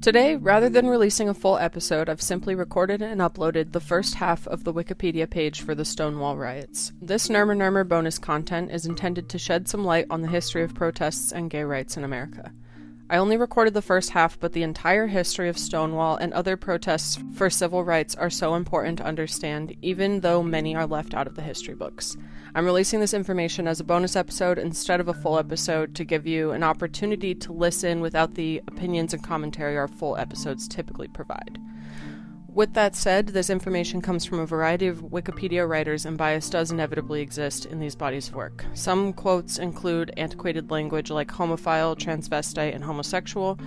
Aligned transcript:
Today, 0.00 0.36
rather 0.36 0.70
than 0.70 0.88
releasing 0.88 1.28
a 1.28 1.34
full 1.34 1.58
episode, 1.58 2.08
I've 2.08 2.22
simply 2.22 2.54
recorded 2.54 3.02
and 3.02 3.20
uploaded 3.20 3.72
the 3.72 3.80
first 3.80 4.14
half 4.14 4.46
of 4.46 4.64
the 4.64 4.72
Wikipedia 4.72 5.28
page 5.28 5.60
for 5.60 5.74
the 5.74 5.84
Stonewall 5.84 6.38
riots. 6.38 6.94
This 7.02 7.28
Nurmer 7.28 7.54
Nurmer 7.54 7.86
bonus 7.86 8.18
content 8.18 8.70
is 8.70 8.86
intended 8.86 9.28
to 9.28 9.38
shed 9.38 9.68
some 9.68 9.84
light 9.84 10.06
on 10.08 10.22
the 10.22 10.28
history 10.28 10.62
of 10.62 10.74
protests 10.74 11.32
and 11.32 11.50
gay 11.50 11.64
rights 11.64 11.98
in 11.98 12.04
America. 12.04 12.50
I 13.10 13.16
only 13.16 13.36
recorded 13.36 13.74
the 13.74 13.82
first 13.82 14.10
half, 14.10 14.38
but 14.38 14.52
the 14.52 14.62
entire 14.62 15.08
history 15.08 15.48
of 15.48 15.58
Stonewall 15.58 16.16
and 16.16 16.32
other 16.32 16.56
protests 16.56 17.18
for 17.34 17.50
civil 17.50 17.82
rights 17.82 18.14
are 18.14 18.30
so 18.30 18.54
important 18.54 18.98
to 18.98 19.04
understand, 19.04 19.74
even 19.82 20.20
though 20.20 20.44
many 20.44 20.76
are 20.76 20.86
left 20.86 21.12
out 21.12 21.26
of 21.26 21.34
the 21.34 21.42
history 21.42 21.74
books. 21.74 22.16
I'm 22.54 22.64
releasing 22.64 23.00
this 23.00 23.12
information 23.12 23.66
as 23.66 23.80
a 23.80 23.84
bonus 23.84 24.14
episode 24.14 24.60
instead 24.60 25.00
of 25.00 25.08
a 25.08 25.14
full 25.14 25.40
episode 25.40 25.96
to 25.96 26.04
give 26.04 26.24
you 26.24 26.52
an 26.52 26.62
opportunity 26.62 27.34
to 27.34 27.52
listen 27.52 28.00
without 28.00 28.34
the 28.34 28.62
opinions 28.68 29.12
and 29.12 29.24
commentary 29.24 29.76
our 29.76 29.88
full 29.88 30.16
episodes 30.16 30.68
typically 30.68 31.08
provide. 31.08 31.58
With 32.52 32.74
that 32.74 32.96
said, 32.96 33.28
this 33.28 33.48
information 33.48 34.02
comes 34.02 34.24
from 34.24 34.40
a 34.40 34.46
variety 34.46 34.88
of 34.88 35.02
Wikipedia 35.02 35.68
writers, 35.68 36.04
and 36.04 36.18
bias 36.18 36.50
does 36.50 36.72
inevitably 36.72 37.22
exist 37.22 37.64
in 37.64 37.78
these 37.78 37.94
bodies 37.94 38.28
of 38.28 38.34
work. 38.34 38.64
Some 38.74 39.12
quotes 39.12 39.58
include 39.58 40.12
antiquated 40.16 40.70
language 40.70 41.10
like 41.10 41.28
homophile, 41.28 41.96
transvestite, 41.96 42.74
and 42.74 42.82
homosexual, 42.82 43.58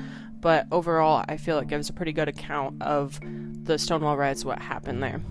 but 0.41 0.67
overall, 0.71 1.23
I 1.29 1.37
feel 1.37 1.59
it 1.59 1.69
gives 1.69 1.89
a 1.89 1.93
pretty 1.93 2.11
good 2.11 2.27
account 2.27 2.81
of 2.83 3.19
the 3.63 3.79
Stonewall 3.79 4.17
riots, 4.17 4.43
what 4.43 4.59
happened 4.59 5.01
there. 5.01 5.21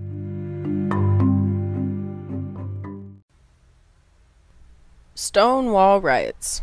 Stonewall 5.14 6.00
riots. 6.00 6.62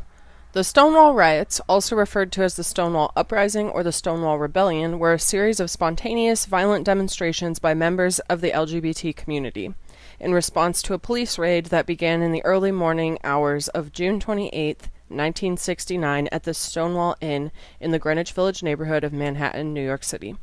The 0.52 0.64
Stonewall 0.64 1.14
Riots, 1.14 1.62
also 1.70 1.96
referred 1.96 2.32
to 2.32 2.42
as 2.42 2.56
the 2.56 2.64
Stonewall 2.64 3.12
Uprising 3.16 3.70
or 3.70 3.84
the 3.84 3.92
Stonewall 3.92 4.40
Rebellion, 4.40 4.98
were 4.98 5.14
a 5.14 5.20
series 5.20 5.60
of 5.60 5.70
spontaneous, 5.70 6.48
violent 6.48 6.86
demonstrations 6.86 7.60
by 7.60 7.76
members 7.76 8.18
of 8.22 8.42
the 8.42 8.50
LGBT 8.50 9.16
community 9.16 9.76
in 10.20 10.34
response 10.34 10.82
to 10.82 10.96
a 10.96 11.00
police 11.00 11.38
raid 11.38 11.68
that 11.68 11.86
began 11.86 12.24
in 12.24 12.32
the 12.32 12.44
early 12.44 12.72
morning 12.72 13.20
hours 13.24 13.68
of 13.68 13.92
June 13.92 14.20
28, 14.20 14.90
1969, 15.10 16.28
at 16.32 16.46
the 16.46 16.56
Stonewall 16.56 17.16
Inn 17.22 17.52
in 17.80 17.92
the 17.92 18.00
Greenwich 18.00 18.32
Village 18.32 18.64
neighborhood 18.64 19.04
of 19.04 19.14
Manhattan, 19.14 19.72
New 19.72 19.86
York 19.86 20.04
City. 20.04 20.36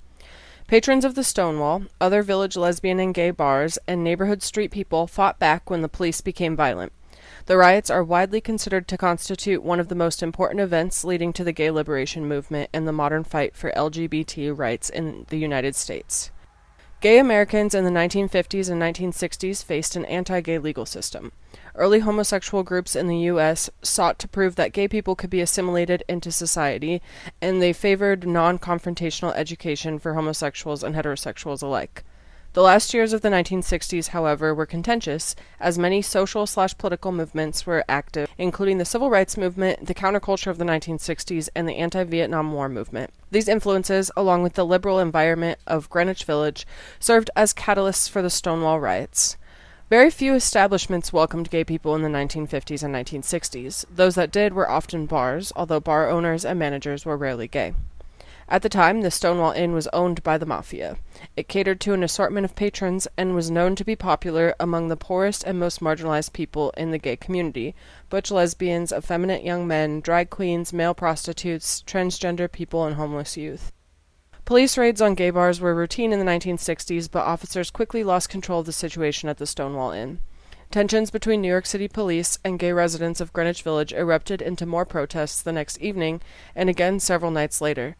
Patrons 0.68 1.04
of 1.04 1.16
the 1.16 1.24
Stonewall, 1.24 1.82
other 2.00 2.22
village 2.22 2.56
lesbian 2.56 3.00
and 3.00 3.12
gay 3.12 3.32
bars, 3.32 3.76
and 3.88 4.04
neighborhood 4.04 4.44
street 4.44 4.70
people 4.70 5.08
fought 5.08 5.40
back 5.40 5.68
when 5.68 5.82
the 5.82 5.88
police 5.88 6.20
became 6.20 6.54
violent. 6.54 6.92
The 7.46 7.56
riots 7.56 7.90
are 7.90 8.02
widely 8.02 8.40
considered 8.40 8.88
to 8.88 8.98
constitute 8.98 9.62
one 9.62 9.78
of 9.78 9.86
the 9.86 9.94
most 9.94 10.20
important 10.20 10.60
events 10.60 11.04
leading 11.04 11.32
to 11.34 11.44
the 11.44 11.52
gay 11.52 11.70
liberation 11.70 12.26
movement 12.26 12.70
and 12.72 12.88
the 12.88 12.92
modern 12.92 13.22
fight 13.22 13.54
for 13.54 13.70
LGBT 13.70 14.56
rights 14.56 14.90
in 14.90 15.26
the 15.28 15.38
United 15.38 15.76
States. 15.76 16.32
Gay 17.00 17.20
Americans 17.20 17.72
in 17.72 17.84
the 17.84 17.90
1950s 17.90 18.68
and 18.68 18.82
1960s 18.82 19.62
faced 19.62 19.94
an 19.94 20.04
anti 20.06 20.40
gay 20.40 20.58
legal 20.58 20.84
system. 20.84 21.30
Early 21.76 22.00
homosexual 22.00 22.64
groups 22.64 22.96
in 22.96 23.06
the 23.06 23.18
U.S. 23.30 23.70
sought 23.80 24.18
to 24.18 24.28
prove 24.28 24.56
that 24.56 24.72
gay 24.72 24.88
people 24.88 25.14
could 25.14 25.30
be 25.30 25.40
assimilated 25.40 26.02
into 26.08 26.32
society, 26.32 27.00
and 27.40 27.62
they 27.62 27.72
favored 27.72 28.26
non 28.26 28.58
confrontational 28.58 29.32
education 29.36 30.00
for 30.00 30.14
homosexuals 30.14 30.82
and 30.82 30.96
heterosexuals 30.96 31.62
alike. 31.62 32.02
The 32.56 32.62
last 32.62 32.94
years 32.94 33.12
of 33.12 33.20
the 33.20 33.28
1960s, 33.28 34.08
however, 34.08 34.54
were 34.54 34.64
contentious, 34.64 35.36
as 35.60 35.78
many 35.78 36.00
social 36.00 36.46
slash 36.46 36.74
political 36.78 37.12
movements 37.12 37.66
were 37.66 37.84
active, 37.86 38.30
including 38.38 38.78
the 38.78 38.86
civil 38.86 39.10
rights 39.10 39.36
movement, 39.36 39.84
the 39.84 39.94
counterculture 39.94 40.46
of 40.46 40.56
the 40.56 40.64
1960s, 40.64 41.50
and 41.54 41.68
the 41.68 41.76
anti 41.76 42.02
Vietnam 42.04 42.54
War 42.54 42.70
movement. 42.70 43.10
These 43.30 43.48
influences, 43.48 44.10
along 44.16 44.42
with 44.42 44.54
the 44.54 44.64
liberal 44.64 44.98
environment 44.98 45.58
of 45.66 45.90
Greenwich 45.90 46.24
Village, 46.24 46.66
served 46.98 47.28
as 47.36 47.52
catalysts 47.52 48.08
for 48.08 48.22
the 48.22 48.30
Stonewall 48.30 48.80
riots. 48.80 49.36
Very 49.90 50.08
few 50.08 50.32
establishments 50.32 51.12
welcomed 51.12 51.50
gay 51.50 51.62
people 51.62 51.94
in 51.94 52.00
the 52.00 52.08
1950s 52.08 52.82
and 52.82 52.94
1960s. 52.94 53.84
Those 53.94 54.14
that 54.14 54.32
did 54.32 54.54
were 54.54 54.70
often 54.70 55.04
bars, 55.04 55.52
although 55.54 55.78
bar 55.78 56.08
owners 56.08 56.42
and 56.42 56.58
managers 56.58 57.04
were 57.04 57.18
rarely 57.18 57.48
gay. 57.48 57.74
At 58.48 58.62
the 58.62 58.68
time, 58.68 59.00
the 59.00 59.10
Stonewall 59.10 59.50
Inn 59.50 59.72
was 59.72 59.88
owned 59.88 60.22
by 60.22 60.38
the 60.38 60.46
Mafia. 60.46 60.98
It 61.36 61.48
catered 61.48 61.80
to 61.80 61.94
an 61.94 62.04
assortment 62.04 62.44
of 62.44 62.54
patrons 62.54 63.08
and 63.16 63.34
was 63.34 63.50
known 63.50 63.74
to 63.74 63.84
be 63.84 63.96
popular 63.96 64.54
among 64.60 64.86
the 64.86 64.96
poorest 64.96 65.42
and 65.42 65.58
most 65.58 65.80
marginalized 65.80 66.32
people 66.32 66.70
in 66.76 66.92
the 66.92 66.98
gay 66.98 67.16
community 67.16 67.74
butch 68.08 68.30
lesbians, 68.30 68.92
effeminate 68.92 69.42
young 69.42 69.66
men, 69.66 70.00
drag 70.00 70.30
queens, 70.30 70.72
male 70.72 70.94
prostitutes, 70.94 71.82
transgender 71.88 72.50
people, 72.50 72.84
and 72.84 72.94
homeless 72.94 73.36
youth. 73.36 73.72
Police 74.44 74.78
raids 74.78 75.00
on 75.00 75.16
gay 75.16 75.30
bars 75.30 75.60
were 75.60 75.74
routine 75.74 76.12
in 76.12 76.20
the 76.20 76.24
1960s, 76.24 77.10
but 77.10 77.24
officers 77.24 77.72
quickly 77.72 78.04
lost 78.04 78.28
control 78.28 78.60
of 78.60 78.66
the 78.66 78.72
situation 78.72 79.28
at 79.28 79.38
the 79.38 79.46
Stonewall 79.46 79.90
Inn. 79.90 80.20
Tensions 80.70 81.10
between 81.10 81.40
New 81.40 81.48
York 81.48 81.66
City 81.66 81.88
police 81.88 82.38
and 82.44 82.60
gay 82.60 82.72
residents 82.72 83.20
of 83.20 83.32
Greenwich 83.32 83.64
Village 83.64 83.92
erupted 83.92 84.40
into 84.40 84.64
more 84.64 84.84
protests 84.84 85.42
the 85.42 85.50
next 85.50 85.78
evening 85.78 86.20
and 86.54 86.70
again 86.70 87.00
several 87.00 87.32
nights 87.32 87.60
later. 87.60 87.96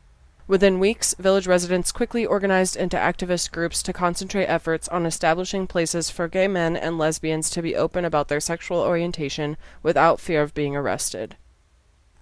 Within 0.49 0.79
weeks, 0.79 1.13
village 1.19 1.49
residents 1.49 1.91
quickly 1.91 2.25
organized 2.25 2.77
into 2.77 2.97
activist 2.97 3.51
groups 3.51 3.83
to 3.83 3.93
concentrate 3.93 4.47
efforts 4.47 4.87
on 4.89 5.05
establishing 5.05 5.67
places 5.67 6.09
for 6.09 6.29
gay 6.29 6.47
men 6.47 6.77
and 6.77 6.99
lesbians 6.99 7.51
to 7.51 7.63
be 7.63 7.75
open 7.75 8.05
about 8.05 8.29
their 8.29 8.39
sexual 8.39 8.79
orientation 8.79 9.57
without 9.83 10.21
fear 10.21 10.43
of 10.43 10.55
being 10.55 10.77
arrested. 10.77 11.37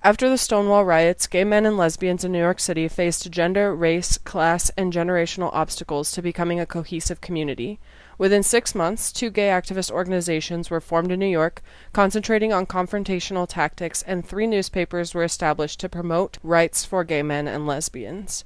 After 0.03 0.29
the 0.29 0.39
Stonewall 0.39 0.87
riots, 0.87 1.27
gay 1.27 1.45
men 1.45 1.67
and 1.67 1.77
lesbians 1.77 2.25
in 2.25 2.33
New 2.33 2.39
York 2.39 2.61
City 2.61 2.89
faced 2.89 3.31
gender, 3.31 3.75
race, 3.75 4.17
class, 4.19 4.71
and 4.77 4.93
generational 4.93 5.51
obstacles 5.53 6.11
to 6.13 6.23
becoming 6.23 6.59
a 6.59 6.67
cohesive 6.67 7.21
community. 7.21 7.79
Within 8.17 8.43
six 8.43 8.75
months, 8.75 9.11
two 9.11 9.31
gay 9.31 9.49
activist 9.49 9.91
organizations 9.91 10.71
were 10.71 10.81
formed 10.81 11.11
in 11.11 11.19
New 11.19 11.27
York, 11.27 11.63
concentrating 11.93 12.53
on 12.53 12.67
confrontational 12.67 13.49
tactics, 13.49 14.03
and 14.03 14.25
three 14.25 14.47
newspapers 14.47 15.15
were 15.15 15.25
established 15.25 15.81
to 15.81 15.89
promote 15.89 16.39
rights 16.43 16.85
for 16.85 17.03
gay 17.03 17.23
men 17.23 17.49
and 17.49 17.67
lesbians. 17.67 18.45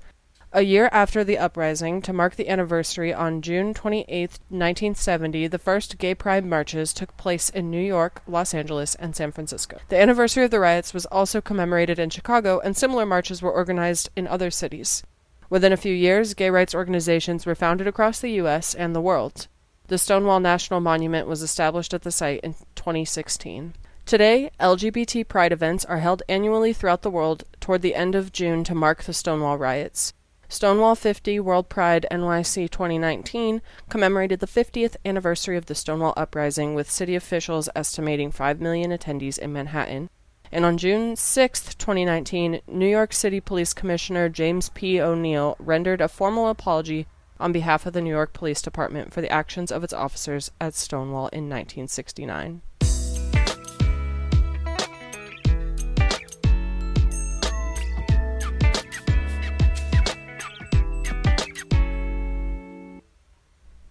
A 0.50 0.62
year 0.62 0.88
after 0.92 1.22
the 1.22 1.36
uprising, 1.36 2.00
to 2.00 2.14
mark 2.14 2.36
the 2.36 2.48
anniversary 2.48 3.12
on 3.12 3.42
June 3.42 3.74
28, 3.74 4.08
1970, 4.48 5.46
the 5.46 5.58
first 5.58 5.98
gay 5.98 6.14
pride 6.14 6.46
marches 6.46 6.94
took 6.94 7.14
place 7.18 7.50
in 7.50 7.70
New 7.70 7.82
York, 7.82 8.22
Los 8.26 8.54
Angeles, 8.54 8.94
and 8.94 9.14
San 9.14 9.30
Francisco. 9.30 9.76
The 9.90 10.00
anniversary 10.00 10.44
of 10.44 10.50
the 10.50 10.60
riots 10.60 10.94
was 10.94 11.04
also 11.06 11.42
commemorated 11.42 11.98
in 11.98 12.08
Chicago, 12.08 12.60
and 12.60 12.74
similar 12.74 13.04
marches 13.04 13.42
were 13.42 13.52
organized 13.52 14.08
in 14.16 14.26
other 14.26 14.50
cities. 14.50 15.02
Within 15.50 15.74
a 15.74 15.76
few 15.76 15.92
years, 15.92 16.32
gay 16.32 16.48
rights 16.48 16.74
organizations 16.74 17.44
were 17.44 17.54
founded 17.54 17.86
across 17.86 18.18
the 18.18 18.32
U.S. 18.32 18.74
and 18.74 18.96
the 18.96 19.02
world. 19.02 19.48
The 19.88 19.96
Stonewall 19.96 20.38
National 20.38 20.80
Monument 20.80 21.26
was 21.26 21.40
established 21.40 21.94
at 21.94 22.02
the 22.02 22.12
site 22.12 22.40
in 22.40 22.52
2016. 22.74 23.72
Today, 24.04 24.50
LGBT 24.60 25.26
pride 25.26 25.50
events 25.50 25.82
are 25.86 26.00
held 26.00 26.22
annually 26.28 26.74
throughout 26.74 27.00
the 27.00 27.10
world 27.10 27.44
toward 27.58 27.80
the 27.80 27.94
end 27.94 28.14
of 28.14 28.30
June 28.30 28.64
to 28.64 28.74
mark 28.74 29.04
the 29.04 29.14
Stonewall 29.14 29.56
riots. 29.56 30.12
Stonewall 30.46 30.94
50 30.94 31.40
World 31.40 31.70
Pride 31.70 32.06
NYC 32.10 32.68
2019 32.68 33.62
commemorated 33.88 34.40
the 34.40 34.46
50th 34.46 34.96
anniversary 35.06 35.56
of 35.56 35.64
the 35.64 35.74
Stonewall 35.74 36.12
Uprising, 36.18 36.74
with 36.74 36.90
city 36.90 37.14
officials 37.14 37.70
estimating 37.74 38.30
5 38.30 38.60
million 38.60 38.90
attendees 38.90 39.38
in 39.38 39.54
Manhattan. 39.54 40.10
And 40.52 40.66
on 40.66 40.76
June 40.76 41.16
6, 41.16 41.74
2019, 41.76 42.60
New 42.66 42.86
York 42.86 43.14
City 43.14 43.40
Police 43.40 43.72
Commissioner 43.72 44.28
James 44.28 44.68
P. 44.68 45.00
O'Neill 45.00 45.56
rendered 45.58 46.02
a 46.02 46.08
formal 46.08 46.48
apology 46.48 47.06
on 47.40 47.52
behalf 47.52 47.86
of 47.86 47.92
the 47.92 48.00
New 48.00 48.10
York 48.10 48.32
Police 48.32 48.62
Department 48.62 49.12
for 49.12 49.20
the 49.20 49.30
actions 49.30 49.70
of 49.70 49.84
its 49.84 49.92
officers 49.92 50.50
at 50.60 50.74
Stonewall 50.74 51.28
in 51.28 51.48
1969. 51.48 52.62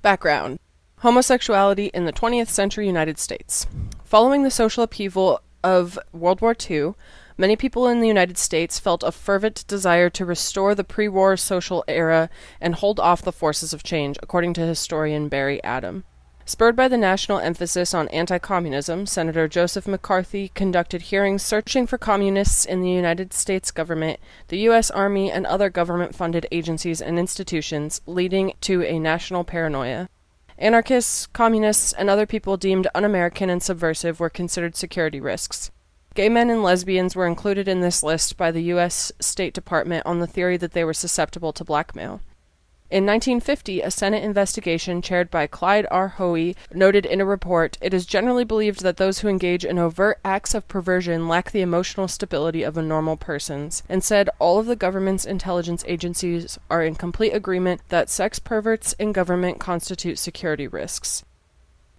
Background 0.01 0.59
Homosexuality 1.01 1.91
in 1.93 2.05
the 2.05 2.13
20th 2.13 2.47
century 2.47 2.87
United 2.87 3.19
States. 3.19 3.67
Following 4.03 4.41
the 4.41 4.49
social 4.49 4.83
upheaval 4.83 5.41
of 5.63 5.99
World 6.11 6.41
War 6.41 6.55
II, 6.57 6.93
Many 7.39 7.55
people 7.55 7.87
in 7.87 7.99
the 7.99 8.07
United 8.07 8.35
States 8.35 8.79
felt 8.79 9.03
a 9.03 9.11
fervent 9.11 9.63
desire 9.67 10.09
to 10.09 10.25
restore 10.25 10.73
the 10.73 10.83
pre 10.83 11.07
war 11.07 11.37
social 11.37 11.83
era 11.87 12.31
and 12.59 12.73
hold 12.73 12.99
off 12.99 13.21
the 13.21 13.31
forces 13.31 13.73
of 13.73 13.83
change, 13.83 14.17
according 14.23 14.53
to 14.53 14.61
historian 14.61 15.27
Barry 15.29 15.63
Adam. 15.63 16.03
Spurred 16.45 16.75
by 16.75 16.87
the 16.87 16.97
national 16.97 17.37
emphasis 17.37 17.93
on 17.93 18.07
anti 18.07 18.39
communism, 18.39 19.05
Senator 19.05 19.47
Joseph 19.47 19.85
McCarthy 19.85 20.49
conducted 20.55 21.03
hearings 21.03 21.43
searching 21.43 21.85
for 21.85 21.99
communists 21.99 22.65
in 22.65 22.81
the 22.81 22.89
United 22.89 23.33
States 23.33 23.69
government, 23.69 24.19
the 24.47 24.59
U.S. 24.59 24.89
Army, 24.89 25.29
and 25.29 25.45
other 25.45 25.69
government 25.69 26.15
funded 26.15 26.47
agencies 26.51 27.01
and 27.03 27.19
institutions, 27.19 28.01
leading 28.07 28.53
to 28.61 28.81
a 28.81 28.97
national 28.97 29.43
paranoia. 29.43 30.09
Anarchists, 30.57 31.27
communists, 31.27 31.93
and 31.93 32.09
other 32.09 32.25
people 32.25 32.57
deemed 32.57 32.87
un 32.95 33.05
American 33.05 33.51
and 33.51 33.61
subversive 33.61 34.19
were 34.19 34.29
considered 34.29 34.75
security 34.75 35.19
risks. 35.19 35.69
Gay 36.17 36.29
men 36.29 36.49
and 36.49 36.63
lesbians 36.63 37.15
were 37.15 37.27
included 37.27 37.67
in 37.67 37.81
this 37.81 38.01
list 38.01 38.37
by 38.37 38.49
the 38.49 38.63
U.S. 38.73 39.11
State 39.19 39.53
Department 39.53 40.03
on 40.03 40.17
the 40.17 40.25
theory 40.25 40.57
that 40.57 40.71
they 40.71 40.83
were 40.83 40.91
susceptible 40.91 41.53
to 41.53 41.63
blackmail. 41.63 42.21
In 42.89 43.05
1950, 43.05 43.81
a 43.81 43.91
Senate 43.91 44.23
investigation 44.23 45.03
chaired 45.03 45.29
by 45.29 45.45
Clyde 45.45 45.85
R. 45.91 46.07
Hoey 46.07 46.55
noted 46.73 47.05
in 47.05 47.21
a 47.21 47.25
report 47.25 47.77
it 47.81 47.93
is 47.93 48.07
generally 48.07 48.43
believed 48.43 48.81
that 48.81 48.97
those 48.97 49.19
who 49.19 49.27
engage 49.27 49.63
in 49.63 49.77
overt 49.77 50.17
acts 50.25 50.55
of 50.55 50.67
perversion 50.67 51.27
lack 51.27 51.51
the 51.51 51.61
emotional 51.61 52.07
stability 52.07 52.63
of 52.63 52.77
a 52.77 52.81
normal 52.81 53.15
person's, 53.15 53.83
and 53.87 54.03
said 54.03 54.27
all 54.39 54.57
of 54.57 54.65
the 54.65 54.75
government's 54.75 55.23
intelligence 55.23 55.83
agencies 55.87 56.57
are 56.67 56.81
in 56.81 56.95
complete 56.95 57.35
agreement 57.35 57.81
that 57.89 58.09
sex 58.09 58.39
perverts 58.39 58.93
in 58.93 59.11
government 59.11 59.59
constitute 59.59 60.17
security 60.17 60.67
risks. 60.67 61.23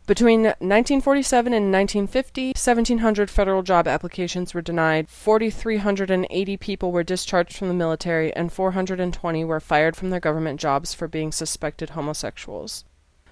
Between 0.08 0.44
1947 0.44 1.52
and 1.52 1.70
1950, 1.70 2.46
1,700 2.56 3.28
federal 3.28 3.62
job 3.62 3.87
applications 3.87 4.55
were 4.55 4.62
denied, 4.62 5.10
4,380 5.10 6.56
people 6.56 6.93
were 6.93 7.02
discharged 7.02 7.55
from 7.55 7.69
the 7.69 7.75
military, 7.75 8.34
and 8.34 8.50
420 8.50 9.44
were 9.44 9.60
fired 9.60 9.96
from 9.96 10.08
their 10.08 10.19
government 10.19 10.58
jobs 10.58 10.94
for 10.94 11.08
being 11.08 11.31
suspected 11.31 11.90
homosexuals. 11.90 12.87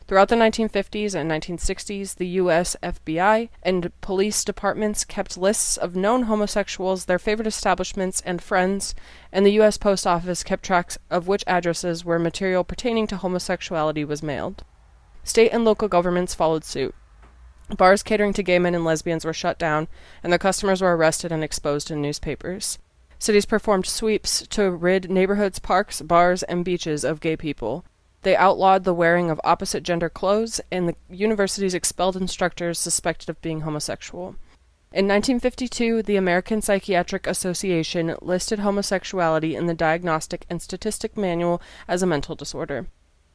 Throughout 0.07 0.29
the 0.29 0.37
1950s 0.37 1.15
and 1.15 1.31
1960s, 1.31 2.17
the 2.17 2.27
U.S. 2.45 2.77
FBI 2.83 3.49
and 3.63 3.91
police 4.03 4.45
departments 4.45 5.07
kept 5.07 5.39
lists 5.39 5.79
of 5.79 5.97
known 5.97 6.25
homosexuals, 6.25 7.07
their 7.07 7.19
favorite 7.19 7.49
establishments, 7.49 8.21
and 8.27 8.43
friends, 8.43 8.95
and 9.33 9.47
the 9.47 9.53
U.S. 9.53 9.79
Post 9.79 10.07
Office 10.07 10.45
kept 10.45 10.67
tracks 10.67 10.99
of 11.11 11.27
which 11.27 11.43
addresses 11.47 12.05
where 12.05 12.19
material 12.19 12.65
pertaining 12.65 13.07
to 13.07 13.17
homosexuality 13.17 14.05
was 14.05 14.23
mailed. 14.23 14.63
State 15.27 15.51
and 15.51 15.65
local 15.65 15.89
governments 15.89 16.37
followed 16.37 16.65
suit. 16.65 16.95
Bars 17.77 18.05
catering 18.05 18.33
to 18.35 18.45
gay 18.45 18.61
men 18.61 18.77
and 18.77 18.85
lesbians 18.85 19.25
were 19.25 19.33
shut 19.33 19.59
down, 19.59 19.89
and 20.23 20.33
their 20.33 20.39
customers 20.39 20.81
were 20.81 20.97
arrested 20.97 21.33
and 21.33 21.43
exposed 21.43 21.91
in 21.91 22.01
newspapers. 22.01 22.79
Cities 23.19 23.45
performed 23.45 23.87
sweeps 23.87 24.47
to 24.47 24.71
rid 24.71 25.11
neighborhoods, 25.11 25.59
parks, 25.59 26.01
bars, 26.01 26.45
and 26.45 26.65
beaches 26.65 27.03
of 27.03 27.19
gay 27.19 27.37
people. 27.37 27.85
They 28.23 28.37
outlawed 28.37 28.85
the 28.85 28.95
wearing 28.95 29.29
of 29.29 29.41
opposite 29.43 29.83
gender 29.83 30.09
clothes, 30.09 30.61
and 30.71 30.89
the 30.89 30.97
universities 31.11 31.75
expelled 31.75 32.17
instructors 32.17 32.79
suspected 32.79 33.29
of 33.29 33.43
being 33.43 33.63
homosexual. 33.63 34.37
In 34.93 35.09
1952, 35.09 36.05
the 36.05 36.15
American 36.15 36.63
Psychiatric 36.63 37.27
Association 37.27 38.15
listed 38.23 38.61
homosexuality 38.61 39.57
in 39.57 39.67
the 39.67 39.75
Diagnostic 39.75 40.47
and 40.49 40.63
Statistic 40.63 41.17
Manual 41.17 41.61
as 41.89 42.01
a 42.01 42.07
mental 42.07 42.37
disorder. 42.37 42.87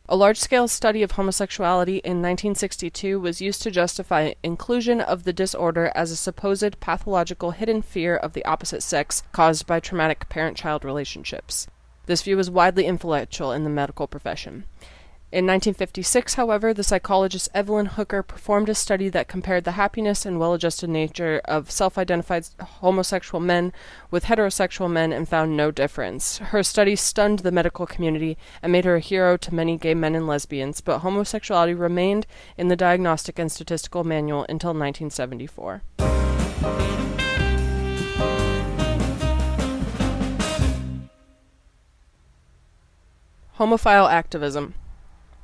A 0.10 0.16
large 0.16 0.38
scale 0.38 0.68
study 0.68 1.04
of 1.04 1.12
homosexuality 1.12 1.98
in 1.98 2.22
1962 2.22 3.20
was 3.20 3.40
used 3.40 3.62
to 3.62 3.72
justify 3.72 4.34
inclusion 4.44 5.00
of 5.00 5.24
the 5.24 5.32
disorder 5.32 5.92
as 5.96 6.12
a 6.12 6.16
supposed 6.16 6.80
pathological 6.80 7.52
hidden 7.52 7.82
fear 7.82 8.18
of 8.18 8.34
the 8.34 8.44
opposite 8.44 8.84
sex 8.84 9.24
caused 9.32 9.66
by 9.66 9.80
traumatic 9.80 10.28
parent 10.28 10.58
child 10.58 10.84
relationships. 10.84 11.68
This 12.08 12.24
view 12.24 12.36
was 12.36 12.50
widely 12.50 12.86
influential 12.86 13.52
in 13.52 13.64
the 13.64 13.70
medical 13.70 14.08
profession. 14.08 14.66
In 15.32 15.46
1956, 15.46 16.34
however, 16.34 16.74
the 16.74 16.84
psychologist 16.84 17.48
Evelyn 17.54 17.86
Hooker 17.86 18.22
performed 18.22 18.68
a 18.68 18.76
study 18.76 19.08
that 19.08 19.30
compared 19.30 19.64
the 19.64 19.80
happiness 19.80 20.26
and 20.26 20.38
well 20.38 20.54
adjusted 20.54 20.90
nature 20.90 21.40
of 21.46 21.72
self 21.72 21.98
identified 21.98 22.48
homosexual 22.60 23.40
men 23.40 23.72
with 24.10 24.26
heterosexual 24.26 24.92
men 24.92 25.14
and 25.14 25.30
found 25.30 25.56
no 25.56 25.72
difference. 25.72 26.40
Her 26.40 26.64
study 26.64 26.98
stunned 26.98 27.40
the 27.40 27.52
medical 27.52 27.86
community 27.86 28.38
and 28.62 28.74
made 28.74 28.84
her 28.84 28.98
a 28.98 29.00
hero 29.00 29.38
to 29.38 29.56
many 29.56 29.78
gay 29.78 29.94
men 29.94 30.16
and 30.16 30.28
lesbians, 30.28 30.82
but 30.82 31.00
homosexuality 31.00 31.76
remained 31.76 32.28
in 32.58 32.68
the 32.68 32.76
Diagnostic 32.76 33.40
and 33.40 33.50
Statistical 33.50 34.04
Manual 34.04 34.46
until 34.50 34.72
1974. 34.72 35.82
Homophile 43.58 44.12
activism. 44.12 44.74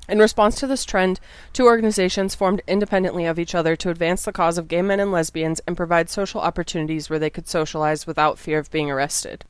In 0.09 0.19
response 0.19 0.55
to 0.59 0.67
this 0.67 0.85
trend, 0.85 1.19
two 1.51 1.65
organizations 1.65 2.33
formed 2.33 2.61
independently 2.67 3.25
of 3.25 3.37
each 3.37 3.53
other 3.53 3.75
to 3.75 3.89
advance 3.89 4.23
the 4.23 4.31
cause 4.31 4.57
of 4.57 4.67
gay 4.67 4.81
men 4.81 4.99
and 4.99 5.11
lesbians 5.11 5.59
and 5.67 5.75
provide 5.75 6.09
social 6.09 6.39
opportunities 6.39 7.09
where 7.09 7.19
they 7.19 7.29
could 7.29 7.47
socialize 7.47 8.07
without 8.07 8.39
fear 8.39 8.59
of 8.59 8.71
being 8.71 8.89
arrested. 8.89 9.43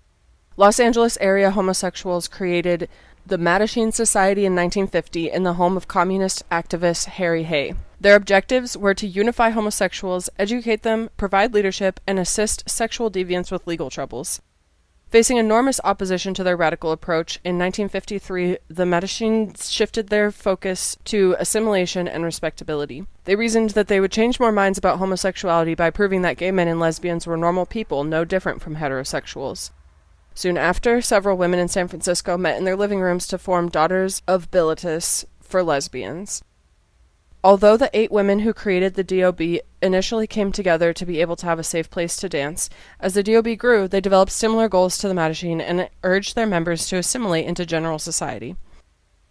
Los 0.56 0.80
Angeles 0.80 1.18
area 1.22 1.52
homosexuals 1.52 2.28
created 2.28 2.90
the 3.28 3.38
Mattachine 3.38 3.94
Society 3.94 4.46
in 4.46 4.56
1950 4.56 5.30
in 5.30 5.44
the 5.44 5.54
home 5.54 5.78
of 5.78 5.88
communist 5.88 6.50
activist 6.50 7.06
Harry 7.06 7.44
Hay. 7.44 7.76
Their 8.00 8.16
objectives 8.16 8.76
were 8.78 8.94
to 8.96 9.06
unify 9.06 9.52
homosexuals, 9.52 10.30
educate 10.40 10.84
them, 10.84 11.10
provide 11.18 11.54
leadership, 11.54 12.00
and 12.08 12.18
assist 12.18 12.68
sexual 12.70 13.12
deviants 13.12 13.52
with 13.52 13.68
legal 13.68 13.90
troubles. 13.90 14.42
Facing 15.10 15.38
enormous 15.38 15.80
opposition 15.86 16.34
to 16.34 16.44
their 16.44 16.58
radical 16.58 16.92
approach, 16.92 17.38
in 17.46 17.58
1953 17.58 18.58
the 18.68 18.84
Mattachines 18.84 19.72
shifted 19.72 20.10
their 20.10 20.32
focus 20.32 20.98
to 21.06 21.34
assimilation 21.40 22.10
and 22.10 22.26
respectability. 22.26 23.06
They 23.24 23.38
reasoned 23.38 23.70
that 23.70 23.88
they 23.88 24.02
would 24.02 24.12
change 24.12 24.38
more 24.38 24.52
minds 24.52 24.78
about 24.78 25.00
homosexuality 25.00 25.76
by 25.76 25.92
proving 25.92 26.24
that 26.24 26.36
gay 26.36 26.52
men 26.52 26.68
and 26.68 26.78
lesbians 26.78 27.26
were 27.26 27.38
normal 27.38 27.66
people, 27.66 28.04
no 28.04 28.26
different 28.26 28.62
from 28.62 28.76
heterosexuals. 28.76 29.72
Soon 30.34 30.58
after, 30.58 31.00
several 31.00 31.38
women 31.38 31.60
in 31.60 31.70
San 31.70 31.88
Francisco 31.88 32.38
met 32.38 32.58
in 32.58 32.66
their 32.66 32.76
living 32.76 33.00
rooms 33.00 33.28
to 33.28 33.38
form 33.38 33.70
Daughters 33.70 34.22
of 34.28 34.52
Bilitis 34.52 35.24
for 35.40 35.64
lesbians. 35.64 36.44
Although 37.44 37.78
the 37.78 37.90
eight 37.94 38.12
women 38.12 38.40
who 38.40 38.54
created 38.54 38.96
the 38.96 39.04
DOB 39.04 39.62
initially 39.82 40.28
came 40.28 40.52
together 40.52 40.92
to 40.92 41.06
be 41.06 41.22
able 41.22 41.36
to 41.38 41.46
have 41.46 41.60
a 41.60 41.64
safe 41.64 41.90
place 41.90 42.16
to 42.18 42.28
dance, 42.28 42.70
as 43.00 43.14
the 43.14 43.24
DOB 43.24 43.58
grew, 43.58 43.88
they 43.88 44.02
developed 44.02 44.32
similar 44.32 44.68
goals 44.68 44.98
to 44.98 45.08
the 45.08 45.14
Mattachine 45.14 45.62
and 45.62 45.90
urged 46.04 46.36
their 46.36 46.48
members 46.48 46.88
to 46.88 46.98
assimilate 46.98 47.46
into 47.46 47.66
general 47.66 48.00
society. 48.00 48.56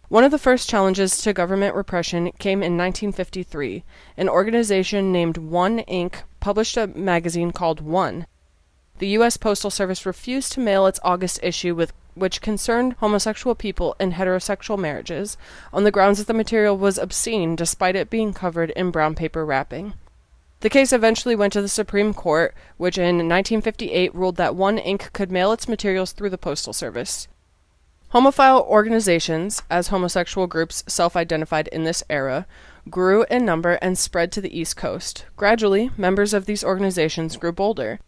One 0.09 0.23
of 0.23 0.31
the 0.31 0.39
first 0.39 0.69
challenges 0.69 1.21
to 1.21 1.33
government 1.33 1.75
repression 1.75 2.31
came 2.39 2.63
in 2.63 2.77
1953. 2.77 3.83
An 4.15 4.29
organization 4.29 5.11
named 5.11 5.35
One 5.35 5.79
Inc. 5.79 6.21
published 6.39 6.77
a 6.77 6.87
magazine 6.87 7.51
called 7.51 7.81
One. 7.81 8.25
The 8.99 9.09
U.S. 9.09 9.35
Postal 9.35 9.69
Service 9.69 10.05
refused 10.05 10.53
to 10.53 10.61
mail 10.61 10.87
its 10.87 11.01
August 11.03 11.41
issue 11.43 11.75
with 11.75 11.91
which 12.17 12.41
concerned 12.41 12.93
homosexual 12.99 13.55
people 13.55 13.95
and 13.99 14.13
heterosexual 14.13 14.77
marriages, 14.77 15.37
on 15.71 15.83
the 15.83 15.91
grounds 15.91 16.17
that 16.17 16.27
the 16.27 16.33
material 16.33 16.77
was 16.77 16.97
obscene 16.97 17.55
despite 17.55 17.95
it 17.95 18.09
being 18.09 18.33
covered 18.33 18.71
in 18.71 18.91
brown 18.91 19.15
paper 19.15 19.45
wrapping. 19.45 19.93
The 20.61 20.69
case 20.69 20.91
eventually 20.91 21.35
went 21.35 21.53
to 21.53 21.61
the 21.61 21.69
Supreme 21.69 22.13
Court, 22.13 22.55
which 22.77 22.97
in 22.97 23.17
1958 23.17 24.13
ruled 24.15 24.37
that 24.37 24.55
One 24.55 24.77
Inc. 24.79 25.13
could 25.13 25.31
mail 25.31 25.51
its 25.51 25.67
materials 25.67 26.13
through 26.13 26.31
the 26.31 26.37
Postal 26.37 26.73
Service. 26.73 27.27
Homophile 28.13 28.65
organizations, 28.65 29.61
as 29.69 29.89
homosexual 29.89 30.47
groups 30.47 30.83
self 30.87 31.15
identified 31.15 31.67
in 31.67 31.83
this 31.83 32.03
era, 32.09 32.47
grew 32.89 33.25
in 33.29 33.45
number 33.45 33.73
and 33.73 33.97
spread 33.97 34.31
to 34.31 34.41
the 34.41 34.57
East 34.57 34.77
Coast. 34.77 35.25
Gradually, 35.35 35.91
members 35.97 36.33
of 36.33 36.45
these 36.45 36.63
organizations 36.63 37.35
grew 37.35 37.51
bolder. 37.51 37.99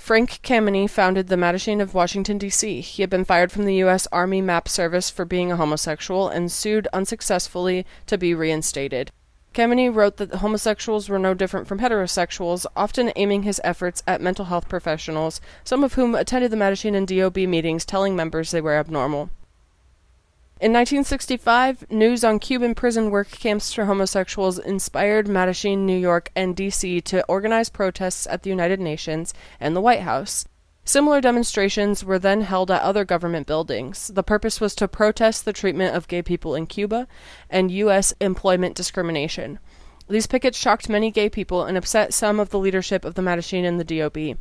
Frank 0.00 0.40
Kameny 0.42 0.88
founded 0.88 1.28
the 1.28 1.36
Mattachine 1.36 1.80
of 1.80 1.92
Washington, 1.92 2.38
D.C. 2.38 2.80
He 2.80 3.02
had 3.02 3.10
been 3.10 3.24
fired 3.24 3.52
from 3.52 3.66
the 3.66 3.74
U.S. 3.76 4.08
Army 4.10 4.40
Map 4.40 4.66
Service 4.66 5.10
for 5.10 5.26
being 5.26 5.52
a 5.52 5.56
homosexual 5.56 6.26
and 6.26 6.50
sued 6.50 6.88
unsuccessfully 6.92 7.84
to 8.06 8.16
be 8.16 8.34
reinstated. 8.34 9.12
Kameny 9.54 9.94
wrote 9.94 10.16
that 10.16 10.36
homosexuals 10.36 11.10
were 11.10 11.18
no 11.18 11.34
different 11.34 11.68
from 11.68 11.80
heterosexuals, 11.80 12.64
often 12.74 13.12
aiming 13.14 13.42
his 13.42 13.60
efforts 13.62 14.02
at 14.06 14.22
mental 14.22 14.46
health 14.46 14.70
professionals, 14.70 15.38
some 15.64 15.84
of 15.84 15.92
whom 15.92 16.14
attended 16.14 16.50
the 16.50 16.56
Mattachine 16.56 16.96
and 16.96 17.06
DOB 17.06 17.36
meetings 17.36 17.84
telling 17.84 18.16
members 18.16 18.50
they 18.50 18.62
were 18.62 18.76
abnormal. 18.76 19.28
In 20.60 20.74
1965, 20.74 21.90
news 21.90 22.22
on 22.22 22.38
Cuban 22.38 22.74
prison 22.74 23.10
work 23.10 23.30
camps 23.30 23.72
for 23.72 23.86
homosexuals 23.86 24.58
inspired 24.58 25.26
Mattachine, 25.26 25.86
New 25.86 25.96
York, 25.96 26.30
and 26.36 26.54
D.C. 26.54 27.00
to 27.00 27.24
organize 27.28 27.70
protests 27.70 28.26
at 28.26 28.42
the 28.42 28.50
United 28.50 28.78
Nations 28.78 29.32
and 29.58 29.74
the 29.74 29.80
White 29.80 30.02
House. 30.02 30.44
Similar 30.84 31.22
demonstrations 31.22 32.04
were 32.04 32.18
then 32.18 32.42
held 32.42 32.70
at 32.70 32.82
other 32.82 33.06
government 33.06 33.46
buildings. 33.46 34.08
The 34.08 34.22
purpose 34.22 34.60
was 34.60 34.74
to 34.74 34.86
protest 34.86 35.46
the 35.46 35.54
treatment 35.54 35.96
of 35.96 36.08
gay 36.08 36.20
people 36.20 36.54
in 36.54 36.66
Cuba 36.66 37.08
and 37.48 37.70
U.S. 37.70 38.12
employment 38.20 38.74
discrimination. 38.74 39.60
These 40.10 40.26
pickets 40.26 40.58
shocked 40.58 40.90
many 40.90 41.10
gay 41.10 41.30
people 41.30 41.64
and 41.64 41.78
upset 41.78 42.12
some 42.12 42.38
of 42.38 42.50
the 42.50 42.58
leadership 42.58 43.06
of 43.06 43.14
the 43.14 43.22
Mattachine 43.22 43.64
and 43.64 43.80
the 43.80 43.98
DOB. 43.98 44.36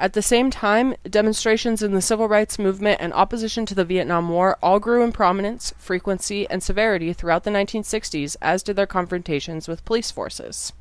At 0.00 0.14
the 0.14 0.22
same 0.22 0.50
time, 0.50 0.94
demonstrations 1.10 1.82
in 1.82 1.92
the 1.92 2.00
civil 2.00 2.26
rights 2.26 2.58
movement 2.58 3.02
and 3.02 3.12
opposition 3.12 3.66
to 3.66 3.74
the 3.74 3.84
Vietnam 3.84 4.30
War 4.30 4.56
all 4.62 4.80
grew 4.80 5.04
in 5.04 5.12
prominence, 5.12 5.74
frequency, 5.76 6.48
and 6.48 6.62
severity 6.62 7.12
throughout 7.12 7.44
the 7.44 7.50
1960s, 7.50 8.34
as 8.40 8.62
did 8.62 8.76
their 8.76 8.86
confrontations 8.86 9.68
with 9.68 9.84
police 9.84 10.10
forces. 10.10 10.72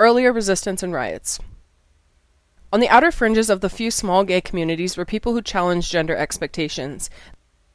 Earlier 0.00 0.32
resistance 0.32 0.82
and 0.82 0.92
riots. 0.92 1.38
On 2.74 2.80
the 2.80 2.88
outer 2.88 3.12
fringes 3.12 3.50
of 3.50 3.60
the 3.60 3.70
few 3.70 3.92
small 3.92 4.24
gay 4.24 4.40
communities 4.40 4.96
were 4.96 5.04
people 5.04 5.32
who 5.32 5.42
challenged 5.42 5.92
gender 5.92 6.16
expectations. 6.16 7.08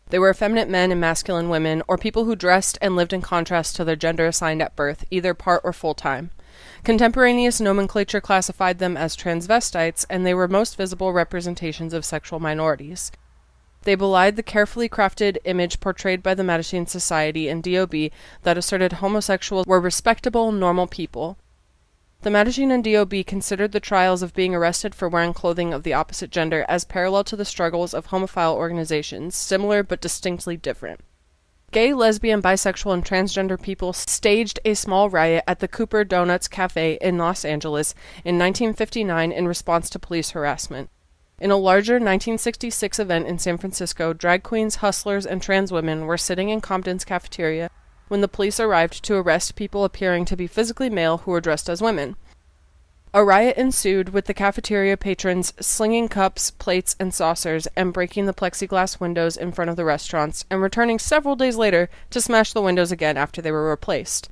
They 0.09 0.19
were 0.19 0.29
effeminate 0.29 0.67
men 0.67 0.91
and 0.91 0.99
masculine 0.99 1.47
women, 1.47 1.81
or 1.87 1.97
people 1.97 2.25
who 2.25 2.35
dressed 2.35 2.77
and 2.81 2.97
lived 2.97 3.13
in 3.13 3.21
contrast 3.21 3.77
to 3.77 3.85
their 3.85 3.95
gender 3.95 4.25
assigned 4.25 4.61
at 4.61 4.75
birth, 4.75 5.05
either 5.09 5.33
part 5.33 5.61
or 5.63 5.71
full 5.71 5.93
time. 5.93 6.31
Contemporaneous 6.83 7.61
nomenclature 7.61 8.19
classified 8.19 8.79
them 8.79 8.97
as 8.97 9.15
transvestites, 9.15 10.05
and 10.09 10.25
they 10.25 10.33
were 10.33 10.49
most 10.49 10.75
visible 10.75 11.13
representations 11.13 11.93
of 11.93 12.03
sexual 12.03 12.41
minorities. 12.41 13.09
They 13.83 13.95
belied 13.95 14.35
the 14.35 14.43
carefully 14.43 14.89
crafted 14.89 15.37
image 15.45 15.79
portrayed 15.79 16.21
by 16.21 16.33
the 16.33 16.43
Mattachine 16.43 16.89
Society 16.89 17.47
and 17.47 17.63
DOB 17.63 18.11
that 18.43 18.57
asserted 18.57 18.91
homosexuals 18.91 19.65
were 19.65 19.79
respectable, 19.79 20.51
normal 20.51 20.87
people. 20.87 21.37
The 22.21 22.29
Mattachine 22.29 22.69
and 22.69 22.83
DOB 22.83 23.25
considered 23.25 23.71
the 23.71 23.79
trials 23.79 24.21
of 24.21 24.33
being 24.33 24.53
arrested 24.53 24.93
for 24.93 25.07
wearing 25.07 25.33
clothing 25.33 25.73
of 25.73 25.83
the 25.83 25.93
opposite 25.93 26.31
gender 26.31 26.65
as 26.67 26.83
parallel 26.83 27.23
to 27.23 27.37
the 27.37 27.45
struggles 27.45 27.93
of 27.93 28.07
homophile 28.07 28.55
organizations, 28.55 29.37
similar 29.37 29.83
but 29.83 30.01
distinctly 30.01 30.57
different. 30.57 30.99
Gay, 31.71 31.93
lesbian, 31.93 32.41
bisexual, 32.41 32.93
and 32.93 33.05
transgender 33.05 33.61
people 33.61 33.93
staged 33.93 34.59
a 34.65 34.73
small 34.73 35.09
riot 35.09 35.45
at 35.47 35.59
the 35.59 35.69
Cooper 35.69 36.03
Donuts 36.03 36.49
Cafe 36.49 36.97
in 36.99 37.17
Los 37.17 37.45
Angeles 37.45 37.95
in 38.25 38.37
1959 38.37 39.31
in 39.31 39.47
response 39.47 39.89
to 39.89 39.97
police 39.97 40.31
harassment. 40.31 40.89
In 41.39 41.51
a 41.51 41.55
larger 41.55 41.93
1966 41.93 42.99
event 42.99 43.27
in 43.27 43.39
San 43.39 43.57
Francisco, 43.57 44.11
drag 44.11 44.43
queens, 44.43 44.77
hustlers, 44.77 45.25
and 45.25 45.41
trans 45.41 45.71
women 45.71 46.05
were 46.05 46.17
sitting 46.17 46.49
in 46.49 46.59
Compton's 46.59 47.05
cafeteria 47.05 47.69
when 48.09 48.19
the 48.19 48.27
police 48.27 48.59
arrived 48.59 49.01
to 49.05 49.15
arrest 49.15 49.55
people 49.55 49.85
appearing 49.85 50.25
to 50.25 50.35
be 50.35 50.45
physically 50.45 50.89
male 50.89 51.19
who 51.19 51.31
were 51.31 51.39
dressed 51.39 51.69
as 51.69 51.81
women. 51.81 52.17
A 53.11 53.23
riot 53.23 53.57
ensued 53.57 54.09
with 54.09 54.25
the 54.25 54.35
cafeteria 54.35 54.95
patrons 54.95 55.53
slinging 55.59 56.09
cups, 56.09 56.51
plates, 56.51 56.95
and 56.99 57.11
saucers 57.11 57.67
and 57.75 57.91
breaking 57.91 58.27
the 58.27 58.33
plexiglass 58.33 58.99
windows 58.99 59.35
in 59.35 59.51
front 59.51 59.71
of 59.71 59.77
the 59.77 59.85
restaurants 59.85 60.45
and 60.51 60.61
returning 60.61 60.99
several 60.99 61.35
days 61.35 61.55
later 61.55 61.89
to 62.11 62.21
smash 62.21 62.53
the 62.53 62.61
windows 62.61 62.91
again 62.91 63.17
after 63.17 63.41
they 63.41 63.51
were 63.51 63.71
replaced. 63.71 64.29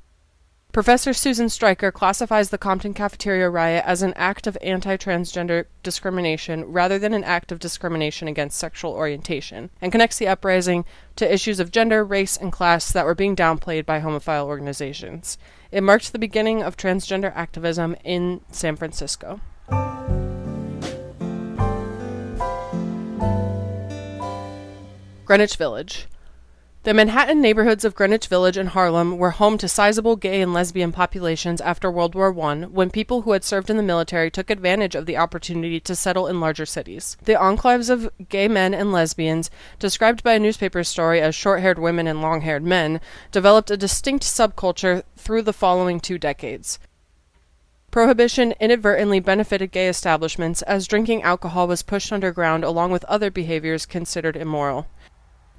Professor 0.70 1.14
Susan 1.14 1.48
Stryker 1.48 1.90
classifies 1.90 2.50
the 2.50 2.58
Compton 2.58 2.92
cafeteria 2.92 3.48
riot 3.48 3.82
as 3.86 4.02
an 4.02 4.12
act 4.16 4.46
of 4.46 4.58
anti 4.60 4.98
transgender 4.98 5.64
discrimination 5.82 6.62
rather 6.66 6.98
than 6.98 7.14
an 7.14 7.24
act 7.24 7.50
of 7.50 7.58
discrimination 7.58 8.28
against 8.28 8.58
sexual 8.58 8.92
orientation, 8.92 9.70
and 9.80 9.90
connects 9.90 10.18
the 10.18 10.28
uprising 10.28 10.84
to 11.16 11.32
issues 11.32 11.58
of 11.58 11.70
gender, 11.70 12.04
race, 12.04 12.36
and 12.36 12.52
class 12.52 12.92
that 12.92 13.06
were 13.06 13.14
being 13.14 13.34
downplayed 13.34 13.86
by 13.86 13.98
homophile 13.98 14.44
organizations. 14.44 15.38
It 15.72 15.82
marked 15.82 16.12
the 16.12 16.18
beginning 16.18 16.62
of 16.62 16.76
transgender 16.76 17.34
activism 17.34 17.96
in 18.04 18.42
San 18.50 18.76
Francisco. 18.76 19.40
Greenwich 25.24 25.56
Village. 25.56 26.06
The 26.88 26.94
Manhattan 26.94 27.42
neighborhoods 27.42 27.84
of 27.84 27.94
Greenwich 27.94 28.28
Village 28.28 28.56
and 28.56 28.70
Harlem 28.70 29.18
were 29.18 29.32
home 29.32 29.58
to 29.58 29.68
sizable 29.68 30.16
gay 30.16 30.40
and 30.40 30.54
lesbian 30.54 30.90
populations 30.90 31.60
after 31.60 31.90
World 31.90 32.14
War 32.14 32.34
I, 32.40 32.64
when 32.64 32.88
people 32.88 33.20
who 33.20 33.32
had 33.32 33.44
served 33.44 33.68
in 33.68 33.76
the 33.76 33.82
military 33.82 34.30
took 34.30 34.48
advantage 34.48 34.94
of 34.94 35.04
the 35.04 35.18
opportunity 35.18 35.80
to 35.80 35.94
settle 35.94 36.26
in 36.26 36.40
larger 36.40 36.64
cities. 36.64 37.18
The 37.22 37.34
enclaves 37.34 37.90
of 37.90 38.10
gay 38.30 38.48
men 38.48 38.72
and 38.72 38.90
lesbians, 38.90 39.50
described 39.78 40.22
by 40.22 40.32
a 40.32 40.38
newspaper 40.38 40.82
story 40.82 41.20
as 41.20 41.34
short 41.34 41.60
haired 41.60 41.78
women 41.78 42.06
and 42.06 42.22
long 42.22 42.40
haired 42.40 42.64
men, 42.64 43.02
developed 43.32 43.70
a 43.70 43.76
distinct 43.76 44.24
subculture 44.24 45.02
through 45.14 45.42
the 45.42 45.52
following 45.52 46.00
two 46.00 46.16
decades. 46.16 46.78
Prohibition 47.90 48.54
inadvertently 48.60 49.20
benefited 49.20 49.72
gay 49.72 49.88
establishments 49.88 50.62
as 50.62 50.86
drinking 50.86 51.22
alcohol 51.22 51.68
was 51.68 51.82
pushed 51.82 52.14
underground 52.14 52.64
along 52.64 52.92
with 52.92 53.04
other 53.04 53.30
behaviors 53.30 53.84
considered 53.84 54.36
immoral. 54.36 54.86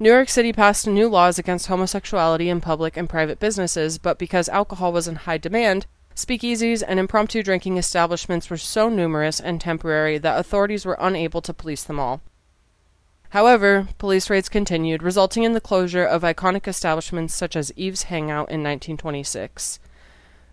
New 0.02 0.08
York 0.08 0.30
City 0.30 0.50
passed 0.50 0.86
new 0.86 1.10
laws 1.10 1.38
against 1.38 1.66
homosexuality 1.66 2.48
in 2.48 2.62
public 2.62 2.96
and 2.96 3.06
private 3.06 3.38
businesses, 3.38 3.98
but 3.98 4.18
because 4.18 4.48
alcohol 4.48 4.94
was 4.94 5.06
in 5.06 5.14
high 5.14 5.36
demand, 5.36 5.84
speakeasies 6.16 6.82
and 6.88 6.98
impromptu 6.98 7.42
drinking 7.42 7.76
establishments 7.76 8.48
were 8.48 8.56
so 8.56 8.88
numerous 8.88 9.38
and 9.38 9.60
temporary 9.60 10.16
that 10.16 10.38
authorities 10.38 10.86
were 10.86 10.96
unable 10.98 11.42
to 11.42 11.52
police 11.52 11.84
them 11.84 12.00
all. 12.00 12.22
However, 13.28 13.88
police 13.98 14.30
raids 14.30 14.48
continued, 14.48 15.02
resulting 15.02 15.42
in 15.42 15.52
the 15.52 15.60
closure 15.60 16.06
of 16.06 16.22
iconic 16.22 16.66
establishments 16.66 17.34
such 17.34 17.54
as 17.54 17.70
Eve's 17.76 18.04
Hangout 18.04 18.48
in 18.48 18.62
1926. 18.62 19.80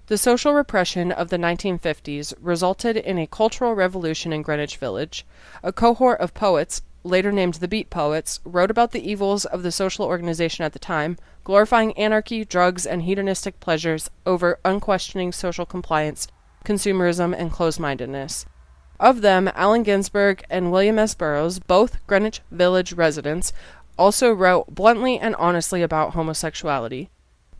The 0.07 0.17
social 0.17 0.53
repression 0.53 1.09
of 1.09 1.29
the 1.29 1.37
1950s 1.37 2.33
resulted 2.41 2.97
in 2.97 3.17
a 3.17 3.27
cultural 3.27 3.75
revolution 3.75 4.33
in 4.33 4.41
Greenwich 4.41 4.75
Village. 4.75 5.25
A 5.63 5.71
cohort 5.71 6.19
of 6.19 6.33
poets, 6.33 6.81
later 7.03 7.31
named 7.31 7.55
the 7.55 7.67
Beat 7.67 7.89
Poets, 7.89 8.39
wrote 8.43 8.71
about 8.71 8.91
the 8.91 9.09
evils 9.09 9.45
of 9.45 9.63
the 9.63 9.71
social 9.71 10.05
organization 10.05 10.65
at 10.65 10.73
the 10.73 10.79
time, 10.79 11.17
glorifying 11.43 11.97
anarchy, 11.97 12.43
drugs, 12.43 12.85
and 12.85 13.03
hedonistic 13.03 13.59
pleasures 13.59 14.09
over 14.25 14.59
unquestioning 14.65 15.31
social 15.31 15.65
compliance, 15.65 16.27
consumerism, 16.65 17.35
and 17.37 17.51
closed 17.51 17.79
mindedness. 17.79 18.45
Of 18.99 19.21
them, 19.21 19.49
Allen 19.53 19.83
Ginsberg 19.83 20.43
and 20.49 20.71
William 20.71 20.97
S. 20.97 21.13
Burroughs, 21.13 21.59
both 21.59 22.05
Greenwich 22.07 22.41
Village 22.51 22.93
residents, 22.93 23.53
also 23.97 24.31
wrote 24.31 24.73
bluntly 24.73 25.19
and 25.19 25.35
honestly 25.35 25.81
about 25.81 26.13
homosexuality. 26.13 27.09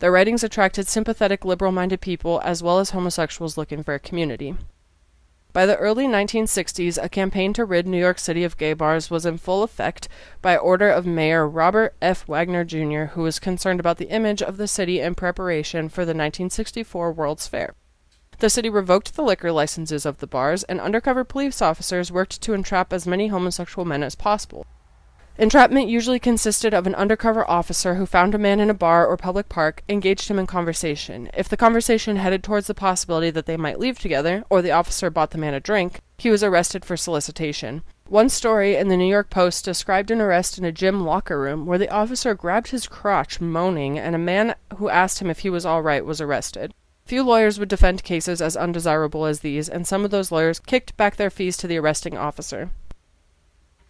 Their 0.00 0.12
writings 0.12 0.44
attracted 0.44 0.86
sympathetic, 0.86 1.44
liberal 1.44 1.72
minded 1.72 2.00
people 2.00 2.40
as 2.44 2.62
well 2.62 2.78
as 2.78 2.90
homosexuals 2.90 3.56
looking 3.56 3.82
for 3.82 3.94
a 3.94 4.00
community. 4.00 4.56
By 5.58 5.66
the 5.66 5.76
early 5.78 6.06
1960s, 6.06 7.02
a 7.02 7.08
campaign 7.08 7.52
to 7.54 7.64
rid 7.64 7.88
New 7.88 7.98
York 7.98 8.20
City 8.20 8.44
of 8.44 8.56
gay 8.56 8.74
bars 8.74 9.10
was 9.10 9.26
in 9.26 9.38
full 9.38 9.64
effect 9.64 10.06
by 10.40 10.56
order 10.56 10.88
of 10.88 11.04
Mayor 11.04 11.48
Robert 11.48 11.96
F. 12.00 12.28
Wagner 12.28 12.64
Jr., 12.64 13.06
who 13.14 13.22
was 13.22 13.40
concerned 13.40 13.80
about 13.80 13.96
the 13.96 14.10
image 14.10 14.40
of 14.40 14.56
the 14.56 14.68
city 14.68 15.00
in 15.00 15.16
preparation 15.16 15.88
for 15.88 16.02
the 16.02 16.10
1964 16.10 17.10
World's 17.10 17.48
Fair. 17.48 17.74
The 18.38 18.50
city 18.50 18.68
revoked 18.68 19.16
the 19.16 19.24
liquor 19.24 19.50
licenses 19.50 20.06
of 20.06 20.18
the 20.18 20.28
bars, 20.28 20.62
and 20.62 20.80
undercover 20.80 21.24
police 21.24 21.60
officers 21.60 22.12
worked 22.12 22.40
to 22.42 22.54
entrap 22.54 22.92
as 22.92 23.04
many 23.04 23.26
homosexual 23.26 23.84
men 23.84 24.04
as 24.04 24.14
possible. 24.14 24.64
Entrapment 25.40 25.88
usually 25.88 26.18
consisted 26.18 26.74
of 26.74 26.84
an 26.84 26.96
undercover 26.96 27.48
officer 27.48 27.94
who 27.94 28.06
found 28.06 28.34
a 28.34 28.38
man 28.38 28.58
in 28.58 28.70
a 28.70 28.74
bar 28.74 29.06
or 29.06 29.16
public 29.16 29.48
park, 29.48 29.84
engaged 29.88 30.28
him 30.28 30.36
in 30.36 30.48
conversation. 30.48 31.30
If 31.32 31.48
the 31.48 31.56
conversation 31.56 32.16
headed 32.16 32.42
towards 32.42 32.66
the 32.66 32.74
possibility 32.74 33.30
that 33.30 33.46
they 33.46 33.56
might 33.56 33.78
leave 33.78 34.00
together, 34.00 34.42
or 34.50 34.62
the 34.62 34.72
officer 34.72 35.10
bought 35.10 35.30
the 35.30 35.38
man 35.38 35.54
a 35.54 35.60
drink, 35.60 36.00
he 36.18 36.28
was 36.28 36.42
arrested 36.42 36.84
for 36.84 36.96
solicitation. 36.96 37.82
One 38.08 38.28
story 38.28 38.74
in 38.74 38.88
the 38.88 38.96
New 38.96 39.08
York 39.08 39.30
Post 39.30 39.64
described 39.64 40.10
an 40.10 40.20
arrest 40.20 40.58
in 40.58 40.64
a 40.64 40.72
gym 40.72 41.04
locker 41.04 41.38
room 41.38 41.66
where 41.66 41.78
the 41.78 41.90
officer 41.90 42.34
grabbed 42.34 42.68
his 42.68 42.88
crotch 42.88 43.40
moaning, 43.40 43.96
and 43.96 44.16
a 44.16 44.18
man 44.18 44.56
who 44.78 44.88
asked 44.88 45.20
him 45.20 45.30
if 45.30 45.40
he 45.40 45.50
was 45.50 45.64
all 45.64 45.82
right 45.82 46.04
was 46.04 46.20
arrested. 46.20 46.74
Few 47.04 47.22
lawyers 47.22 47.60
would 47.60 47.68
defend 47.68 48.02
cases 48.02 48.42
as 48.42 48.56
undesirable 48.56 49.24
as 49.24 49.40
these, 49.40 49.68
and 49.68 49.86
some 49.86 50.04
of 50.04 50.10
those 50.10 50.32
lawyers 50.32 50.58
kicked 50.58 50.96
back 50.96 51.14
their 51.14 51.30
fees 51.30 51.56
to 51.58 51.68
the 51.68 51.78
arresting 51.78 52.18
officer. 52.18 52.70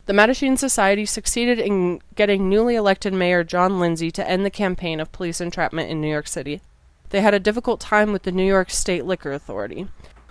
The 0.09 0.15
Mattachine 0.15 0.57
Society 0.57 1.05
succeeded 1.05 1.59
in 1.59 2.01
getting 2.15 2.49
newly 2.49 2.77
elected 2.77 3.13
Mayor 3.13 3.45
John 3.45 3.79
Lindsay 3.79 4.11
to 4.13 4.27
end 4.27 4.43
the 4.43 4.49
campaign 4.49 5.01
of 5.01 5.13
police 5.13 5.39
entrapment 5.39 5.91
in 5.91 6.01
New 6.01 6.09
York 6.09 6.27
City. 6.27 6.63
They 7.11 7.21
had 7.21 7.35
a 7.35 7.39
difficult 7.39 7.79
time 7.79 8.11
with 8.11 8.23
the 8.23 8.33
New 8.33 8.47
York 8.47 8.71
State 8.71 9.05
Liquor 9.05 9.33
Authority. 9.33 9.87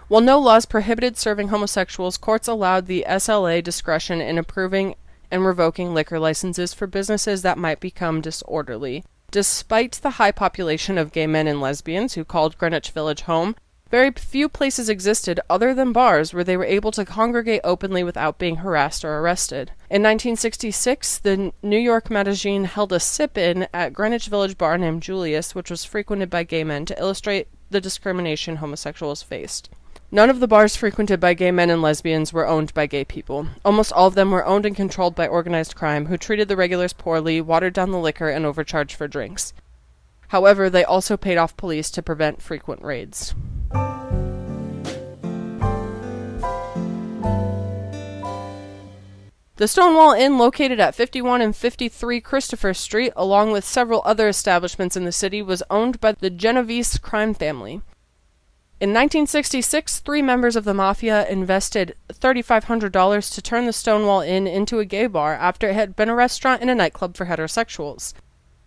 While 0.08 0.22
no 0.22 0.40
laws 0.40 0.66
prohibited 0.66 1.16
serving 1.16 1.50
homosexuals, 1.50 2.18
courts 2.18 2.48
allowed 2.48 2.88
the 2.88 3.06
SLA 3.08 3.64
discretion 3.64 4.20
in 4.20 4.40
approving 4.40 4.96
and 5.30 5.46
revoking 5.46 5.94
liquor 5.94 6.18
licenses 6.18 6.74
for 6.74 6.88
businesses 6.88 7.44
that 7.44 7.60
might 7.60 7.80
become 7.80 8.20
disorderly. 8.20 9.04
Despite 9.30 10.00
the 10.02 10.18
high 10.18 10.32
population 10.32 10.98
of 10.98 11.12
gay 11.12 11.28
men 11.28 11.46
and 11.46 11.62
lesbians 11.62 12.16
who 12.16 12.26
called 12.26 12.58
Greenwich 12.58 12.90
Village 12.90 13.22
home, 13.22 13.56
very 13.90 14.12
few 14.12 14.50
places 14.50 14.90
existed 14.90 15.40
other 15.50 15.74
than 15.74 15.94
bars 15.94 16.34
where 16.34 16.44
they 16.44 16.58
were 16.58 16.66
able 16.66 16.92
to 16.92 17.06
congregate 17.06 17.62
openly 17.64 18.04
without 18.04 18.38
being 18.38 18.58
harassed 18.58 19.06
or 19.06 19.20
arrested. 19.20 19.72
In 19.90 20.04
1966, 20.04 21.20
the 21.20 21.54
New 21.62 21.78
York 21.78 22.10
Magazine 22.10 22.66
held 22.66 22.92
a 22.92 23.00
sip 23.00 23.38
in 23.38 23.68
at 23.74 23.94
Greenwich 23.94 24.28
Village 24.28 24.58
bar 24.58 24.78
named 24.78 25.04
Julius, 25.04 25.56
which 25.56 25.72
was 25.72 25.86
frequented 25.86 26.30
by 26.30 26.44
gay 26.44 26.64
men 26.64 26.86
to 26.86 27.00
illustrate 27.00 27.48
the 27.70 27.82
discrimination 27.82 28.58
homosexuals 28.58 29.24
faced. 29.24 29.70
None 30.10 30.30
of 30.30 30.40
the 30.40 30.48
bars 30.48 30.78
frequented 30.78 31.20
by 31.20 31.34
gay 31.34 31.52
men 31.52 31.70
and 31.70 31.82
lesbians 31.82 32.32
were 32.32 32.48
owned 32.48 32.74
by 32.74 32.86
gay 32.86 33.04
people. 33.04 33.48
Almost 33.66 33.92
all 33.92 34.08
of 34.08 34.16
them 34.16 34.32
were 34.32 34.46
owned 34.46 34.66
and 34.66 34.76
controlled 34.76 35.16
by 35.16 35.28
organized 35.28 35.76
crime, 35.76 36.06
who 36.06 36.18
treated 36.18 36.48
the 36.48 36.56
regulars 36.56 36.94
poorly, 36.94 37.42
watered 37.42 37.74
down 37.74 37.92
the 37.92 38.00
liquor, 38.00 38.30
and 38.30 38.46
overcharged 38.46 38.96
for 38.96 39.10
drinks. 39.10 39.54
However, 40.30 40.70
they 40.70 40.86
also 40.86 41.18
paid 41.18 41.38
off 41.38 41.58
police 41.58 41.92
to 41.92 42.02
prevent 42.02 42.42
frequent 42.42 42.82
raids. 42.82 43.36
The 49.58 49.68
Stonewall 49.68 50.12
Inn, 50.12 50.38
located 50.38 50.80
at 50.80 50.94
51 50.94 51.42
and 51.42 51.56
53 51.56 52.22
Christopher 52.22 52.76
Street, 52.76 53.12
along 53.16 53.52
with 53.52 53.66
several 53.66 54.04
other 54.06 54.28
establishments 54.28 54.96
in 54.96 55.04
the 55.04 55.12
city, 55.12 55.42
was 55.42 55.64
owned 55.72 56.00
by 56.00 56.12
the 56.12 56.30
Genovese 56.30 57.00
crime 57.00 57.34
family. 57.34 57.82
In 58.80 58.92
1966, 58.94 60.02
three 60.02 60.22
members 60.22 60.56
of 60.56 60.64
the 60.64 60.76
mafia 60.76 61.28
invested 61.28 61.96
$3,500 62.10 63.34
to 63.34 63.42
turn 63.42 63.66
the 63.66 63.74
Stonewall 63.74 64.22
Inn 64.22 64.46
into 64.46 64.78
a 64.78 64.86
gay 64.86 65.08
bar 65.08 65.34
after 65.34 65.70
it 65.70 65.74
had 65.74 65.96
been 65.96 66.10
a 66.10 66.14
restaurant 66.14 66.62
and 66.62 66.70
a 66.70 66.76
nightclub 66.76 67.18
for 67.18 67.26
heterosexuals. 67.26 68.14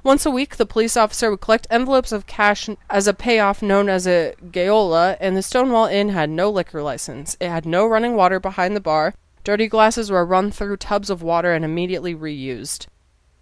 Once 0.03 0.27
a 0.27 0.31
week, 0.31 0.57
the 0.57 0.67
police 0.67 0.97
officer 0.97 1.31
would 1.31 1.41
collect 1.41 1.69
envelopes 1.71 2.11
of 2.11 2.27
cash 2.27 2.69
as 2.89 3.07
a 3.07 3.15
payoff 3.15 3.63
known 3.63 3.89
as 3.89 4.09
a 4.09 4.35
gayola, 4.51 5.17
and 5.21 5.37
the 5.37 5.43
Stonewall 5.43 5.87
Inn 5.87 6.09
had 6.09 6.31
no 6.31 6.51
liquor 6.51 6.83
license. 6.83 7.37
It 7.39 7.49
had 7.49 7.65
no 7.65 7.87
running 7.87 8.17
water 8.17 8.41
behind 8.41 8.75
the 8.75 8.81
bar. 8.81 9.15
Dirty 9.43 9.69
glasses 9.69 10.11
were 10.11 10.25
run 10.25 10.51
through 10.51 10.77
tubs 10.77 11.11
of 11.11 11.23
water 11.23 11.53
and 11.53 11.65
immediately 11.65 12.15
reused. 12.15 12.87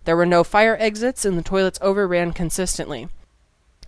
There 0.05 0.17
were 0.17 0.27
no 0.27 0.45
fire 0.45 0.77
exits, 0.81 1.25
and 1.25 1.37
the 1.37 1.43
toilets 1.43 1.79
overran 1.83 2.33
consistently. 2.33 3.09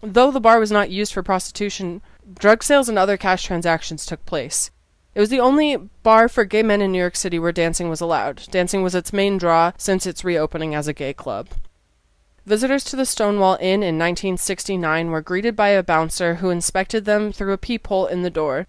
Though 0.02 0.30
the 0.30 0.40
bar 0.40 0.58
was 0.58 0.72
not 0.72 0.90
used 0.90 1.12
for 1.12 1.22
prostitution, 1.22 2.02
drug 2.38 2.62
sales 2.62 2.88
and 2.88 2.98
other 2.98 3.16
cash 3.16 3.44
transactions 3.44 4.06
took 4.06 4.24
place. 4.26 4.70
It 5.14 5.20
was 5.20 5.28
the 5.28 5.40
only 5.40 5.76
bar 5.76 6.28
for 6.28 6.44
gay 6.44 6.62
men 6.62 6.80
in 6.80 6.92
New 6.92 6.98
York 6.98 7.16
City 7.16 7.38
where 7.38 7.52
dancing 7.52 7.88
was 7.88 8.00
allowed. 8.00 8.42
Dancing 8.50 8.82
was 8.82 8.94
its 8.94 9.12
main 9.12 9.38
draw 9.38 9.72
since 9.76 10.06
its 10.06 10.24
reopening 10.24 10.74
as 10.74 10.88
a 10.88 10.92
gay 10.92 11.12
club. 11.12 11.48
Visitors 12.46 12.84
to 12.84 12.96
the 12.96 13.04
Stonewall 13.04 13.58
Inn 13.60 13.82
in 13.82 13.98
1969 13.98 15.10
were 15.10 15.20
greeted 15.20 15.54
by 15.54 15.68
a 15.68 15.82
bouncer 15.82 16.36
who 16.36 16.50
inspected 16.50 17.04
them 17.04 17.32
through 17.32 17.52
a 17.52 17.58
peephole 17.58 18.06
in 18.06 18.22
the 18.22 18.30
door. 18.30 18.66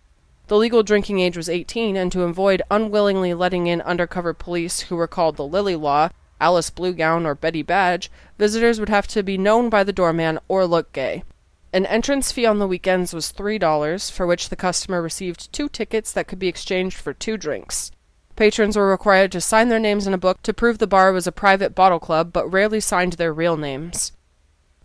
The 0.51 0.57
legal 0.57 0.83
drinking 0.83 1.21
age 1.21 1.37
was 1.37 1.47
18, 1.47 1.95
and 1.95 2.11
to 2.11 2.23
avoid 2.23 2.61
unwillingly 2.69 3.33
letting 3.33 3.67
in 3.67 3.79
undercover 3.83 4.33
police 4.33 4.81
who 4.81 4.97
were 4.97 5.07
called 5.07 5.37
the 5.37 5.47
Lily 5.47 5.77
Law, 5.77 6.09
Alice 6.41 6.69
Bluegown, 6.69 7.25
or 7.25 7.35
Betty 7.35 7.61
Badge, 7.61 8.11
visitors 8.37 8.77
would 8.77 8.89
have 8.89 9.07
to 9.07 9.23
be 9.23 9.37
known 9.37 9.69
by 9.69 9.85
the 9.85 9.93
doorman 9.93 10.39
or 10.49 10.65
look 10.65 10.91
gay. 10.91 11.23
An 11.71 11.85
entrance 11.85 12.33
fee 12.33 12.45
on 12.45 12.59
the 12.59 12.67
weekends 12.67 13.13
was 13.13 13.31
$3, 13.31 14.11
for 14.11 14.27
which 14.27 14.49
the 14.49 14.57
customer 14.57 15.01
received 15.01 15.53
two 15.53 15.69
tickets 15.69 16.11
that 16.11 16.27
could 16.27 16.39
be 16.39 16.49
exchanged 16.49 16.97
for 16.97 17.13
two 17.13 17.37
drinks. 17.37 17.89
Patrons 18.35 18.75
were 18.75 18.91
required 18.91 19.31
to 19.31 19.39
sign 19.39 19.69
their 19.69 19.79
names 19.79 20.05
in 20.05 20.13
a 20.13 20.17
book 20.17 20.43
to 20.43 20.53
prove 20.53 20.79
the 20.79 20.85
bar 20.85 21.13
was 21.13 21.27
a 21.27 21.31
private 21.31 21.73
bottle 21.73 22.01
club, 22.01 22.33
but 22.33 22.51
rarely 22.51 22.81
signed 22.81 23.13
their 23.13 23.33
real 23.33 23.55
names. 23.55 24.11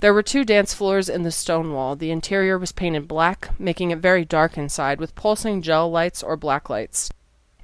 There 0.06 0.14
were 0.14 0.22
two 0.22 0.44
dance 0.44 0.72
floors 0.72 1.08
in 1.08 1.25
the 1.25 1.32
stone 1.32 1.72
wall. 1.72 1.96
The 1.96 2.12
interior 2.12 2.58
was 2.58 2.70
painted 2.70 3.08
black, 3.08 3.48
making 3.58 3.90
it 3.90 3.98
very 3.98 4.25
dark 4.25 4.56
inside, 4.56 5.00
with 5.00 5.16
pulsing 5.16 5.62
gel 5.62 5.90
lights 5.90 6.22
or 6.22 6.36
black 6.36 6.70
lights. 6.70 7.10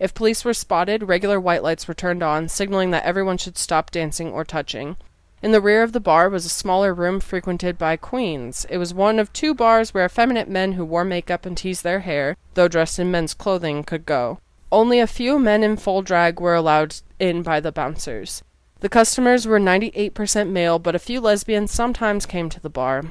If 0.00 0.12
police 0.12 0.44
were 0.44 0.52
spotted, 0.52 1.04
regular 1.04 1.38
white 1.38 1.62
lights 1.62 1.86
were 1.86 1.94
turned 1.94 2.20
on, 2.20 2.48
signaling 2.48 2.90
that 2.90 3.04
everyone 3.04 3.38
should 3.38 3.56
stop 3.56 3.92
dancing 3.92 4.32
or 4.32 4.44
touching. 4.44 4.96
In 5.40 5.52
the 5.52 5.60
rear 5.60 5.84
of 5.84 5.92
the 5.92 6.00
bar 6.00 6.28
was 6.28 6.44
a 6.44 6.48
smaller 6.48 6.92
room 6.92 7.20
frequented 7.20 7.78
by 7.78 7.96
queens. 7.96 8.66
It 8.68 8.78
was 8.78 8.92
one 8.92 9.20
of 9.20 9.32
two 9.32 9.54
bars 9.54 9.94
where 9.94 10.04
effeminate 10.04 10.48
men 10.48 10.72
who 10.72 10.84
wore 10.84 11.04
makeup 11.04 11.46
and 11.46 11.56
teased 11.56 11.84
their 11.84 12.00
hair, 12.00 12.36
though 12.54 12.66
dressed 12.66 12.98
in 12.98 13.08
men's 13.08 13.34
clothing, 13.34 13.84
could 13.84 14.04
go. 14.04 14.40
Only 14.72 14.98
a 14.98 15.06
few 15.06 15.38
men 15.38 15.62
in 15.62 15.76
full 15.76 16.02
drag 16.02 16.40
were 16.40 16.56
allowed 16.56 16.96
in 17.20 17.44
by 17.44 17.60
the 17.60 17.70
bouncers. 17.70 18.42
The 18.82 18.88
customers 18.88 19.46
were 19.46 19.60
98% 19.60 20.50
male, 20.50 20.80
but 20.80 20.96
a 20.96 20.98
few 20.98 21.20
lesbians 21.20 21.70
sometimes 21.70 22.26
came 22.26 22.50
to 22.50 22.58
the 22.58 22.68
bar. 22.68 23.04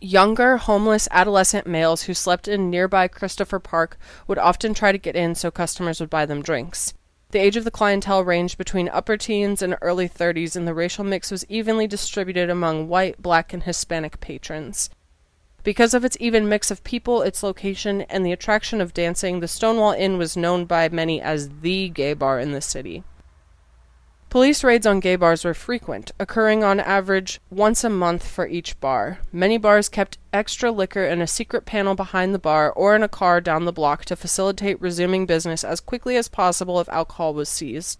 Younger, 0.00 0.58
homeless, 0.58 1.08
adolescent 1.10 1.66
males 1.66 2.02
who 2.02 2.14
slept 2.14 2.46
in 2.46 2.70
nearby 2.70 3.08
Christopher 3.08 3.58
Park 3.58 3.98
would 4.28 4.38
often 4.38 4.74
try 4.74 4.92
to 4.92 4.98
get 4.98 5.16
in 5.16 5.34
so 5.34 5.50
customers 5.50 5.98
would 5.98 6.08
buy 6.08 6.24
them 6.24 6.40
drinks. 6.40 6.94
The 7.32 7.40
age 7.40 7.56
of 7.56 7.64
the 7.64 7.72
clientele 7.72 8.22
ranged 8.22 8.56
between 8.56 8.88
upper 8.90 9.16
teens 9.16 9.60
and 9.60 9.76
early 9.82 10.08
30s, 10.08 10.54
and 10.54 10.68
the 10.68 10.74
racial 10.74 11.02
mix 11.02 11.32
was 11.32 11.44
evenly 11.48 11.88
distributed 11.88 12.48
among 12.48 12.86
white, 12.86 13.20
black, 13.20 13.52
and 13.52 13.64
Hispanic 13.64 14.20
patrons. 14.20 14.88
Because 15.64 15.94
of 15.94 16.04
its 16.04 16.16
even 16.20 16.48
mix 16.48 16.70
of 16.70 16.84
people, 16.84 17.22
its 17.22 17.42
location, 17.42 18.02
and 18.02 18.24
the 18.24 18.30
attraction 18.30 18.80
of 18.80 18.94
dancing, 18.94 19.40
the 19.40 19.48
Stonewall 19.48 19.94
Inn 19.94 20.16
was 20.16 20.36
known 20.36 20.64
by 20.64 20.88
many 20.88 21.20
as 21.20 21.48
the 21.62 21.88
gay 21.88 22.14
bar 22.14 22.38
in 22.38 22.52
the 22.52 22.60
city. 22.60 23.02
Police 24.32 24.64
raids 24.64 24.86
on 24.86 25.00
gay 25.00 25.16
bars 25.16 25.44
were 25.44 25.52
frequent, 25.52 26.10
occurring 26.18 26.64
on 26.64 26.80
average 26.80 27.38
once 27.50 27.84
a 27.84 27.90
month 27.90 28.26
for 28.26 28.46
each 28.46 28.80
bar. 28.80 29.18
Many 29.30 29.58
bars 29.58 29.90
kept 29.90 30.16
extra 30.32 30.70
liquor 30.70 31.04
in 31.04 31.20
a 31.20 31.26
secret 31.26 31.66
panel 31.66 31.94
behind 31.94 32.32
the 32.32 32.38
bar 32.38 32.72
or 32.72 32.96
in 32.96 33.02
a 33.02 33.10
car 33.10 33.42
down 33.42 33.66
the 33.66 33.74
block 33.74 34.06
to 34.06 34.16
facilitate 34.16 34.80
resuming 34.80 35.26
business 35.26 35.64
as 35.64 35.80
quickly 35.80 36.16
as 36.16 36.28
possible 36.30 36.80
if 36.80 36.88
alcohol 36.88 37.34
was 37.34 37.50
seized. 37.50 37.98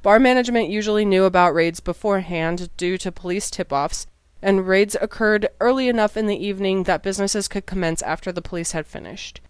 Bar 0.00 0.18
management 0.18 0.70
usually 0.70 1.04
knew 1.04 1.24
about 1.24 1.52
raids 1.52 1.80
beforehand 1.80 2.70
due 2.78 2.96
to 2.96 3.12
police 3.12 3.50
tip 3.50 3.70
offs, 3.70 4.06
and 4.40 4.66
raids 4.66 4.96
occurred 4.98 5.46
early 5.60 5.88
enough 5.88 6.16
in 6.16 6.26
the 6.26 6.42
evening 6.42 6.84
that 6.84 7.02
businesses 7.02 7.48
could 7.48 7.66
commence 7.66 8.00
after 8.00 8.32
the 8.32 8.40
police 8.40 8.72
had 8.72 8.86
finished. 8.86 9.42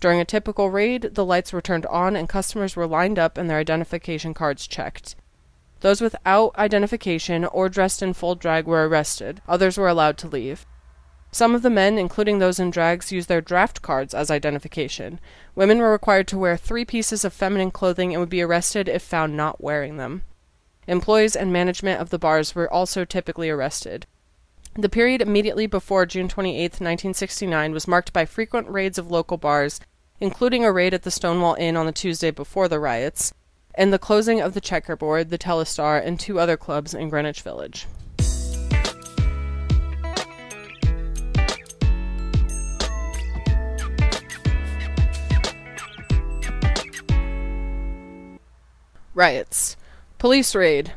During 0.00 0.18
a 0.18 0.24
typical 0.24 0.70
raid, 0.70 1.10
the 1.12 1.24
lights 1.24 1.52
were 1.52 1.62
turned 1.62 1.86
on 1.86 2.16
and 2.16 2.28
customers 2.28 2.74
were 2.74 2.88
lined 2.88 3.16
up 3.16 3.38
and 3.38 3.48
their 3.48 3.58
identification 3.58 4.34
cards 4.34 4.66
checked. 4.66 5.14
Those 5.82 6.00
without 6.00 6.56
identification 6.56 7.44
or 7.44 7.68
dressed 7.68 8.02
in 8.02 8.12
full 8.12 8.36
drag 8.36 8.66
were 8.66 8.88
arrested. 8.88 9.42
Others 9.48 9.76
were 9.76 9.88
allowed 9.88 10.16
to 10.18 10.28
leave. 10.28 10.64
Some 11.32 11.56
of 11.56 11.62
the 11.62 11.70
men, 11.70 11.98
including 11.98 12.38
those 12.38 12.60
in 12.60 12.70
drags, 12.70 13.10
used 13.10 13.28
their 13.28 13.40
draft 13.40 13.82
cards 13.82 14.14
as 14.14 14.30
identification. 14.30 15.18
Women 15.56 15.78
were 15.78 15.90
required 15.90 16.28
to 16.28 16.38
wear 16.38 16.56
three 16.56 16.84
pieces 16.84 17.24
of 17.24 17.32
feminine 17.32 17.72
clothing 17.72 18.12
and 18.12 18.20
would 18.20 18.28
be 18.28 18.42
arrested 18.42 18.88
if 18.88 19.02
found 19.02 19.36
not 19.36 19.60
wearing 19.60 19.96
them. 19.96 20.22
Employees 20.86 21.34
and 21.34 21.52
management 21.52 22.00
of 22.00 22.10
the 22.10 22.18
bars 22.18 22.54
were 22.54 22.72
also 22.72 23.04
typically 23.04 23.50
arrested. 23.50 24.06
The 24.74 24.88
period 24.88 25.20
immediately 25.20 25.66
before 25.66 26.06
June 26.06 26.28
28, 26.28 26.62
1969, 26.74 27.72
was 27.72 27.88
marked 27.88 28.12
by 28.12 28.24
frequent 28.24 28.68
raids 28.68 28.98
of 28.98 29.10
local 29.10 29.36
bars, 29.36 29.80
including 30.20 30.64
a 30.64 30.72
raid 30.72 30.94
at 30.94 31.02
the 31.02 31.10
Stonewall 31.10 31.54
Inn 31.54 31.76
on 31.76 31.86
the 31.86 31.92
Tuesday 31.92 32.30
before 32.30 32.68
the 32.68 32.78
riots, 32.78 33.34
and 33.74 33.92
the 33.92 33.98
closing 33.98 34.40
of 34.40 34.54
the 34.54 34.60
Checkerboard, 34.60 35.30
the 35.30 35.38
Telestar, 35.38 36.04
and 36.04 36.18
two 36.18 36.38
other 36.38 36.56
clubs 36.56 36.94
in 36.94 37.08
Greenwich 37.08 37.42
Village. 37.42 37.86
Riots. 49.14 49.76
Police 50.18 50.54
raid. 50.54 50.92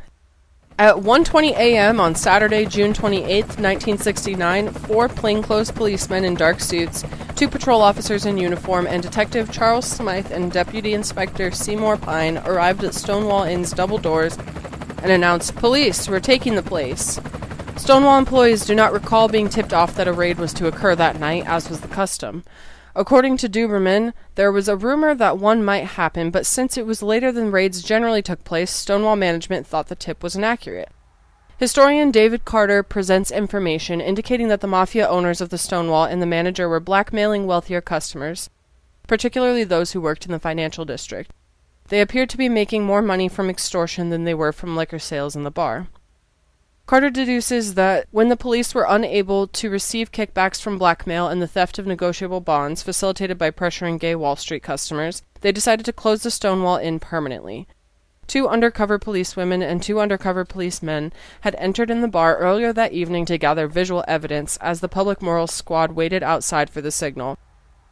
At 0.77 0.97
1:20 0.97 1.51
a.m. 1.51 2.01
on 2.01 2.15
Saturday, 2.15 2.65
June 2.65 2.93
28, 2.93 3.45
1969, 3.45 4.71
four 4.71 5.07
plainclothes 5.07 5.71
policemen 5.71 6.25
in 6.25 6.35
dark 6.35 6.59
suits, 6.59 7.05
two 7.37 7.47
patrol 7.47 7.81
officers 7.81 8.25
in 8.25 8.37
uniform, 8.37 8.85
and 8.85 9.01
Detective 9.01 9.49
Charles 9.53 9.85
Smythe 9.85 10.33
and 10.33 10.51
Deputy 10.51 10.93
Inspector 10.93 11.49
Seymour 11.51 11.95
Pine 11.95 12.39
arrived 12.39 12.83
at 12.83 12.93
Stonewall 12.93 13.43
Inn's 13.43 13.71
double 13.71 13.97
doors 13.97 14.37
and 15.01 15.13
announced, 15.13 15.55
"Police, 15.55 16.09
we're 16.09 16.19
taking 16.19 16.55
the 16.55 16.61
place." 16.61 17.21
Stonewall 17.77 18.17
employees 18.17 18.65
do 18.65 18.75
not 18.75 18.91
recall 18.91 19.29
being 19.29 19.47
tipped 19.47 19.73
off 19.73 19.95
that 19.95 20.09
a 20.09 20.13
raid 20.13 20.37
was 20.37 20.51
to 20.55 20.67
occur 20.67 20.93
that 20.93 21.21
night, 21.21 21.45
as 21.47 21.69
was 21.69 21.79
the 21.79 21.87
custom. 21.87 22.43
According 22.95 23.37
to 23.37 23.49
Duberman, 23.49 24.13
there 24.35 24.51
was 24.51 24.69
a 24.69 24.77
rumor 24.77 25.13
that 25.13 25.37
one 25.37 25.65
might 25.65 25.83
happen, 25.85 26.31
but 26.31 26.45
since 26.45 26.77
it 26.77 26.85
was 26.85 27.03
later 27.03 27.29
than 27.29 27.51
raids 27.51 27.83
generally 27.83 28.21
took 28.21 28.45
place, 28.45 28.71
Stonewall 28.71 29.17
management 29.17 29.67
thought 29.67 29.87
the 29.87 29.95
tip 29.95 30.23
was 30.23 30.35
inaccurate. 30.35 30.89
Historian 31.57 32.11
David 32.11 32.45
Carter 32.45 32.83
presents 32.83 33.31
information 33.31 33.99
indicating 33.99 34.47
that 34.47 34.61
the 34.61 34.67
mafia 34.67 35.07
owners 35.07 35.41
of 35.41 35.49
the 35.49 35.57
Stonewall 35.57 36.05
and 36.05 36.21
the 36.21 36.25
manager 36.25 36.69
were 36.69 36.79
blackmailing 36.79 37.45
wealthier 37.45 37.81
customers, 37.81 38.49
particularly 39.07 39.65
those 39.65 39.91
who 39.91 39.99
worked 39.99 40.25
in 40.25 40.31
the 40.31 40.39
financial 40.39 40.85
district. 40.85 41.31
They 41.89 42.01
appeared 42.01 42.29
to 42.31 42.37
be 42.37 42.49
making 42.49 42.83
more 42.83 43.01
money 43.01 43.27
from 43.27 43.49
extortion 43.49 44.09
than 44.09 44.23
they 44.23 44.33
were 44.33 44.51
from 44.51 44.75
liquor 44.75 44.99
sales 44.99 45.35
in 45.35 45.43
the 45.43 45.51
bar. 45.51 45.87
Carter 46.85 47.09
deduces 47.09 47.73
that 47.73 48.05
when 48.11 48.29
the 48.29 48.37
police 48.37 48.75
were 48.75 48.85
unable 48.87 49.47
to 49.47 49.71
receive 49.71 50.11
kickbacks 50.11 50.61
from 50.61 50.77
blackmail 50.77 51.27
and 51.27 51.41
the 51.41 51.47
theft 51.47 51.79
of 51.79 51.87
negotiable 51.87 52.41
bonds 52.41 52.83
facilitated 52.83 53.39
by 53.39 53.49
pressuring 53.49 53.99
gay 53.99 54.13
Wall 54.13 54.35
Street 54.35 54.61
customers, 54.61 55.23
they 55.41 55.51
decided 55.51 55.83
to 55.85 55.93
close 55.93 56.21
the 56.21 56.29
Stonewall 56.29 56.77
Inn 56.77 56.99
permanently. 56.99 57.67
Two 58.27 58.47
undercover 58.47 58.99
policewomen 58.99 59.63
and 59.63 59.81
two 59.81 59.99
undercover 59.99 60.45
policemen 60.45 61.11
had 61.41 61.55
entered 61.55 61.89
in 61.89 62.01
the 62.01 62.07
bar 62.07 62.37
earlier 62.37 62.71
that 62.71 62.91
evening 62.91 63.25
to 63.25 63.39
gather 63.39 63.67
visual 63.67 64.05
evidence 64.07 64.57
as 64.57 64.79
the 64.79 64.87
public 64.87 65.23
morals 65.23 65.51
squad 65.51 65.93
waited 65.93 66.21
outside 66.21 66.69
for 66.69 66.81
the 66.81 66.91
signal. 66.91 67.39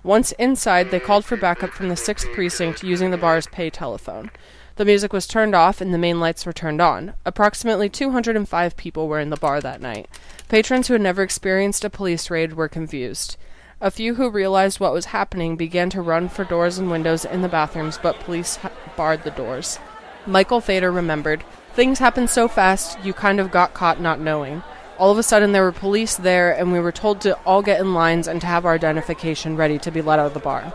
Once 0.04 0.34
inside, 0.34 0.92
they 0.92 1.00
called 1.00 1.26
for 1.26 1.38
backup 1.38 1.72
from 1.72 1.90
the 1.90 1.96
6th 1.96 2.32
precinct 2.34 2.84
using 2.84 3.10
the 3.10 3.18
bar's 3.18 3.48
pay 3.48 3.72
telephone. 3.72 4.30
The 4.76 4.86
music 4.86 5.14
was 5.14 5.28
turned 5.28 5.54
off 5.54 5.82
and 5.82 5.94
the 5.94 6.00
main 6.00 6.20
lights 6.20 6.46
were 6.46 6.54
turned 6.54 6.82
on. 6.82 7.14
Approximately 7.26 7.90
205 7.90 8.76
people 8.76 9.08
were 9.08 9.20
in 9.20 9.30
the 9.30 9.38
bar 9.38 9.62
that 9.62 9.82
night. 9.82 10.08
Patrons 10.50 10.88
who 10.88 10.96
had 10.96 11.02
never 11.02 11.22
experienced 11.22 11.86
a 11.86 11.92
police 11.92 12.32
raid 12.32 12.54
were 12.54 12.68
confused. 12.68 13.38
A 13.80 13.92
few 13.92 14.16
who 14.16 14.32
realized 14.32 14.80
what 14.80 14.94
was 14.94 15.06
happening 15.06 15.56
began 15.58 15.92
to 15.92 16.02
run 16.02 16.28
for 16.28 16.44
doors 16.44 16.80
and 16.80 16.90
windows 16.90 17.24
in 17.24 17.42
the 17.42 17.50
bathrooms, 17.50 18.00
but 18.02 18.20
police 18.22 18.58
barred 18.98 19.24
the 19.24 19.32
doors. 19.32 19.78
Michael 20.26 20.62
Fader 20.62 20.92
remembered, 20.92 21.44
Things 21.74 22.00
happened 22.00 22.30
so 22.30 22.48
fast, 22.48 22.98
you 23.04 23.14
kind 23.14 23.40
of 23.40 23.52
got 23.52 23.74
caught 23.74 24.00
not 24.00 24.20
knowing. 24.20 24.64
All 24.98 25.12
of 25.12 25.18
a 25.18 25.24
sudden, 25.24 25.52
there 25.52 25.64
were 25.64 25.72
police 25.72 26.16
there, 26.16 26.52
and 26.52 26.72
we 26.72 26.80
were 26.80 26.92
told 26.92 27.20
to 27.22 27.36
all 27.46 27.62
get 27.62 27.80
in 27.80 27.94
lines 27.94 28.28
and 28.28 28.40
to 28.42 28.48
have 28.48 28.66
our 28.66 28.76
identification 28.76 29.58
ready 29.58 29.78
to 29.80 29.92
be 29.92 30.02
let 30.02 30.20
out 30.20 30.28
of 30.28 30.34
the 30.34 30.40
bar. 30.40 30.74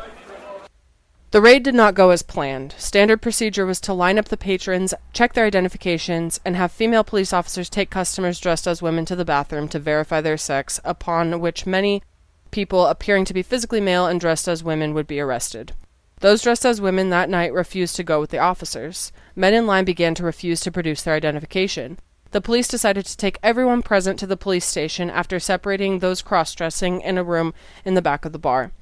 The 1.31 1.43
raid 1.43 1.63
did 1.63 1.75
not 1.75 1.95
go 1.95 2.09
as 2.09 2.23
planned. 2.23 2.75
Standard 2.79 3.21
procedure 3.21 3.67
was 3.67 3.83
to 3.83 3.93
line 3.93 4.19
up 4.19 4.29
the 4.29 4.39
patrons, 4.39 4.95
check 5.13 5.35
their 5.35 5.45
identifications, 5.45 6.41
and 6.43 6.57
have 6.57 6.73
female 6.73 7.05
police 7.05 7.35
officers 7.35 7.69
take 7.69 7.91
customers 7.91 8.41
dressed 8.41 8.67
as 8.67 8.81
women 8.81 9.05
to 9.05 9.15
the 9.15 9.27
bathroom 9.27 9.69
to 9.69 9.79
verify 9.79 10.23
their 10.23 10.39
sex, 10.39 10.81
upon 10.85 11.39
which 11.39 11.67
many 11.67 12.03
people 12.51 12.87
appearing 12.87 13.27
to 13.27 13.35
be 13.35 13.43
physically 13.43 13.81
male 13.81 14.07
and 14.07 14.21
dressed 14.21 14.49
as 14.49 14.65
women 14.65 14.95
would 14.95 15.07
be 15.07 15.21
arrested. 15.21 15.75
Those 16.21 16.41
dressed 16.41 16.65
as 16.65 16.81
women 16.81 17.11
that 17.11 17.29
night 17.29 17.53
refused 17.53 17.97
to 17.97 18.03
go 18.03 18.21
with 18.21 18.31
the 18.31 18.39
officers. 18.39 19.13
Men 19.37 19.53
in 19.53 19.67
line 19.67 19.85
began 19.85 20.15
to 20.15 20.25
refuse 20.25 20.61
to 20.63 20.73
produce 20.73 21.03
their 21.03 21.15
identification. 21.15 21.99
The 22.31 22.41
police 22.41 22.69
decided 22.69 23.05
to 23.05 23.17
take 23.17 23.39
everyone 23.43 23.83
present 23.83 24.19
to 24.21 24.27
the 24.27 24.37
police 24.39 24.65
station 24.65 25.11
after 25.11 25.39
separating 25.39 25.99
those 25.99 26.23
cross 26.23 26.55
dressing 26.55 27.03
in 27.03 27.19
a 27.19 27.23
room 27.23 27.53
in 27.85 27.93
the 27.93 28.03
back 28.03 28.25
of 28.25 28.33
the 28.33 28.39
bar. 28.39 28.73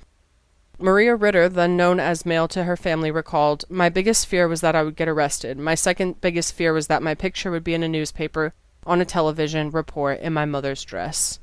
Maria 0.78 1.14
Ritter, 1.14 1.48
then 1.48 1.76
known 1.76 1.98
as 1.98 2.26
Mail 2.26 2.46
to 2.48 2.64
her 2.64 2.76
family, 2.76 3.10
recalled, 3.10 3.64
My 3.70 3.88
biggest 3.88 4.26
fear 4.26 4.46
was 4.46 4.60
that 4.60 4.76
I 4.76 4.82
would 4.82 4.96
get 4.96 5.08
arrested. 5.08 5.58
My 5.58 5.74
second 5.74 6.20
biggest 6.20 6.52
fear 6.52 6.72
was 6.72 6.86
that 6.88 7.02
my 7.02 7.14
picture 7.14 7.50
would 7.50 7.64
be 7.64 7.72
in 7.72 7.82
a 7.82 7.88
newspaper, 7.88 8.52
on 8.84 9.00
a 9.00 9.06
television 9.06 9.70
report, 9.70 10.20
in 10.20 10.34
my 10.34 10.44
mother's 10.44 10.84
dress. 10.84 11.40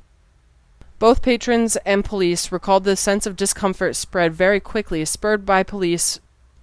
Both 0.99 1.23
patrons 1.23 1.75
and 1.77 2.05
police 2.05 2.51
recalled 2.51 2.83
the 2.83 2.95
sense 2.95 3.25
of 3.25 3.35
discomfort 3.35 3.95
spread 3.95 4.33
very 4.33 4.59
quickly, 4.59 5.03
spurred 5.03 5.45
by 5.45 5.63
police 5.63 6.19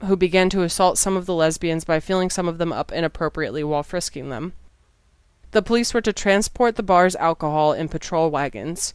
who 0.07 0.17
began 0.17 0.49
to 0.51 0.63
assault 0.63 0.97
some 0.97 1.17
of 1.17 1.27
the 1.27 1.35
lesbians 1.35 1.85
by 1.85 2.01
feeling 2.01 2.31
some 2.31 2.49
of 2.49 2.59
them 2.59 2.73
up 2.73 2.93
inappropriately 2.93 3.65
while 3.65 3.83
frisking 3.83 4.31
them. 4.31 4.53
The 5.51 5.63
police 5.63 5.93
were 5.93 6.01
to 6.01 6.13
transport 6.13 6.77
the 6.77 6.83
bar's 6.83 7.17
alcohol 7.17 7.73
in 7.73 7.89
patrol 7.89 8.31
wagons. 8.31 8.95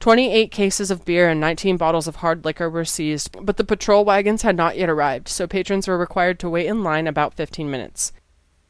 28 0.00 0.50
cases 0.50 0.90
of 0.90 1.04
beer 1.04 1.28
and 1.28 1.38
19 1.38 1.76
bottles 1.76 2.08
of 2.08 2.16
hard 2.16 2.42
liquor 2.42 2.70
were 2.70 2.86
seized, 2.86 3.36
but 3.42 3.58
the 3.58 3.64
patrol 3.64 4.02
wagons 4.02 4.40
had 4.40 4.56
not 4.56 4.78
yet 4.78 4.88
arrived, 4.88 5.28
so 5.28 5.46
patrons 5.46 5.86
were 5.86 5.98
required 5.98 6.40
to 6.40 6.48
wait 6.48 6.66
in 6.66 6.82
line 6.82 7.06
about 7.06 7.34
15 7.34 7.70
minutes. 7.70 8.10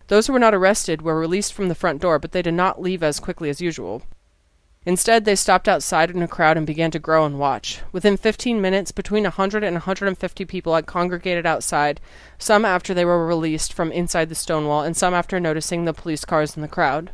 Those 0.09 0.27
who 0.27 0.33
were 0.33 0.41
not 0.41 0.57
arrested 0.57 1.03
were 1.03 1.21
released 1.21 1.53
from 1.53 1.69
the 1.69 1.77
front 1.77 2.03
door, 2.03 2.19
but 2.19 2.33
they 2.33 2.43
did 2.43 2.55
not 2.55 2.83
leave 2.83 3.05
as 3.05 3.21
quickly 3.21 3.49
as 3.49 3.61
usual. 3.61 4.03
Instead, 4.85 5.25
they 5.25 5.37
stopped 5.37 5.69
outside 5.69 6.11
in 6.11 6.21
a 6.21 6.27
crowd 6.27 6.57
and 6.57 6.67
began 6.67 6.91
to 6.91 6.99
grow 6.99 7.25
and 7.25 7.39
watch. 7.39 7.81
Within 7.93 8.17
15 8.17 8.61
minutes, 8.61 8.91
between 8.91 9.23
100 9.23 9.63
and 9.63 9.75
150 9.75 10.45
people 10.47 10.75
had 10.75 10.87
congregated 10.87 11.47
outside, 11.47 12.01
some 12.39 12.65
after 12.65 12.93
they 12.93 13.05
were 13.05 13.25
released 13.25 13.73
from 13.73 13.93
inside 13.93 14.31
the 14.31 14.35
Stonewall, 14.35 14.83
and 14.83 14.97
some 14.97 15.15
after 15.15 15.39
noticing 15.39 15.85
the 15.85 15.95
police 15.95 16.25
cars 16.25 16.57
in 16.57 16.63
the 16.63 16.67
crowd. 16.67 17.13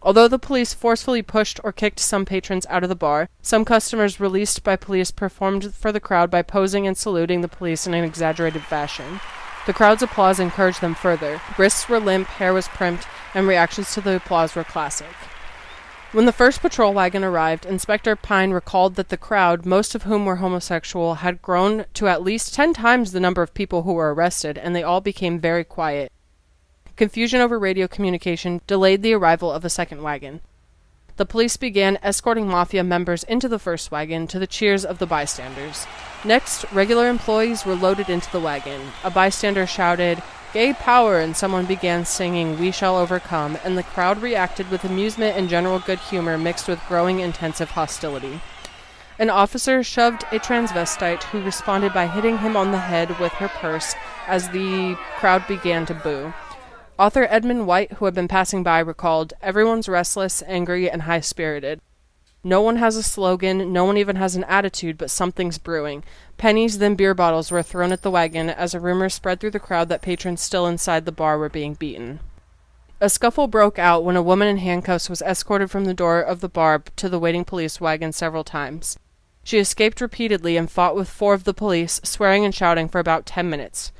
Although 0.00 0.28
the 0.28 0.38
police 0.38 0.72
forcefully 0.72 1.22
pushed 1.22 1.58
or 1.64 1.72
kicked 1.72 1.98
some 1.98 2.24
patrons 2.24 2.66
out 2.70 2.82
of 2.82 2.88
the 2.88 2.94
bar, 2.94 3.28
some 3.42 3.64
customers 3.64 4.20
released 4.20 4.62
by 4.62 4.76
police 4.76 5.10
performed 5.10 5.74
for 5.74 5.90
the 5.90 6.00
crowd 6.00 6.30
by 6.30 6.42
posing 6.42 6.86
and 6.86 6.96
saluting 6.96 7.40
the 7.40 7.48
police 7.48 7.86
in 7.86 7.94
an 7.94 8.04
exaggerated 8.04 8.62
fashion. 8.62 9.20
The 9.66 9.72
crowd's 9.72 10.02
applause 10.02 10.38
encouraged 10.40 10.80
them 10.80 10.94
further. 10.94 11.40
Wrists 11.58 11.88
were 11.88 12.00
limp, 12.00 12.28
hair 12.28 12.54
was 12.54 12.68
primped, 12.68 13.06
and 13.34 13.46
reactions 13.46 13.92
to 13.94 14.00
the 14.00 14.16
applause 14.16 14.54
were 14.54 14.64
classic. 14.64 15.14
When 16.12 16.24
the 16.24 16.32
first 16.32 16.62
patrol 16.62 16.94
wagon 16.94 17.22
arrived, 17.22 17.66
Inspector 17.66 18.16
Pine 18.16 18.52
recalled 18.52 18.94
that 18.94 19.10
the 19.10 19.18
crowd, 19.18 19.66
most 19.66 19.94
of 19.94 20.04
whom 20.04 20.24
were 20.24 20.36
homosexual, 20.36 21.16
had 21.16 21.42
grown 21.42 21.84
to 21.94 22.08
at 22.08 22.22
least 22.22 22.54
ten 22.54 22.72
times 22.72 23.12
the 23.12 23.20
number 23.20 23.42
of 23.42 23.52
people 23.52 23.82
who 23.82 23.92
were 23.92 24.14
arrested, 24.14 24.56
and 24.56 24.74
they 24.74 24.82
all 24.82 25.02
became 25.02 25.38
very 25.38 25.64
quiet. 25.64 26.10
Confusion 26.98 27.40
over 27.40 27.60
radio 27.60 27.86
communication 27.86 28.60
delayed 28.66 29.04
the 29.04 29.12
arrival 29.12 29.52
of 29.52 29.64
a 29.64 29.70
second 29.70 30.02
wagon. 30.02 30.40
The 31.14 31.24
police 31.24 31.56
began 31.56 31.96
escorting 32.02 32.48
mafia 32.48 32.82
members 32.82 33.22
into 33.22 33.48
the 33.48 33.60
first 33.60 33.92
wagon 33.92 34.26
to 34.26 34.40
the 34.40 34.48
cheers 34.48 34.84
of 34.84 34.98
the 34.98 35.06
bystanders. 35.06 35.86
Next, 36.24 36.64
regular 36.72 37.08
employees 37.08 37.64
were 37.64 37.76
loaded 37.76 38.10
into 38.10 38.28
the 38.32 38.40
wagon. 38.40 38.80
A 39.04 39.12
bystander 39.12 39.64
shouted, 39.64 40.20
Gay 40.52 40.72
power, 40.72 41.20
and 41.20 41.36
someone 41.36 41.66
began 41.66 42.04
singing 42.04 42.58
We 42.58 42.72
Shall 42.72 42.96
Overcome, 42.96 43.58
and 43.62 43.78
the 43.78 43.84
crowd 43.84 44.20
reacted 44.20 44.68
with 44.68 44.82
amusement 44.82 45.36
and 45.36 45.48
general 45.48 45.78
good 45.78 46.00
humor 46.00 46.36
mixed 46.36 46.66
with 46.66 46.84
growing 46.88 47.20
intensive 47.20 47.70
hostility. 47.70 48.40
An 49.20 49.30
officer 49.30 49.84
shoved 49.84 50.24
a 50.32 50.40
transvestite 50.40 51.22
who 51.22 51.44
responded 51.44 51.94
by 51.94 52.08
hitting 52.08 52.38
him 52.38 52.56
on 52.56 52.72
the 52.72 52.78
head 52.78 53.16
with 53.20 53.32
her 53.34 53.48
purse 53.48 53.94
as 54.26 54.48
the 54.48 54.98
crowd 55.18 55.46
began 55.46 55.86
to 55.86 55.94
boo. 55.94 56.34
Author 56.98 57.28
Edmund 57.30 57.68
White, 57.68 57.92
who 57.92 58.06
had 58.06 58.14
been 58.14 58.26
passing 58.26 58.64
by, 58.64 58.80
recalled 58.80 59.32
Everyone's 59.40 59.88
restless, 59.88 60.42
angry, 60.48 60.90
and 60.90 61.02
high 61.02 61.20
spirited. 61.20 61.80
No 62.42 62.60
one 62.60 62.76
has 62.76 62.96
a 62.96 63.04
slogan, 63.04 63.72
no 63.72 63.84
one 63.84 63.96
even 63.96 64.16
has 64.16 64.34
an 64.34 64.42
attitude, 64.44 64.98
but 64.98 65.10
something's 65.10 65.58
brewing. 65.58 66.02
Pennies, 66.38 66.78
then 66.78 66.96
beer 66.96 67.14
bottles 67.14 67.52
were 67.52 67.62
thrown 67.62 67.92
at 67.92 68.02
the 68.02 68.10
wagon 68.10 68.50
as 68.50 68.74
a 68.74 68.80
rumor 68.80 69.08
spread 69.08 69.38
through 69.38 69.52
the 69.52 69.60
crowd 69.60 69.88
that 69.88 70.02
patrons 70.02 70.40
still 70.40 70.66
inside 70.66 71.04
the 71.04 71.12
bar 71.12 71.38
were 71.38 71.48
being 71.48 71.74
beaten. 71.74 72.18
A 73.00 73.08
scuffle 73.08 73.46
broke 73.46 73.78
out 73.78 74.02
when 74.02 74.16
a 74.16 74.22
woman 74.22 74.48
in 74.48 74.56
handcuffs 74.56 75.08
was 75.08 75.22
escorted 75.22 75.70
from 75.70 75.84
the 75.84 75.94
door 75.94 76.20
of 76.20 76.40
the 76.40 76.48
bar 76.48 76.82
to 76.96 77.08
the 77.08 77.20
waiting 77.20 77.44
police 77.44 77.80
wagon 77.80 78.12
several 78.12 78.42
times. 78.42 78.98
She 79.44 79.58
escaped 79.58 80.00
repeatedly 80.00 80.56
and 80.56 80.68
fought 80.68 80.96
with 80.96 81.08
four 81.08 81.34
of 81.34 81.44
the 81.44 81.54
police, 81.54 82.00
swearing 82.02 82.44
and 82.44 82.52
shouting 82.52 82.88
for 82.88 82.98
about 82.98 83.24
ten 83.24 83.48
minutes. 83.48 83.92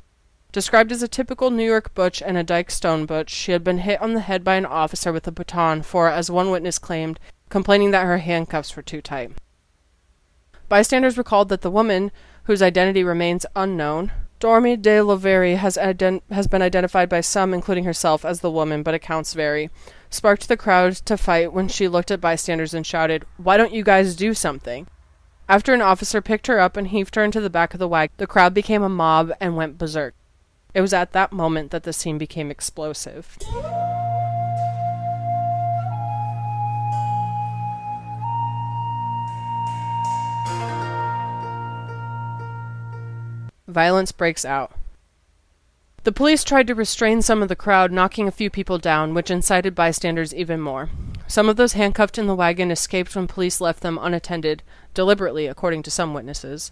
Described 0.51 0.91
as 0.91 1.03
a 1.03 1.07
typical 1.07 1.51
New 1.51 1.63
York 1.63 1.93
butch 1.93 2.23
and 2.23 2.35
a 2.35 2.43
Dyke 2.43 2.71
Stone 2.71 3.05
butch, 3.05 3.29
she 3.29 3.51
had 3.51 3.63
been 3.63 3.79
hit 3.79 4.01
on 4.01 4.15
the 4.15 4.21
head 4.21 4.43
by 4.43 4.55
an 4.55 4.65
officer 4.65 5.13
with 5.13 5.27
a 5.27 5.31
baton 5.31 5.83
for, 5.83 6.09
as 6.09 6.31
one 6.31 6.49
witness 6.49 6.79
claimed, 6.79 7.19
complaining 7.49 7.91
that 7.91 8.05
her 8.05 8.17
handcuffs 8.17 8.75
were 8.75 8.81
too 8.81 8.99
tight. 8.99 9.31
Bystanders 10.67 11.19
recalled 11.19 11.49
that 11.49 11.61
the 11.61 11.69
woman, 11.69 12.11
whose 12.43 12.63
identity 12.63 13.03
remains 13.03 13.45
unknown, 13.55 14.11
Stormé 14.39 14.81
DeLarverie 14.81 15.57
has, 15.57 15.77
ident- 15.77 16.21
has 16.31 16.47
been 16.47 16.61
identified 16.63 17.09
by 17.09 17.21
some, 17.21 17.53
including 17.53 17.83
herself, 17.83 18.25
as 18.25 18.39
the 18.39 18.49
woman, 18.49 18.81
but 18.81 18.93
accounts 18.95 19.33
vary, 19.33 19.69
sparked 20.09 20.47
the 20.47 20.57
crowd 20.57 20.93
to 20.93 21.17
fight 21.17 21.53
when 21.53 21.67
she 21.67 21.87
looked 21.87 22.09
at 22.09 22.21
bystanders 22.21 22.73
and 22.73 22.87
shouted, 22.87 23.25
Why 23.37 23.57
don't 23.57 23.73
you 23.73 23.83
guys 23.83 24.15
do 24.15 24.33
something? 24.33 24.87
After 25.47 25.73
an 25.73 25.81
officer 25.81 26.21
picked 26.21 26.47
her 26.47 26.59
up 26.59 26.77
and 26.77 26.87
heaved 26.87 27.15
her 27.15 27.23
into 27.23 27.41
the 27.41 27.49
back 27.49 27.73
of 27.73 27.79
the 27.79 27.87
wagon, 27.87 28.13
the 28.17 28.27
crowd 28.27 28.53
became 28.53 28.81
a 28.81 28.89
mob 28.89 29.31
and 29.39 29.55
went 29.55 29.77
berserk. 29.77 30.15
It 30.73 30.81
was 30.81 30.93
at 30.93 31.13
that 31.13 31.31
moment 31.31 31.71
that 31.71 31.83
the 31.83 31.93
scene 31.93 32.17
became 32.17 32.51
explosive. 32.51 33.37
Violence 43.67 44.11
breaks 44.11 44.45
out. 44.45 44.71
The 46.03 46.11
police 46.11 46.43
tried 46.43 46.67
to 46.67 46.75
restrain 46.75 47.21
some 47.21 47.41
of 47.41 47.49
the 47.49 47.55
crowd, 47.55 47.91
knocking 47.91 48.27
a 48.27 48.31
few 48.31 48.49
people 48.49 48.77
down, 48.77 49.13
which 49.13 49.29
incited 49.29 49.75
bystanders 49.75 50.33
even 50.33 50.61
more. 50.61 50.89
Some 51.27 51.49
of 51.49 51.55
those 51.55 51.73
handcuffed 51.73 52.17
in 52.17 52.25
the 52.25 52.35
wagon 52.35 52.71
escaped 52.71 53.15
when 53.15 53.27
police 53.27 53.59
left 53.61 53.81
them 53.81 53.99
unattended, 54.01 54.63
deliberately, 54.93 55.45
according 55.45 55.83
to 55.83 55.91
some 55.91 56.13
witnesses. 56.13 56.71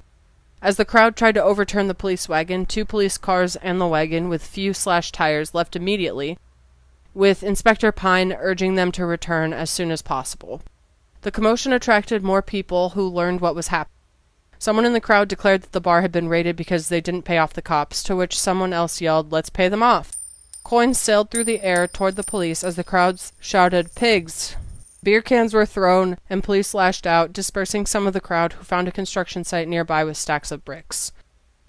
As 0.61 0.77
the 0.77 0.85
crowd 0.85 1.15
tried 1.15 1.35
to 1.35 1.43
overturn 1.43 1.87
the 1.87 1.93
police 1.93 2.27
wagon, 2.27 2.65
two 2.65 2.83
police 2.83 3.17
cars 3.17 3.55
and 3.57 3.79
the 3.79 3.87
wagon, 3.87 4.27
with 4.27 4.43
few 4.43 4.73
slashed 4.73 5.13
tires, 5.13 5.53
left 5.53 5.75
immediately, 5.75 6.39
with 7.13 7.43
Inspector 7.43 7.91
Pine 7.91 8.33
urging 8.33 8.75
them 8.75 8.91
to 8.93 9.05
return 9.05 9.53
as 9.53 9.69
soon 9.69 9.91
as 9.91 10.01
possible. 10.01 10.61
The 11.21 11.31
commotion 11.31 11.73
attracted 11.73 12.23
more 12.23 12.41
people 12.41 12.89
who 12.89 13.07
learned 13.07 13.41
what 13.41 13.55
was 13.55 13.67
happening. 13.67 13.93
Someone 14.59 14.85
in 14.85 14.93
the 14.93 15.01
crowd 15.01 15.27
declared 15.27 15.61
that 15.61 15.71
the 15.71 15.81
bar 15.81 16.01
had 16.01 16.11
been 16.11 16.29
raided 16.29 16.55
because 16.55 16.89
they 16.89 17.01
didn't 17.01 17.25
pay 17.25 17.37
off 17.37 17.53
the 17.53 17.61
cops, 17.61 18.01
to 18.03 18.15
which 18.15 18.39
someone 18.39 18.73
else 18.73 18.99
yelled, 18.99 19.31
Let's 19.31 19.51
pay 19.51 19.69
them 19.69 19.83
off. 19.83 20.13
Coins 20.63 20.99
sailed 20.99 21.29
through 21.29 21.43
the 21.43 21.61
air 21.61 21.87
toward 21.87 22.15
the 22.15 22.23
police 22.23 22.63
as 22.63 22.75
the 22.75 22.83
crowds 22.83 23.31
shouted, 23.39 23.93
Pigs! 23.93 24.55
Beer 25.03 25.21
cans 25.21 25.53
were 25.53 25.65
thrown, 25.65 26.17
and 26.29 26.43
police 26.43 26.73
lashed 26.73 27.05
out, 27.05 27.31
dispersing 27.31 27.85
some 27.85 28.07
of 28.07 28.13
the 28.13 28.21
crowd 28.21 28.53
who 28.53 28.63
found 28.63 28.87
a 28.87 28.91
construction 28.91 29.43
site 29.43 29.67
nearby 29.67 30.03
with 30.03 30.17
stacks 30.17 30.51
of 30.51 30.65
bricks. 30.65 31.11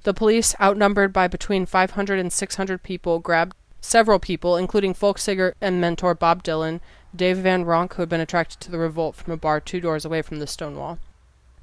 The 0.04 0.14
police, 0.14 0.54
outnumbered 0.60 1.12
by 1.12 1.28
between 1.28 1.66
500 1.66 2.18
and 2.18 2.32
600 2.32 2.82
people, 2.82 3.18
grabbed 3.18 3.54
several 3.80 4.18
people, 4.18 4.56
including 4.56 4.94
folk 4.94 5.18
singer 5.18 5.54
and 5.60 5.80
mentor 5.80 6.14
Bob 6.14 6.42
Dylan, 6.42 6.80
Dave 7.14 7.38
Van 7.38 7.64
Ronk, 7.64 7.94
who 7.94 8.02
had 8.02 8.08
been 8.08 8.20
attracted 8.20 8.60
to 8.60 8.70
the 8.70 8.78
revolt 8.78 9.16
from 9.16 9.32
a 9.32 9.36
bar 9.36 9.60
two 9.60 9.80
doors 9.80 10.04
away 10.04 10.22
from 10.22 10.38
the 10.38 10.46
Stonewall. 10.46 10.98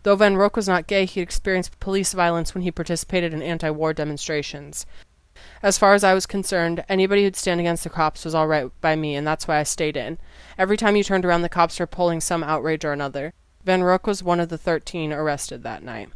Though 0.04 0.16
Van 0.16 0.36
Ronk 0.36 0.56
was 0.56 0.68
not 0.68 0.86
gay, 0.86 1.06
he 1.06 1.20
had 1.20 1.28
experienced 1.28 1.80
police 1.80 2.14
violence 2.14 2.54
when 2.54 2.62
he 2.62 2.72
participated 2.72 3.34
in 3.34 3.42
anti 3.42 3.72
war 3.72 3.92
demonstrations. 3.92 4.86
As 5.62 5.78
far 5.78 5.94
as 5.94 6.04
I 6.04 6.14
was 6.14 6.26
concerned, 6.26 6.84
anybody 6.88 7.24
who'd 7.24 7.36
stand 7.36 7.60
against 7.60 7.84
the 7.84 7.90
cops 7.90 8.26
was 8.26 8.36
all 8.36 8.48
right 8.48 8.70
by 8.82 8.96
me, 8.96 9.16
and 9.16 9.26
that's 9.26 9.48
why 9.48 9.60
I 9.60 9.64
stayed 9.64 9.98
in. 9.98 10.18
Every 10.58 10.78
time 10.78 10.96
you 10.96 11.04
turned 11.04 11.26
around, 11.26 11.42
the 11.42 11.50
cops 11.50 11.80
were 11.80 11.88
pulling 11.88 12.22
some 12.22 12.44
outrage 12.44 12.86
or 12.86 12.94
another. 12.94 13.34
Van 13.64 13.82
Ronk 13.82 14.06
was 14.06 14.22
one 14.22 14.40
of 14.40 14.50
the 14.50 14.58
thirteen 14.58 15.12
arrested 15.12 15.64
that 15.64 15.84
night. 15.84 16.10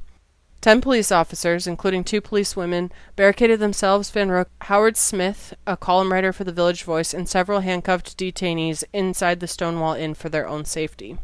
Ten 0.62 0.82
police 0.82 1.12
officers, 1.12 1.67
including 1.67 2.03
two 2.03 2.19
police 2.19 2.55
women, 2.55 2.91
barricaded 3.15 3.60
themselves, 3.60 4.10
Van 4.10 4.29
Ronk, 4.29 4.47
Howard 4.62 4.97
Smith, 4.97 5.53
a 5.65 5.77
column 5.77 6.12
writer 6.12 6.34
for 6.34 6.43
the 6.43 6.51
Village 6.51 6.84
Voice, 6.84 7.13
and 7.13 7.29
several 7.29 7.62
handcuffed 7.62 8.17
detainees 8.17 8.84
inside 8.91 9.39
the 9.39 9.47
Stonewall 9.47 9.93
Inn 9.93 10.13
for 10.13 10.27
their 10.27 10.47
own 10.47 10.65
safety. 10.65 11.17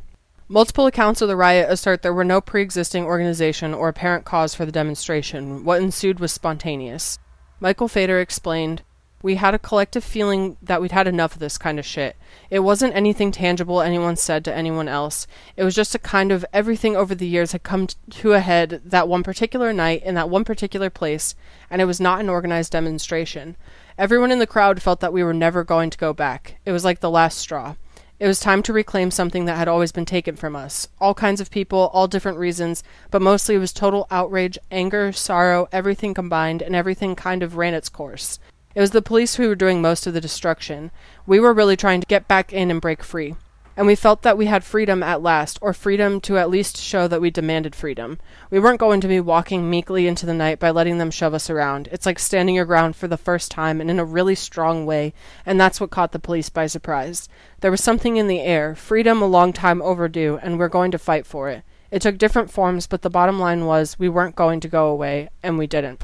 Multiple 0.47 0.86
accounts 0.86 1.21
of 1.21 1.27
the 1.27 1.36
riot 1.36 1.69
assert 1.69 2.01
there 2.01 2.13
were 2.13 2.23
no 2.23 2.39
pre 2.39 2.62
existing 2.62 3.03
organization 3.03 3.73
or 3.73 3.89
apparent 3.89 4.25
cause 4.25 4.55
for 4.55 4.65
the 4.65 4.71
demonstration. 4.71 5.65
What 5.65 5.81
ensued 5.81 6.19
was 6.19 6.31
spontaneous. 6.31 7.19
Michael 7.65 7.88
Fader 7.88 8.19
explained 8.19 8.84
we 9.23 9.38
had 9.38 9.56
a 9.56 9.58
collective 9.58 10.04
feeling 10.04 10.56
that 10.62 10.80
we'd 10.80 10.91
had 10.91 11.08
enough 11.08 11.34
of 11.34 11.39
this 11.39 11.58
kind 11.58 11.80
of 11.80 11.86
shit. 11.86 12.15
It 12.51 12.60
wasn't 12.60 12.95
anything 12.95 13.32
tangible 13.32 13.82
anyone 13.82 14.17
said 14.17 14.45
to 14.45 14.54
anyone 14.54 14.88
else. 14.88 15.25
It 15.58 15.63
was 15.63 15.73
just 15.73 15.95
a 15.95 15.97
kind 15.97 16.32
of 16.32 16.45
everything 16.54 16.95
over 16.95 17.15
the 17.15 17.25
years 17.25 17.54
had 17.54 17.63
come 17.63 17.88
to 17.88 18.34
a 18.34 18.39
head 18.39 18.84
that 18.86 19.08
one 19.08 19.23
particular 19.23 19.73
night 19.73 20.04
in 20.04 20.13
that 20.13 20.30
one 20.30 20.43
particular 20.43 20.91
place, 20.91 21.34
and 21.71 21.82
it 21.82 21.86
was 21.86 21.99
not 21.99 22.19
an 22.19 22.30
organized 22.30 22.71
demonstration. 22.71 23.56
Everyone 23.97 24.32
in 24.32 24.38
the 24.38 24.45
crowd 24.45 24.80
felt 24.80 24.99
that 24.99 25.12
we 25.12 25.23
were 25.23 25.34
never 25.34 25.63
going 25.63 25.89
to 25.89 25.97
go 25.97 26.13
back. 26.13 26.60
It 26.67 26.71
was 26.71 26.86
like 26.86 26.99
the 26.99 27.10
last 27.10 27.39
straw. 27.39 27.73
It 28.17 28.28
was 28.28 28.39
time 28.39 28.63
to 28.63 28.71
reclaim 28.71 29.12
something 29.12 29.43
that 29.43 29.58
had 29.58 29.67
always 29.67 29.91
been 29.91 30.06
taken 30.06 30.38
from 30.38 30.56
us. 30.56 30.88
All 31.01 31.13
kinds 31.13 31.41
of 31.41 31.51
people, 31.51 31.89
all 31.91 32.08
different 32.08 32.38
reasons, 32.38 32.82
but 33.12 33.21
mostly 33.21 33.56
it 33.56 33.60
was 33.60 33.73
total 33.73 34.08
outrage, 34.10 34.58
anger, 34.71 35.12
sorrow, 35.12 35.67
everything 35.73 36.13
combined, 36.13 36.62
and 36.62 36.73
everything 36.73 37.15
kind 37.15 37.43
of 37.43 37.58
ran 37.58 37.73
its 37.73 37.89
course. 37.89 38.39
It 38.73 38.80
was 38.80 38.91
the 38.91 39.01
police 39.01 39.36
who 39.36 39.49
were 39.49 39.56
doing 39.56 39.82
most 39.82 40.08
of 40.08 40.13
the 40.13 40.21
destruction. 40.21 40.91
We 41.25 41.41
were 41.41 41.54
really 41.54 41.75
trying 41.75 41.99
to 41.99 42.08
get 42.08 42.25
back 42.25 42.54
in 42.54 42.71
and 42.71 42.80
break 42.80 43.04
free. 43.04 43.36
And 43.77 43.85
we 43.88 43.95
felt 43.95 44.21
that 44.21 44.38
we 44.38 44.45
had 44.45 44.63
freedom 44.63 45.03
at 45.03 45.21
last, 45.21 45.59
or 45.61 45.73
freedom 45.73 46.21
to 46.21 46.38
at 46.38 46.49
least 46.49 46.77
show 46.77 47.09
that 47.09 47.19
we 47.19 47.29
demanded 47.29 47.75
freedom. 47.75 48.19
We 48.49 48.59
weren't 48.59 48.79
going 48.79 49.01
to 49.01 49.07
be 49.07 49.19
walking 49.19 49.69
meekly 49.69 50.07
into 50.07 50.25
the 50.25 50.33
night 50.33 50.59
by 50.59 50.71
letting 50.71 50.97
them 50.97 51.11
shove 51.11 51.33
us 51.33 51.49
around. 51.49 51.89
It's 51.91 52.05
like 52.05 52.17
standing 52.17 52.55
your 52.55 52.63
ground 52.63 52.95
for 52.95 53.09
the 53.09 53.17
first 53.17 53.51
time 53.51 53.81
and 53.81 53.89
in 53.89 53.99
a 53.99 54.05
really 54.05 54.35
strong 54.35 54.85
way, 54.85 55.13
and 55.45 55.59
that's 55.59 55.81
what 55.81 55.89
caught 55.89 56.13
the 56.13 56.19
police 56.19 56.47
by 56.47 56.67
surprise. 56.67 57.27
There 57.59 57.71
was 57.71 57.83
something 57.83 58.15
in 58.15 58.27
the 58.27 58.39
air, 58.39 58.75
freedom 58.75 59.21
a 59.21 59.27
long 59.27 59.51
time 59.51 59.81
overdue, 59.81 60.39
and 60.41 60.57
we're 60.57 60.69
going 60.69 60.91
to 60.91 60.97
fight 60.97 61.25
for 61.25 61.49
it. 61.49 61.63
It 61.91 62.01
took 62.01 62.17
different 62.17 62.51
forms, 62.51 62.88
but 62.88 63.01
the 63.01 63.09
bottom 63.09 63.39
line 63.39 63.65
was 63.65 63.99
we 63.99 64.09
weren't 64.09 64.35
going 64.35 64.61
to 64.61 64.69
go 64.69 64.88
away, 64.88 65.29
and 65.43 65.57
we 65.57 65.67
didn't. 65.67 66.01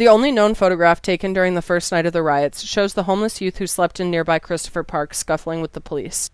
The 0.00 0.08
only 0.08 0.32
known 0.32 0.54
photograph 0.54 1.02
taken 1.02 1.34
during 1.34 1.54
the 1.56 1.60
first 1.60 1.92
night 1.92 2.06
of 2.06 2.14
the 2.14 2.22
riots 2.22 2.62
shows 2.62 2.94
the 2.94 3.02
homeless 3.02 3.42
youth 3.42 3.58
who 3.58 3.66
slept 3.66 4.00
in 4.00 4.10
nearby 4.10 4.38
Christopher 4.38 4.82
Park 4.82 5.12
scuffling 5.12 5.60
with 5.60 5.74
the 5.74 5.80
police. 5.82 6.30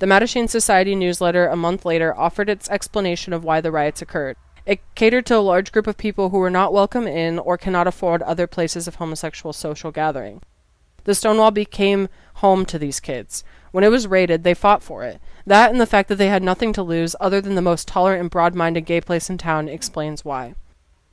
The 0.00 0.06
Mattachine 0.06 0.48
Society 0.48 0.96
newsletter 0.96 1.46
a 1.46 1.54
month 1.54 1.84
later 1.84 2.12
offered 2.18 2.50
its 2.50 2.68
explanation 2.68 3.32
of 3.32 3.44
why 3.44 3.60
the 3.60 3.70
riots 3.70 4.02
occurred. 4.02 4.36
It 4.66 4.80
catered 4.96 5.26
to 5.26 5.36
a 5.36 5.46
large 5.46 5.70
group 5.70 5.86
of 5.86 5.96
people 5.96 6.30
who 6.30 6.38
were 6.38 6.50
not 6.50 6.72
welcome 6.72 7.06
in 7.06 7.38
or 7.38 7.56
cannot 7.56 7.86
afford 7.86 8.20
other 8.22 8.48
places 8.48 8.88
of 8.88 8.96
homosexual 8.96 9.52
social 9.52 9.92
gathering. 9.92 10.42
The 11.04 11.14
Stonewall 11.14 11.52
became 11.52 12.08
home 12.34 12.66
to 12.66 12.80
these 12.80 12.98
kids. 12.98 13.44
When 13.70 13.84
it 13.84 13.92
was 13.92 14.08
raided, 14.08 14.42
they 14.42 14.54
fought 14.54 14.82
for 14.82 15.04
it. 15.04 15.20
That 15.46 15.70
and 15.70 15.80
the 15.80 15.86
fact 15.86 16.08
that 16.08 16.16
they 16.16 16.30
had 16.30 16.42
nothing 16.42 16.72
to 16.72 16.82
lose 16.82 17.14
other 17.20 17.40
than 17.40 17.54
the 17.54 17.62
most 17.62 17.86
tolerant 17.86 18.22
and 18.22 18.28
broad 18.28 18.56
minded 18.56 18.86
gay 18.86 19.00
place 19.00 19.30
in 19.30 19.38
town 19.38 19.68
explains 19.68 20.24
why. 20.24 20.56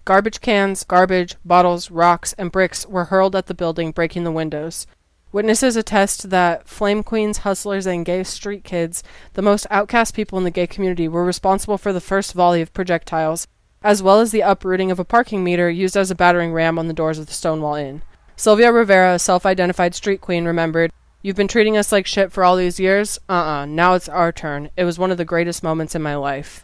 Garbage 0.05 0.39
cans, 0.39 0.83
garbage, 0.83 1.35
bottles, 1.43 1.89
rocks, 1.89 2.33
and 2.33 2.51
bricks 2.51 2.85
were 2.85 3.05
hurled 3.05 3.35
at 3.35 3.47
the 3.47 3.55
building, 3.55 3.89
breaking 3.89 4.23
the 4.23 4.31
windows. 4.31 4.85
Witnesses 5.31 5.75
attest 5.75 6.29
that 6.29 6.67
flame 6.67 7.01
queens, 7.01 7.39
hustlers, 7.39 7.87
and 7.87 8.05
gay 8.05 8.23
street 8.23 8.63
kids, 8.63 9.01
the 9.33 9.41
most 9.41 9.65
outcast 9.71 10.13
people 10.13 10.37
in 10.37 10.43
the 10.43 10.51
gay 10.51 10.67
community, 10.67 11.07
were 11.07 11.25
responsible 11.25 11.79
for 11.79 11.91
the 11.91 11.99
first 11.99 12.33
volley 12.33 12.61
of 12.61 12.71
projectiles, 12.71 13.47
as 13.81 14.03
well 14.03 14.19
as 14.19 14.29
the 14.29 14.41
uprooting 14.41 14.91
of 14.91 14.99
a 14.99 15.03
parking 15.03 15.43
meter 15.43 15.71
used 15.71 15.97
as 15.97 16.11
a 16.11 16.15
battering 16.15 16.53
ram 16.53 16.77
on 16.77 16.87
the 16.87 16.93
doors 16.93 17.17
of 17.17 17.25
the 17.25 17.33
Stonewall 17.33 17.73
Inn. 17.73 18.03
Sylvia 18.35 18.71
Rivera, 18.71 19.15
a 19.15 19.19
self 19.19 19.43
identified 19.43 19.95
street 19.95 20.21
queen, 20.21 20.45
remembered, 20.45 20.91
You've 21.23 21.35
been 21.35 21.47
treating 21.47 21.77
us 21.77 21.91
like 21.91 22.05
shit 22.05 22.31
for 22.31 22.43
all 22.43 22.55
these 22.55 22.79
years? 22.79 23.17
Uh 23.27 23.33
uh-uh, 23.33 23.61
uh, 23.61 23.65
now 23.65 23.95
it's 23.95 24.07
our 24.07 24.31
turn. 24.31 24.69
It 24.77 24.83
was 24.83 24.99
one 24.99 25.09
of 25.09 25.17
the 25.17 25.25
greatest 25.25 25.63
moments 25.63 25.95
in 25.95 26.03
my 26.03 26.15
life. 26.15 26.63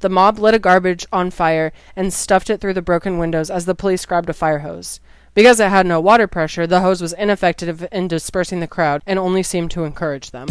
The 0.00 0.08
mob 0.08 0.38
lit 0.38 0.54
a 0.54 0.58
garbage 0.58 1.06
on 1.12 1.30
fire 1.30 1.72
and 1.94 2.10
stuffed 2.10 2.48
it 2.48 2.58
through 2.58 2.72
the 2.72 2.80
broken 2.80 3.18
windows 3.18 3.50
as 3.50 3.66
the 3.66 3.74
police 3.74 4.06
grabbed 4.06 4.30
a 4.30 4.32
fire 4.32 4.60
hose. 4.60 4.98
Because 5.34 5.60
it 5.60 5.68
had 5.68 5.86
no 5.86 6.00
water 6.00 6.26
pressure, 6.26 6.66
the 6.66 6.80
hose 6.80 7.02
was 7.02 7.12
ineffective 7.12 7.86
in 7.92 8.08
dispersing 8.08 8.60
the 8.60 8.66
crowd 8.66 9.02
and 9.06 9.18
only 9.18 9.42
seemed 9.42 9.70
to 9.72 9.84
encourage 9.84 10.30
them. 10.30 10.48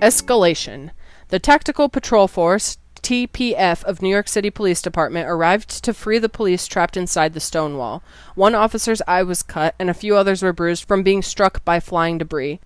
Escalation. 0.00 0.92
The 1.28 1.38
Tactical 1.38 1.90
Patrol 1.90 2.26
Force, 2.26 2.78
TPF 3.08 3.84
of 3.84 4.02
New 4.02 4.10
York 4.10 4.28
City 4.28 4.50
Police 4.50 4.82
Department 4.82 5.30
arrived 5.30 5.82
to 5.82 5.94
free 5.94 6.18
the 6.18 6.28
police 6.28 6.66
trapped 6.66 6.94
inside 6.94 7.32
the 7.32 7.40
stone 7.40 7.78
wall. 7.78 8.02
One 8.34 8.54
officer's 8.54 9.00
eye 9.08 9.22
was 9.22 9.42
cut, 9.42 9.74
and 9.78 9.88
a 9.88 9.94
few 9.94 10.14
others 10.14 10.42
were 10.42 10.52
bruised 10.52 10.84
from 10.84 11.02
being 11.02 11.22
struck 11.22 11.64
by 11.64 11.80
flying 11.80 12.18
debris. 12.18 12.60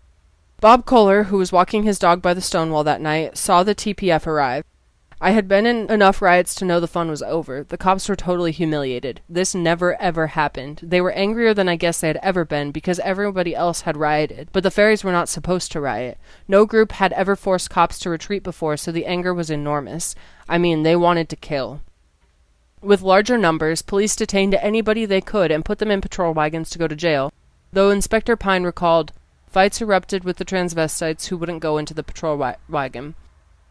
Bob 0.61 0.85
Kohler, 0.85 1.25
who 1.25 1.37
was 1.37 1.53
walking 1.53 1.85
his 1.85 1.97
dog 1.97 2.21
by 2.21 2.35
the 2.35 2.41
stone 2.41 2.73
wall 2.73 2.83
that 2.83 3.01
night, 3.01 3.39
saw 3.39 3.63
the 3.63 3.73
TPF 3.73 4.27
arrive. 4.27 4.65
I 5.25 5.31
had 5.31 5.47
been 5.47 5.67
in 5.67 5.89
enough 5.89 6.21
riots 6.21 6.53
to 6.57 6.65
know 6.65 6.81
the 6.81 6.89
fun 6.89 7.09
was 7.09 7.23
over. 7.23 7.63
The 7.63 7.79
cops 7.79 8.09
were 8.09 8.17
totally 8.17 8.51
humiliated. 8.51 9.21
This 9.29 9.55
never 9.55 9.95
ever 10.03 10.27
happened. 10.27 10.81
They 10.83 11.01
were 11.01 11.13
angrier 11.13 11.55
than 11.55 11.69
I 11.69 11.77
guess 11.77 12.01
they 12.01 12.09
had 12.09 12.19
ever 12.25 12.45
been 12.45 12.73
because 12.73 12.99
everybody 12.99 13.55
else 13.55 13.83
had 13.83 13.97
rioted, 13.97 14.49
but 14.51 14.65
the 14.65 14.71
fairies 14.73 15.05
were 15.05 15.13
not 15.13 15.29
supposed 15.29 15.71
to 15.73 15.81
riot. 15.81 16.19
No 16.49 16.67
group 16.67 16.91
had 16.91 17.13
ever 17.13 17.37
forced 17.37 17.71
cops 17.71 18.01
to 18.01 18.11
retreat 18.11 18.43
before, 18.43 18.77
so 18.77 18.91
the 18.91 19.07
anger 19.07 19.33
was 19.33 19.49
enormous. 19.49 20.17
I 20.49 20.59
mean, 20.59 20.83
they 20.83 20.97
wanted 20.97 21.29
to 21.29 21.37
kill. 21.37 21.83
With 22.81 23.01
larger 23.01 23.39
numbers, 23.39 23.81
police 23.81 24.17
detained 24.17 24.57
anybody 24.57 25.07
they 25.07 25.21
could 25.21 25.53
and 25.53 25.65
put 25.65 25.79
them 25.79 25.93
in 25.93 26.01
patrol 26.01 26.35
wagons 26.35 26.69
to 26.71 26.81
go 26.81 26.89
to 26.89 26.97
jail, 26.97 27.33
though 27.73 27.91
Inspector 27.91 28.35
Pine 28.39 28.65
recalled, 28.65 29.13
fights 29.47 29.81
erupted 29.81 30.25
with 30.25 30.39
the 30.39 30.45
transvestites 30.45 31.27
who 31.27 31.37
wouldn't 31.37 31.63
go 31.63 31.79
into 31.79 31.95
the 31.95 32.03
patrol 32.03 32.37
wa- 32.37 32.57
wagon. 32.69 33.15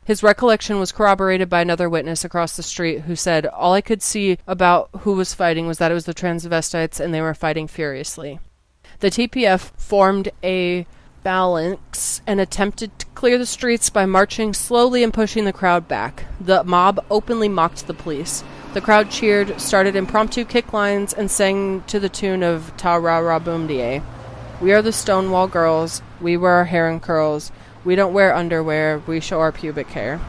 His 0.03 0.23
recollection 0.23 0.79
was 0.79 0.91
corroborated 0.91 1.47
by 1.47 1.61
another 1.61 1.87
witness 1.87 2.25
across 2.25 2.55
the 2.55 2.63
street 2.63 3.01
who 3.01 3.15
said, 3.15 3.45
All 3.45 3.73
I 3.73 3.81
could 3.81 4.01
see 4.01 4.39
about 4.47 4.89
who 5.01 5.13
was 5.13 5.35
fighting 5.35 5.67
was 5.67 5.77
that 5.77 5.91
it 5.91 5.93
was 5.93 6.05
the 6.05 6.13
transvestites 6.13 6.99
and 6.99 7.13
they 7.13 7.21
were 7.21 7.35
fighting 7.35 7.67
furiously. 7.67 8.39
The 8.99 9.11
TPF 9.11 9.71
formed 9.77 10.29
a 10.43 10.87
phalanx 11.23 12.21
and 12.25 12.39
attempted 12.39 12.97
to 12.97 13.05
clear 13.07 13.37
the 13.37 13.45
streets 13.45 13.91
by 13.91 14.07
marching 14.07 14.53
slowly 14.55 15.03
and 15.03 15.13
pushing 15.13 15.45
the 15.45 15.53
crowd 15.53 15.87
back. 15.87 16.25
The 16.39 16.63
mob 16.63 17.05
openly 17.11 17.47
mocked 17.47 17.85
the 17.85 17.93
police. 17.93 18.43
The 18.73 18.81
crowd 18.81 19.11
cheered, 19.11 19.61
started 19.61 19.95
impromptu 19.95 20.45
kick 20.45 20.73
lines, 20.73 21.13
and 21.13 21.29
sang 21.29 21.83
to 21.87 21.99
the 21.99 22.09
tune 22.09 22.41
of 22.41 22.73
Ta 22.77 22.95
Ra 22.95 23.19
Ra 23.19 23.37
Boom 23.37 23.67
Die. 23.67 24.01
We 24.61 24.73
are 24.73 24.81
the 24.81 24.91
Stonewall 24.91 25.47
Girls, 25.47 26.01
we 26.19 26.37
wear 26.37 26.53
our 26.53 26.65
hair 26.65 26.89
in 26.89 26.99
curls. 26.99 27.51
We 27.83 27.95
don't 27.95 28.13
wear 28.13 28.35
underwear, 28.35 29.01
we 29.07 29.19
show 29.19 29.39
our 29.39 29.51
pubic 29.51 29.87
hair. 29.87 30.19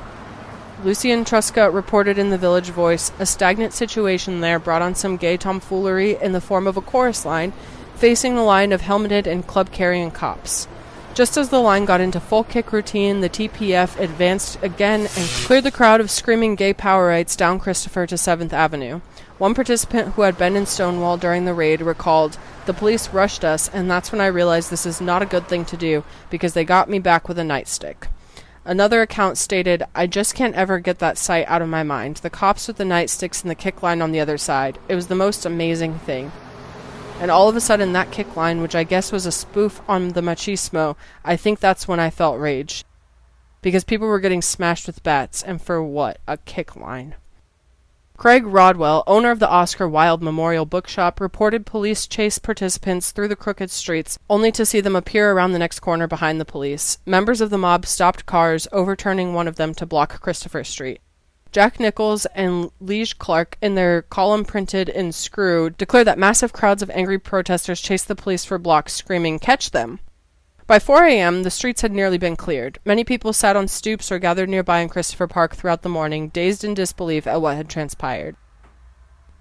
Lucian 0.82 1.24
Truscott 1.24 1.72
reported 1.72 2.18
in 2.18 2.30
the 2.30 2.38
Village 2.38 2.70
Voice 2.70 3.12
a 3.18 3.26
stagnant 3.26 3.72
situation 3.72 4.40
there 4.40 4.58
brought 4.58 4.82
on 4.82 4.94
some 4.94 5.16
gay 5.16 5.36
tomfoolery 5.36 6.16
in 6.20 6.32
the 6.32 6.40
form 6.40 6.66
of 6.66 6.76
a 6.76 6.80
chorus 6.80 7.24
line 7.24 7.52
facing 7.94 8.34
the 8.34 8.42
line 8.42 8.72
of 8.72 8.80
helmeted 8.80 9.26
and 9.26 9.46
club 9.46 9.70
carrying 9.70 10.10
cops. 10.10 10.66
Just 11.14 11.36
as 11.36 11.50
the 11.50 11.60
line 11.60 11.84
got 11.84 12.00
into 12.00 12.18
full 12.18 12.42
kick 12.42 12.72
routine, 12.72 13.20
the 13.20 13.28
TPF 13.28 14.00
advanced 14.00 14.58
again 14.62 15.02
and 15.02 15.28
cleared 15.44 15.64
the 15.64 15.70
crowd 15.70 16.00
of 16.00 16.10
screaming 16.10 16.54
gay 16.54 16.72
powerites 16.72 17.36
down 17.36 17.60
Christopher 17.60 18.06
to 18.06 18.14
7th 18.14 18.52
Avenue. 18.52 19.02
One 19.38 19.54
participant 19.54 20.14
who 20.14 20.22
had 20.22 20.38
been 20.38 20.56
in 20.56 20.66
Stonewall 20.66 21.16
during 21.16 21.44
the 21.44 21.54
raid 21.54 21.80
recalled, 21.80 22.38
The 22.66 22.74
police 22.74 23.08
rushed 23.08 23.44
us, 23.44 23.68
and 23.68 23.90
that's 23.90 24.12
when 24.12 24.20
I 24.20 24.26
realized 24.26 24.70
this 24.70 24.86
is 24.86 25.00
not 25.00 25.22
a 25.22 25.26
good 25.26 25.48
thing 25.48 25.64
to 25.66 25.76
do, 25.76 26.04
because 26.30 26.54
they 26.54 26.64
got 26.64 26.88
me 26.88 26.98
back 26.98 27.28
with 27.28 27.38
a 27.38 27.42
nightstick. 27.42 28.06
Another 28.64 29.02
account 29.02 29.38
stated, 29.38 29.82
I 29.92 30.06
just 30.06 30.36
can't 30.36 30.54
ever 30.54 30.78
get 30.78 31.00
that 31.00 31.18
sight 31.18 31.46
out 31.48 31.62
of 31.62 31.68
my 31.68 31.82
mind. 31.82 32.18
The 32.18 32.30
cops 32.30 32.68
with 32.68 32.76
the 32.76 32.84
nightsticks 32.84 33.42
and 33.42 33.50
the 33.50 33.56
kick 33.56 33.82
line 33.82 34.00
on 34.00 34.12
the 34.12 34.20
other 34.20 34.38
side. 34.38 34.78
It 34.88 34.94
was 34.94 35.08
the 35.08 35.16
most 35.16 35.44
amazing 35.44 35.98
thing. 35.98 36.30
And 37.18 37.28
all 37.28 37.48
of 37.48 37.56
a 37.56 37.60
sudden, 37.60 37.92
that 37.92 38.12
kick 38.12 38.36
line, 38.36 38.62
which 38.62 38.76
I 38.76 38.84
guess 38.84 39.10
was 39.10 39.26
a 39.26 39.32
spoof 39.32 39.80
on 39.88 40.10
the 40.10 40.20
machismo, 40.20 40.94
I 41.24 41.36
think 41.36 41.58
that's 41.58 41.88
when 41.88 41.98
I 41.98 42.10
felt 42.10 42.38
rage. 42.38 42.84
Because 43.62 43.82
people 43.82 44.06
were 44.06 44.20
getting 44.20 44.42
smashed 44.42 44.86
with 44.86 45.02
bats, 45.02 45.42
and 45.42 45.60
for 45.60 45.82
what? 45.82 46.18
A 46.28 46.36
kick 46.36 46.76
line. 46.76 47.16
Craig 48.16 48.46
Rodwell, 48.46 49.02
owner 49.06 49.30
of 49.30 49.40
the 49.40 49.48
Oscar 49.48 49.88
Wilde 49.88 50.22
Memorial 50.22 50.64
Bookshop, 50.64 51.20
reported 51.20 51.66
police 51.66 52.06
chased 52.06 52.42
participants 52.42 53.10
through 53.10 53.26
the 53.26 53.34
crooked 53.34 53.70
streets, 53.70 54.18
only 54.30 54.52
to 54.52 54.64
see 54.64 54.80
them 54.80 54.94
appear 54.94 55.32
around 55.32 55.52
the 55.52 55.58
next 55.58 55.80
corner 55.80 56.06
behind 56.06 56.40
the 56.40 56.44
police. 56.44 56.98
Members 57.04 57.40
of 57.40 57.50
the 57.50 57.58
mob 57.58 57.84
stopped 57.84 58.24
cars, 58.24 58.68
overturning 58.70 59.34
one 59.34 59.48
of 59.48 59.56
them 59.56 59.74
to 59.74 59.86
block 59.86 60.20
Christopher 60.20 60.62
Street. 60.62 61.00
Jack 61.50 61.80
Nichols 61.80 62.24
and 62.26 62.70
Lige 62.80 63.18
Clark, 63.18 63.58
in 63.60 63.74
their 63.74 64.02
column 64.02 64.44
printed 64.44 64.88
in 64.88 65.10
Screw, 65.10 65.70
declared 65.70 66.06
that 66.06 66.18
massive 66.18 66.52
crowds 66.52 66.82
of 66.82 66.90
angry 66.90 67.18
protesters 67.18 67.80
chased 67.80 68.08
the 68.08 68.14
police 68.14 68.44
for 68.44 68.56
blocks, 68.56 68.92
screaming, 68.92 69.38
Catch 69.38 69.72
them! 69.72 69.98
By 70.66 70.78
4 70.78 71.04
a.m., 71.04 71.42
the 71.42 71.50
streets 71.50 71.82
had 71.82 71.92
nearly 71.92 72.18
been 72.18 72.36
cleared. 72.36 72.78
Many 72.84 73.04
people 73.04 73.32
sat 73.32 73.56
on 73.56 73.66
stoops 73.68 74.12
or 74.12 74.18
gathered 74.18 74.48
nearby 74.48 74.78
in 74.80 74.88
Christopher 74.88 75.26
Park 75.26 75.56
throughout 75.56 75.82
the 75.82 75.88
morning, 75.88 76.28
dazed 76.28 76.62
in 76.62 76.74
disbelief 76.74 77.26
at 77.26 77.42
what 77.42 77.56
had 77.56 77.68
transpired. 77.68 78.36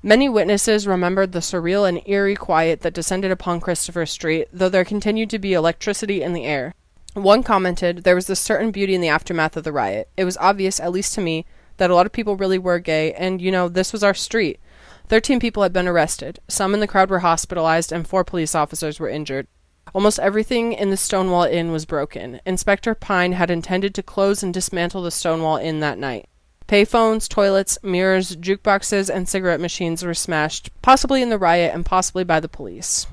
Many 0.04 0.28
witnesses 0.28 0.88
remembered 0.88 1.32
the 1.32 1.40
surreal 1.40 1.88
and 1.88 2.02
eerie 2.08 2.36
quiet 2.36 2.82
that 2.82 2.96
descended 2.96 3.30
upon 3.30 3.62
Christopher 3.62 4.08
Street, 4.08 4.48
though 4.52 4.68
there 4.68 4.84
continued 4.84 5.30
to 5.30 5.38
be 5.38 5.54
electricity 5.54 6.24
in 6.24 6.34
the 6.34 6.46
air. 6.46 6.74
One 7.14 7.44
commented, 7.44 8.04
There 8.04 8.16
was 8.16 8.28
a 8.28 8.36
certain 8.36 8.72
beauty 8.72 8.96
in 8.96 9.02
the 9.02 9.10
aftermath 9.10 9.56
of 9.56 9.64
the 9.64 9.72
riot. 9.72 10.10
It 10.18 10.26
was 10.26 10.38
obvious, 10.38 10.80
at 10.80 10.92
least 10.92 11.14
to 11.16 11.22
me, 11.22 11.46
that 11.78 11.92
a 11.92 11.96
lot 11.96 12.08
of 12.08 12.12
people 12.12 12.36
really 12.36 12.58
were 12.58 12.80
gay, 12.80 13.14
and, 13.14 13.40
you 13.40 13.52
know, 13.52 13.70
this 13.70 13.94
was 13.94 14.04
our 14.04 14.16
street. 14.16 14.60
Thirteen 15.08 15.40
people 15.40 15.62
had 15.62 15.74
been 15.74 15.88
arrested. 15.88 16.40
Some 16.48 16.74
in 16.74 16.80
the 16.80 16.88
crowd 16.88 17.12
were 17.12 17.20
hospitalized, 17.20 17.92
and 17.92 18.08
four 18.08 18.24
police 18.24 18.56
officers 18.56 19.00
were 19.00 19.10
injured. 19.10 19.46
Almost 19.94 20.20
everything 20.20 20.72
in 20.72 20.90
the 20.90 20.96
Stonewall 20.96 21.44
Inn 21.44 21.74
was 21.74 21.86
broken. 21.86 22.40
Inspector 22.46 22.96
Pine 22.96 23.34
had 23.34 23.52
intended 23.52 23.94
to 23.96 24.04
close 24.04 24.42
and 24.42 24.54
dismantle 24.54 25.04
the 25.04 25.12
Stonewall 25.12 25.58
Inn 25.58 25.82
that 25.82 25.98
night. 25.98 26.28
Payphones, 26.66 27.28
toilets, 27.28 27.78
mirrors, 27.84 28.38
jukeboxes, 28.38 29.14
and 29.14 29.28
cigarette 29.28 29.60
machines 29.60 30.04
were 30.04 30.14
smashed, 30.14 30.70
possibly 30.82 31.22
in 31.22 31.30
the 31.30 31.38
riot 31.38 31.74
and 31.74 31.86
possibly 31.86 32.24
by 32.24 32.40
the 32.40 32.48
police. 32.48 33.06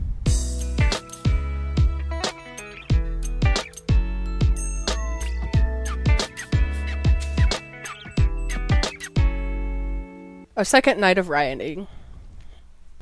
A 10.56 10.64
second 10.64 11.00
night 11.00 11.18
of 11.18 11.28
rioting. 11.28 11.88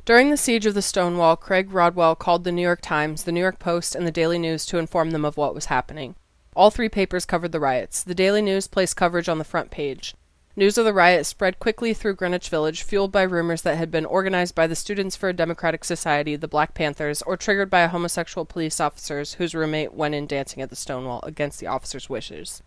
During 0.07 0.29
the 0.29 0.37
siege 0.37 0.65
of 0.65 0.73
the 0.73 0.81
Stonewall, 0.81 1.35
Craig 1.35 1.69
Rodwell 1.69 2.15
called 2.15 2.45
the 2.45 2.51
New 2.53 2.61
York 2.61 2.79
Times, 2.81 3.25
the 3.25 3.31
New 3.33 3.41
York 3.41 3.59
Post, 3.59 3.93
and 3.93 4.07
the 4.07 4.09
Daily 4.09 4.39
News 4.39 4.65
to 4.67 4.77
inform 4.77 5.11
them 5.11 5.25
of 5.25 5.35
what 5.35 5.53
was 5.53 5.65
happening. 5.65 6.15
All 6.55 6.71
three 6.71 6.87
papers 6.87 7.25
covered 7.25 7.51
the 7.51 7.59
riots. 7.59 8.03
The 8.03 8.15
Daily 8.15 8.41
News 8.41 8.69
placed 8.69 8.95
coverage 8.95 9.27
on 9.27 9.37
the 9.37 9.43
front 9.43 9.69
page. 9.69 10.15
News 10.55 10.77
of 10.77 10.85
the 10.85 10.93
riot 10.93 11.25
spread 11.25 11.59
quickly 11.59 11.93
through 11.93 12.15
Greenwich 12.15 12.47
Village, 12.47 12.83
fueled 12.83 13.11
by 13.11 13.23
rumors 13.23 13.63
that 13.63 13.75
had 13.75 13.91
been 13.91 14.05
organized 14.05 14.55
by 14.55 14.65
the 14.65 14.77
Students 14.77 15.17
for 15.17 15.27
a 15.27 15.33
Democratic 15.33 15.83
Society, 15.83 16.37
the 16.37 16.47
Black 16.47 16.73
Panthers, 16.73 17.21
or 17.23 17.35
triggered 17.35 17.69
by 17.69 17.81
a 17.81 17.89
homosexual 17.89 18.45
police 18.45 18.79
officers 18.79 19.33
whose 19.33 19.53
roommate 19.53 19.93
went 19.93 20.15
in 20.15 20.25
dancing 20.25 20.63
at 20.63 20.69
the 20.69 20.77
Stonewall 20.77 21.19
against 21.23 21.59
the 21.59 21.67
officers' 21.67 22.09
wishes. 22.09 22.63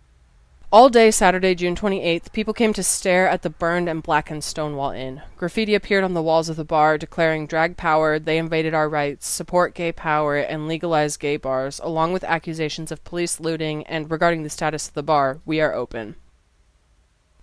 All 0.73 0.89
day 0.89 1.11
Saturday, 1.11 1.57
June 1.57 1.75
28th, 1.75 2.31
people 2.31 2.55
came 2.55 2.73
to 2.75 2.85
stare 2.85 3.29
at 3.29 3.43
the 3.43 3.51
burned 3.51 3.89
and 3.89 4.05
blackened 4.05 4.45
Stonewall 4.45 4.93
Inn. 4.93 5.21
Graffiti 5.37 5.75
appeared 5.75 6.05
on 6.05 6.15
the 6.15 6.23
walls 6.23 6.49
of 6.49 6.55
the 6.55 6.65
bar 6.65 6.97
declaring 6.97 7.49
drag 7.49 7.77
power, 7.77 8.21
they 8.21 8.39
invaded 8.39 8.73
our 8.73 8.89
rights, 8.89 9.27
support 9.27 9.75
gay 9.75 9.91
power, 9.91 10.37
and 10.37 10.69
legalize 10.69 11.17
gay 11.17 11.37
bars, 11.37 11.81
along 11.83 12.13
with 12.13 12.23
accusations 12.23 12.93
of 12.93 13.03
police 13.03 13.41
looting 13.41 13.85
and 13.89 14.13
regarding 14.13 14.45
the 14.45 14.49
status 14.49 14.87
of 14.87 14.95
the 14.95 15.03
bar, 15.03 15.41
we 15.45 15.61
are 15.61 15.75
open. 15.75 16.15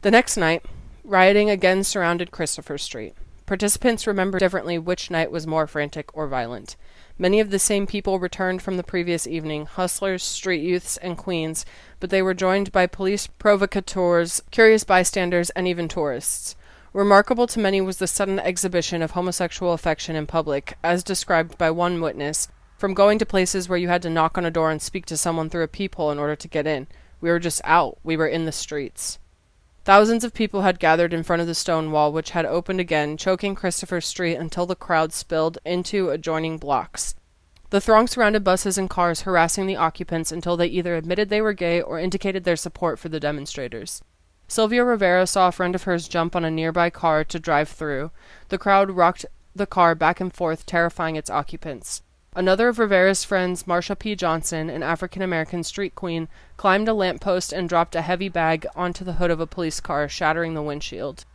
The 0.03 0.11
next 0.11 0.37
night, 0.37 0.63
rioting 1.03 1.49
again 1.49 1.83
surrounded 1.83 2.31
Christopher 2.31 2.77
Street. 2.77 3.13
Participants 3.45 4.07
remember 4.07 4.39
differently 4.39 4.77
which 4.77 5.11
night 5.11 5.31
was 5.31 5.45
more 5.45 5.67
frantic 5.67 6.15
or 6.15 6.27
violent. 6.27 6.77
Many 7.19 7.39
of 7.39 7.49
the 7.49 7.59
same 7.59 7.87
people 7.87 8.19
returned 8.19 8.61
from 8.61 8.77
the 8.77 8.83
previous 8.83 9.25
evening 9.25 9.65
hustlers, 9.65 10.23
street 10.23 10.61
youths, 10.61 10.97
and 10.97 11.17
queens 11.17 11.65
but 11.99 12.09
they 12.09 12.21
were 12.21 12.33
joined 12.33 12.71
by 12.71 12.85
police 12.85 13.27
provocateurs, 13.27 14.41
curious 14.51 14.83
bystanders, 14.83 15.49
and 15.51 15.67
even 15.67 15.87
tourists. 15.87 16.55
Remarkable 16.93 17.47
to 17.47 17.59
many 17.59 17.81
was 17.81 17.97
the 17.97 18.07
sudden 18.07 18.39
exhibition 18.39 19.01
of 19.01 19.11
homosexual 19.11 19.73
affection 19.73 20.15
in 20.15 20.27
public, 20.27 20.77
as 20.83 21.03
described 21.03 21.57
by 21.57 21.71
one 21.71 22.01
witness, 22.01 22.47
from 22.77 22.93
going 22.93 23.17
to 23.19 23.25
places 23.25 23.67
where 23.67 23.77
you 23.77 23.87
had 23.87 24.01
to 24.03 24.09
knock 24.09 24.37
on 24.37 24.45
a 24.45 24.51
door 24.51 24.71
and 24.71 24.81
speak 24.81 25.05
to 25.07 25.17
someone 25.17 25.49
through 25.49 25.63
a 25.63 25.67
peephole 25.67 26.11
in 26.11 26.19
order 26.19 26.35
to 26.35 26.47
get 26.47 26.67
in. 26.67 26.87
We 27.19 27.29
were 27.29 27.39
just 27.39 27.61
out, 27.63 27.97
we 28.03 28.15
were 28.15 28.27
in 28.27 28.45
the 28.45 28.51
streets. 28.51 29.17
Thousands 29.87 30.25
of 30.25 30.33
people 30.33 30.63
had 30.63 30.81
gathered 30.81 31.13
in 31.13 31.23
front 31.23 31.41
of 31.41 31.47
the 31.47 31.55
stone 31.55 31.93
wall, 31.93 32.11
which 32.11 32.31
had 32.31 32.45
opened 32.45 32.81
again, 32.81 33.15
choking 33.15 33.55
Christopher 33.55 34.01
Street 34.01 34.35
until 34.35 34.65
the 34.65 34.75
crowd 34.75 35.13
spilled 35.13 35.59
into 35.63 36.09
adjoining 36.09 36.57
blocks. 36.57 37.15
The 37.69 37.79
throng 37.79 38.05
surrounded 38.05 38.43
buses 38.43 38.77
and 38.77 38.89
cars, 38.89 39.21
harassing 39.21 39.65
the 39.65 39.77
occupants 39.77 40.29
until 40.29 40.57
they 40.57 40.67
either 40.67 40.97
admitted 40.97 41.29
they 41.29 41.39
were 41.39 41.53
gay 41.53 41.81
or 41.81 41.99
indicated 41.99 42.43
their 42.43 42.57
support 42.57 42.99
for 42.99 43.07
the 43.07 43.21
demonstrators. 43.21 44.01
Sylvia 44.49 44.83
Rivera 44.83 45.25
saw 45.25 45.47
a 45.47 45.53
friend 45.53 45.73
of 45.73 45.83
hers 45.83 46.09
jump 46.09 46.35
on 46.35 46.43
a 46.43 46.51
nearby 46.51 46.89
car 46.89 47.23
to 47.23 47.39
drive 47.39 47.69
through. 47.69 48.11
The 48.49 48.57
crowd 48.57 48.91
rocked 48.91 49.25
the 49.55 49.65
car 49.65 49.95
back 49.95 50.19
and 50.19 50.33
forth, 50.33 50.65
terrifying 50.65 51.15
its 51.15 51.29
occupants. 51.29 52.01
Another 52.37 52.67
of 52.67 52.77
Rivera's 52.77 53.23
friends, 53.23 53.63
Marsha 53.63 53.97
P. 53.97 54.15
Johnson, 54.15 54.69
an 54.69 54.83
African 54.83 55.23
American 55.23 55.63
street 55.63 55.95
queen, 55.95 56.27
climbed 56.55 56.87
a 56.87 56.93
lamp 56.93 57.19
post 57.19 57.51
and 57.51 57.67
dropped 57.67 57.95
a 57.95 58.03
heavy 58.03 58.29
bag 58.29 58.67
onto 58.75 59.03
the 59.03 59.13
hood 59.13 59.31
of 59.31 59.39
a 59.39 59.47
police 59.47 59.79
car, 59.79 60.07
shattering 60.07 60.53
the 60.53 60.61
windshield. 60.61 61.25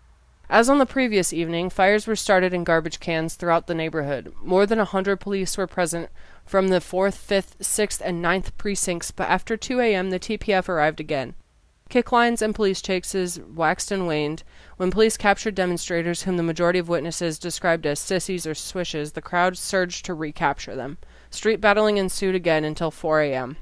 As 0.48 0.70
on 0.70 0.78
the 0.78 0.86
previous 0.86 1.32
evening, 1.32 1.70
fires 1.70 2.06
were 2.06 2.14
started 2.14 2.54
in 2.54 2.62
garbage 2.62 3.00
cans 3.00 3.34
throughout 3.34 3.66
the 3.66 3.74
neighborhood. 3.74 4.32
More 4.44 4.64
than 4.64 4.78
a 4.78 4.84
hundred 4.84 5.16
police 5.16 5.58
were 5.58 5.66
present 5.66 6.08
from 6.46 6.68
the 6.68 6.78
4th, 6.78 7.16
5th, 7.16 7.56
6th, 7.58 8.00
and 8.00 8.22
ninth 8.22 8.56
precincts, 8.56 9.10
but 9.10 9.28
after 9.28 9.56
2 9.56 9.80
a.m., 9.80 10.10
the 10.10 10.20
TPF 10.20 10.68
arrived 10.68 11.00
again. 11.00 11.34
Kick 11.92 12.10
lines 12.10 12.40
and 12.40 12.54
police 12.54 12.80
chases 12.80 13.38
waxed 13.38 13.92
and 13.92 14.06
waned. 14.06 14.44
When 14.78 14.90
police 14.90 15.18
captured 15.18 15.54
demonstrators, 15.54 16.22
whom 16.22 16.38
the 16.38 16.42
majority 16.42 16.78
of 16.78 16.88
witnesses 16.88 17.38
described 17.38 17.84
as 17.84 18.00
sissies 18.00 18.46
or 18.46 18.54
swishes, 18.54 19.12
the 19.12 19.20
crowd 19.20 19.58
surged 19.58 20.06
to 20.06 20.14
recapture 20.14 20.74
them. 20.74 20.96
Street 21.28 21.60
battling 21.60 21.98
ensued 21.98 22.34
again 22.34 22.64
until 22.64 22.90
4 22.90 23.20
a.m. 23.20 23.58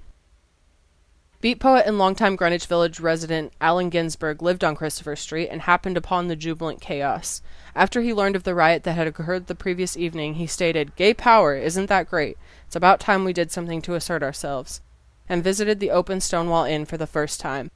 Beat 1.41 1.59
poet 1.59 1.89
and 1.89 1.99
longtime 1.99 2.37
Greenwich 2.37 2.67
Village 2.67 3.01
resident 3.01 3.53
Allen 3.61 3.91
Ginsberg 3.91 4.41
lived 4.41 4.63
on 4.63 4.77
Christopher 4.77 5.17
Street 5.17 5.49
and 5.49 5.63
happened 5.63 5.97
upon 5.97 6.29
the 6.29 6.37
jubilant 6.37 6.81
chaos. 6.81 7.43
After 7.75 8.01
he 8.01 8.15
learned 8.15 8.37
of 8.37 8.45
the 8.45 8.55
riot 8.55 8.85
that 8.85 8.93
had 8.93 9.09
occurred 9.09 9.49
the 9.49 9.57
previous 9.57 9.97
evening, 9.97 10.35
he 10.35 10.47
stated, 10.47 10.95
Gay 10.95 11.15
power, 11.15 11.57
isn't 11.57 11.87
that 11.87 12.09
great? 12.09 12.39
It's 12.69 12.77
about 12.77 13.01
time 13.01 13.25
we 13.25 13.33
did 13.33 13.51
something 13.51 13.83
to 13.83 13.97
assert 13.97 14.23
ourselves. 14.23 14.83
And 15.29 15.43
visited 15.43 15.81
the 15.81 15.91
open 15.91 16.21
Stonewall 16.21 16.65
Inn 16.65 16.85
for 16.85 16.97
the 16.97 17.09
first 17.09 17.41
time. 17.41 17.73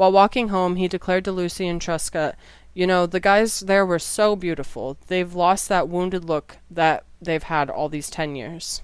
While 0.00 0.12
walking 0.12 0.48
home, 0.48 0.76
he 0.76 0.88
declared 0.88 1.26
to 1.26 1.32
Lucian 1.32 1.78
Truscott, 1.78 2.32
You 2.72 2.86
know, 2.86 3.04
the 3.04 3.20
guys 3.20 3.60
there 3.60 3.84
were 3.84 3.98
so 3.98 4.34
beautiful. 4.34 4.96
They've 5.08 5.34
lost 5.34 5.68
that 5.68 5.90
wounded 5.90 6.24
look 6.24 6.56
that 6.70 7.04
they've 7.20 7.42
had 7.42 7.68
all 7.68 7.90
these 7.90 8.08
ten 8.08 8.34
years. 8.34 8.80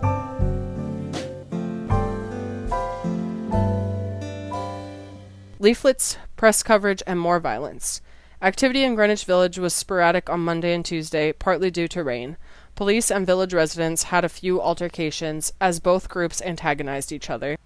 Leaflets, 5.58 6.18
press 6.36 6.62
coverage, 6.62 7.02
and 7.06 7.18
more 7.18 7.40
violence. 7.40 8.02
Activity 8.42 8.84
in 8.84 8.94
Greenwich 8.94 9.24
Village 9.24 9.58
was 9.58 9.72
sporadic 9.72 10.28
on 10.28 10.40
Monday 10.40 10.74
and 10.74 10.84
Tuesday, 10.84 11.32
partly 11.32 11.70
due 11.70 11.88
to 11.88 12.04
rain. 12.04 12.36
Police 12.74 13.10
and 13.10 13.24
village 13.24 13.54
residents 13.54 14.02
had 14.02 14.26
a 14.26 14.28
few 14.28 14.60
altercations 14.60 15.50
as 15.62 15.80
both 15.80 16.10
groups 16.10 16.42
antagonized 16.42 17.10
each 17.10 17.30
other. 17.30 17.56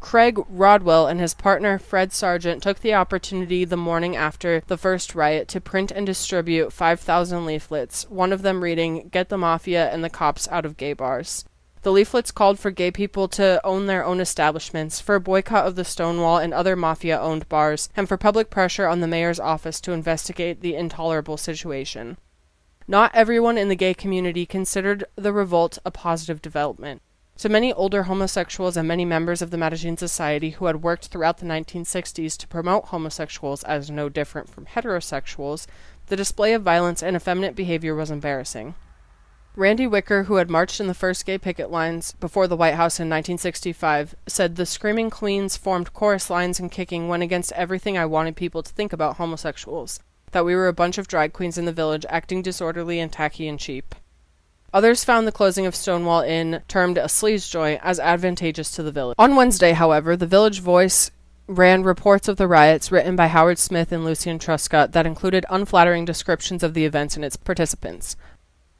Craig 0.00 0.38
Rodwell 0.48 1.08
and 1.08 1.20
his 1.20 1.34
partner 1.34 1.78
Fred 1.78 2.12
Sargent 2.12 2.62
took 2.62 2.80
the 2.80 2.94
opportunity 2.94 3.64
the 3.64 3.76
morning 3.76 4.16
after 4.16 4.62
the 4.66 4.78
first 4.78 5.14
riot 5.14 5.48
to 5.48 5.60
print 5.60 5.90
and 5.90 6.06
distribute 6.06 6.72
5,000 6.72 7.44
leaflets, 7.44 8.08
one 8.08 8.32
of 8.32 8.42
them 8.42 8.62
reading, 8.62 9.08
Get 9.08 9.28
the 9.28 9.36
Mafia 9.36 9.90
and 9.90 10.04
the 10.04 10.08
Cops 10.08 10.46
Out 10.48 10.64
of 10.64 10.76
Gay 10.76 10.92
Bars. 10.92 11.44
The 11.82 11.92
leaflets 11.92 12.30
called 12.30 12.58
for 12.58 12.70
gay 12.70 12.90
people 12.90 13.28
to 13.28 13.60
own 13.64 13.86
their 13.86 14.04
own 14.04 14.20
establishments, 14.20 15.00
for 15.00 15.16
a 15.16 15.20
boycott 15.20 15.66
of 15.66 15.74
the 15.74 15.84
Stonewall 15.84 16.38
and 16.38 16.54
other 16.54 16.76
mafia 16.76 17.20
owned 17.20 17.48
bars, 17.48 17.88
and 17.96 18.08
for 18.08 18.16
public 18.16 18.50
pressure 18.50 18.86
on 18.86 19.00
the 19.00 19.06
mayor's 19.06 19.40
office 19.40 19.80
to 19.80 19.92
investigate 19.92 20.60
the 20.60 20.74
intolerable 20.74 21.36
situation. 21.36 22.18
Not 22.86 23.14
everyone 23.14 23.58
in 23.58 23.68
the 23.68 23.76
gay 23.76 23.94
community 23.94 24.46
considered 24.46 25.04
the 25.16 25.32
revolt 25.32 25.78
a 25.84 25.90
positive 25.90 26.40
development. 26.40 27.02
To 27.38 27.48
many 27.48 27.72
older 27.72 28.02
homosexuals 28.02 28.76
and 28.76 28.88
many 28.88 29.04
members 29.04 29.40
of 29.40 29.52
the 29.52 29.56
Mattachine 29.56 29.96
Society 29.96 30.50
who 30.50 30.66
had 30.66 30.82
worked 30.82 31.06
throughout 31.06 31.38
the 31.38 31.46
1960s 31.46 32.36
to 32.36 32.48
promote 32.48 32.86
homosexuals 32.86 33.62
as 33.62 33.92
no 33.92 34.08
different 34.08 34.48
from 34.48 34.66
heterosexuals, 34.66 35.68
the 36.06 36.16
display 36.16 36.52
of 36.52 36.62
violence 36.62 37.00
and 37.00 37.14
effeminate 37.14 37.54
behavior 37.54 37.94
was 37.94 38.10
embarrassing. 38.10 38.74
Randy 39.54 39.86
Wicker, 39.86 40.24
who 40.24 40.34
had 40.34 40.50
marched 40.50 40.80
in 40.80 40.88
the 40.88 40.94
first 40.94 41.24
gay 41.24 41.38
picket 41.38 41.70
lines 41.70 42.10
before 42.18 42.48
the 42.48 42.56
White 42.56 42.74
House 42.74 42.98
in 42.98 43.08
1965, 43.08 44.16
said 44.26 44.56
the 44.56 44.66
Screaming 44.66 45.08
Queens 45.08 45.56
formed 45.56 45.92
chorus 45.92 46.28
lines 46.28 46.58
and 46.58 46.72
kicking 46.72 47.06
went 47.06 47.22
against 47.22 47.52
everything 47.52 47.96
I 47.96 48.04
wanted 48.04 48.34
people 48.34 48.64
to 48.64 48.72
think 48.72 48.92
about 48.92 49.16
homosexuals. 49.16 50.00
That 50.32 50.44
we 50.44 50.56
were 50.56 50.66
a 50.66 50.72
bunch 50.72 50.98
of 50.98 51.06
drag 51.06 51.32
queens 51.34 51.56
in 51.56 51.66
the 51.66 51.72
village 51.72 52.04
acting 52.08 52.42
disorderly 52.42 52.98
and 52.98 53.12
tacky 53.12 53.46
and 53.46 53.60
cheap. 53.60 53.94
Others 54.74 55.04
found 55.04 55.26
the 55.26 55.32
closing 55.32 55.64
of 55.64 55.74
Stonewall 55.74 56.20
Inn, 56.20 56.62
termed 56.68 56.98
a 56.98 57.04
sleaze 57.04 57.50
joint, 57.50 57.80
as 57.82 57.98
advantageous 57.98 58.70
to 58.72 58.82
the 58.82 58.92
village. 58.92 59.14
On 59.18 59.34
Wednesday, 59.34 59.72
however, 59.72 60.14
the 60.14 60.26
Village 60.26 60.60
Voice 60.60 61.10
ran 61.46 61.82
reports 61.82 62.28
of 62.28 62.36
the 62.36 62.46
riots 62.46 62.92
written 62.92 63.16
by 63.16 63.28
Howard 63.28 63.58
Smith 63.58 63.90
and 63.92 64.04
Lucian 64.04 64.38
Truscott 64.38 64.92
that 64.92 65.06
included 65.06 65.46
unflattering 65.48 66.04
descriptions 66.04 66.62
of 66.62 66.74
the 66.74 66.84
events 66.84 67.16
and 67.16 67.24
its 67.24 67.36
participants. 67.36 68.14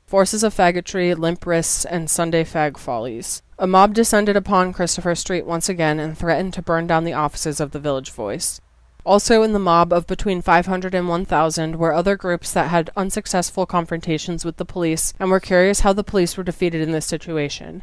Forces 0.05 0.43
of 0.43 0.55
faggotry, 0.55 1.17
limp 1.17 1.47
wrists, 1.47 1.87
and 1.87 2.11
Sunday 2.11 2.45
fag 2.45 2.77
follies. 2.77 3.43
A 3.59 3.67
mob 3.67 3.95
descended 3.95 4.37
upon 4.37 4.75
Christopher 4.75 5.15
Street 5.15 5.47
once 5.47 5.71
again 5.71 5.99
and 5.99 6.17
threatened 6.17 6.53
to 6.55 6.63
burn 6.63 6.87
down 6.87 7.05
the 7.05 7.15
offices 7.15 7.61
of 7.61 7.71
the 7.71 7.81
Village 7.81 8.11
Voice. 8.11 8.61
Also 9.09 9.43
in 9.43 9.55
the 9.55 9.59
mob 9.59 9.91
of 9.91 10.07
between 10.07 10.43
500 10.43 10.95
and 10.95 11.09
1,000 11.09 11.77
were 11.77 11.95
other 11.95 12.15
groups 12.15 12.53
that 12.53 12.69
had 12.69 12.91
unsuccessful 12.95 13.65
confrontations 13.65 14.45
with 14.45 14.59
the 14.59 14.67
police 14.67 15.15
and 15.19 15.31
were 15.31 15.41
curious 15.41 15.81
how 15.81 15.95
the 15.95 16.05
police 16.05 16.37
were 16.37 16.45
defeated 16.45 16.83
in 16.83 16.93
this 16.93 17.07
situation. 17.07 17.83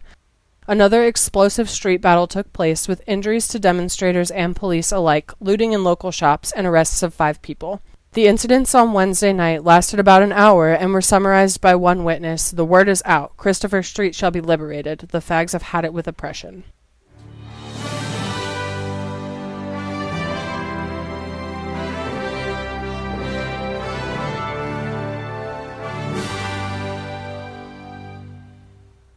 Another 0.67 1.03
explosive 1.03 1.67
street 1.67 1.99
battle 1.99 2.27
took 2.27 2.53
place 2.53 2.87
with 2.87 3.01
injuries 3.07 3.47
to 3.47 3.57
demonstrators 3.57 4.29
and 4.29 4.55
police 4.55 4.91
alike, 4.91 5.31
looting 5.39 5.73
in 5.73 5.83
local 5.83 6.11
shops, 6.11 6.51
and 6.51 6.67
arrests 6.67 7.01
of 7.01 7.11
five 7.11 7.41
people. 7.41 7.81
The 8.13 8.27
incidents 8.27 8.75
on 8.75 8.93
Wednesday 8.93 9.33
night 9.33 9.63
lasted 9.63 9.99
about 9.99 10.21
an 10.21 10.31
hour 10.31 10.73
and 10.73 10.93
were 10.93 11.01
summarized 11.01 11.59
by 11.59 11.73
one 11.73 12.03
witness 12.03 12.51
The 12.51 12.65
word 12.65 12.87
is 12.87 13.01
out. 13.03 13.35
Christopher 13.35 13.81
Street 13.81 14.13
shall 14.13 14.29
be 14.29 14.41
liberated. 14.41 15.07
The 15.09 15.21
fags 15.21 15.53
have 15.53 15.63
had 15.63 15.85
it 15.85 15.93
with 15.93 16.07
oppression. 16.07 16.65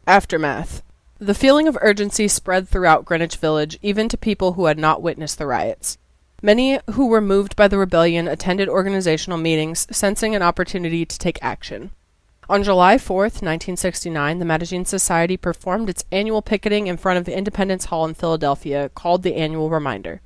Aftermath. 0.09 0.83
The 1.19 1.35
feeling 1.35 1.69
of 1.69 1.77
urgency 1.83 2.29
spread 2.29 2.67
throughout 2.67 3.05
Greenwich 3.05 3.37
Village, 3.37 3.79
even 3.83 4.09
to 4.09 4.17
people 4.17 4.55
who 4.55 4.65
had 4.65 4.79
not 4.79 5.03
witnessed 5.03 5.37
the 5.37 5.47
riots. 5.47 5.99
Many 6.41 6.81
who 6.93 7.09
were 7.09 7.21
moved 7.21 7.55
by 7.57 7.69
the 7.69 7.77
rebellion 7.77 8.27
attended 8.27 8.71
organizational 8.71 9.37
meetings, 9.37 9.87
sensing 9.91 10.35
an 10.35 10.41
opportunity 10.41 11.05
to 11.05 11.19
take 11.19 11.39
action. 11.43 11.91
On 12.49 12.63
July 12.63 12.97
4th, 12.97 13.43
1969, 13.43 14.39
the 14.39 14.47
Mattachine 14.47 14.87
Society 14.87 15.37
performed 15.37 15.91
its 15.91 16.07
annual 16.11 16.41
picketing 16.41 16.87
in 16.87 16.97
front 16.97 17.19
of 17.19 17.27
the 17.27 17.37
Independence 17.37 17.85
Hall 17.85 18.07
in 18.07 18.15
Philadelphia, 18.15 18.89
called 18.95 19.23
the 19.23 19.35
Annual 19.35 19.69
Reminder. 19.69 20.23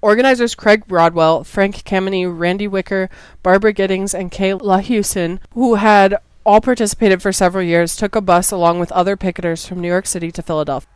Organizers 0.00 0.54
Craig 0.54 0.84
Rodwell, 0.86 1.42
Frank 1.42 1.82
Kameny, 1.82 2.26
Randy 2.26 2.68
Wicker, 2.68 3.10
Barbara 3.42 3.72
Gittings, 3.72 4.14
and 4.14 4.30
Kay 4.30 4.52
Lahusen, 4.52 5.40
who 5.54 5.74
had 5.76 6.18
all 6.44 6.60
participated 6.60 7.22
for 7.22 7.32
several 7.32 7.64
years, 7.64 7.96
took 7.96 8.14
a 8.14 8.20
bus 8.20 8.50
along 8.50 8.78
with 8.78 8.92
other 8.92 9.16
picketers 9.16 9.66
from 9.66 9.80
New 9.80 9.88
York 9.88 10.06
City 10.06 10.30
to 10.32 10.42
Philadelphia. 10.42 10.88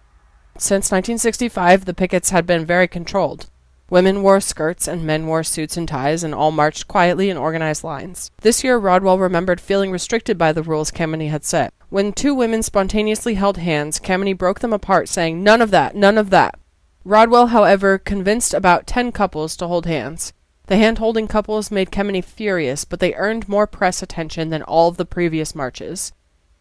Since 0.59 0.91
1965, 0.91 1.85
the 1.85 1.95
pickets 1.95 2.31
had 2.31 2.47
been 2.47 2.67
very 2.67 2.89
controlled. 2.89 3.49
Women 3.91 4.23
wore 4.23 4.41
skirts 4.41 4.87
and 4.87 5.05
men 5.05 5.27
wore 5.27 5.43
suits 5.43 5.79
and 5.79 5.89
ties 5.89 6.23
and 6.23 6.35
all 6.35 6.51
marched 6.51 6.89
quietly 6.89 7.31
in 7.31 7.39
organized 7.39 7.83
lines. 7.83 8.31
This 8.43 8.63
year, 8.63 8.77
Rodwell 8.77 9.19
remembered 9.19 9.63
feeling 9.63 9.91
restricted 9.91 10.37
by 10.37 10.53
the 10.53 10.63
rules 10.63 10.91
Kameny 10.91 11.31
had 11.31 11.45
set. 11.45 11.73
When 11.89 12.13
two 12.13 12.35
women 12.35 12.63
spontaneously 12.63 13.35
held 13.35 13.57
hands, 13.57 13.99
Kameny 13.99 14.37
broke 14.37 14.61
them 14.61 14.75
apart, 14.75 15.09
saying, 15.09 15.43
None 15.43 15.63
of 15.63 15.71
that, 15.71 15.97
none 15.97 16.19
of 16.19 16.29
that. 16.31 16.59
Rodwell, 17.03 17.47
however, 17.47 17.97
convinced 17.97 18.53
about 18.53 18.87
ten 18.87 19.11
couples 19.11 19.57
to 19.57 19.67
hold 19.67 19.87
hands. 19.87 20.35
The 20.69 20.77
hand 20.77 20.99
holding 20.99 21.29
couples 21.29 21.71
made 21.71 21.91
Kameny 21.91 22.23
furious, 22.23 22.85
but 22.85 23.01
they 23.01 23.15
earned 23.15 23.49
more 23.49 23.67
press 23.67 24.03
attention 24.03 24.51
than 24.51 24.63
all 24.63 24.89
of 24.89 24.99
the 24.99 25.07
previous 25.07 25.55
marches. 25.55 26.13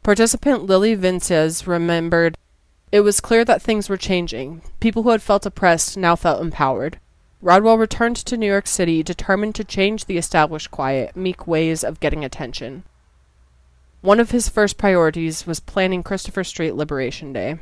Participant 0.02 0.66
Lilli 0.66 0.96
Vincenz 0.96 1.68
remembered 1.68 2.38
it 2.90 3.02
was 3.02 3.20
clear 3.20 3.44
that 3.44 3.62
things 3.62 3.90
were 3.90 3.98
changing. 3.98 4.62
People 4.80 5.04
who 5.04 5.10
had 5.10 5.22
felt 5.22 5.46
oppressed 5.46 5.98
now 5.98 6.16
felt 6.16 6.42
empowered. 6.42 7.00
Rodwell 7.42 7.78
returned 7.78 8.16
to 8.16 8.38
New 8.38 8.48
York 8.48 8.66
City 8.66 9.04
determined 9.04 9.56
to 9.56 9.66
change 9.66 10.06
the 10.06 10.18
established 10.18 10.72
quiet, 10.72 11.14
meek 11.18 11.46
ways 11.46 11.84
of 11.84 12.00
getting 12.00 12.24
attention. 12.24 12.84
One 14.00 14.22
of 14.22 14.32
his 14.32 14.48
first 14.48 14.78
priorities 14.78 15.46
was 15.46 15.60
planning 15.60 16.02
Christopher 16.02 16.46
Street 16.46 16.76
Liberation 16.76 17.34
Day. 17.34 17.60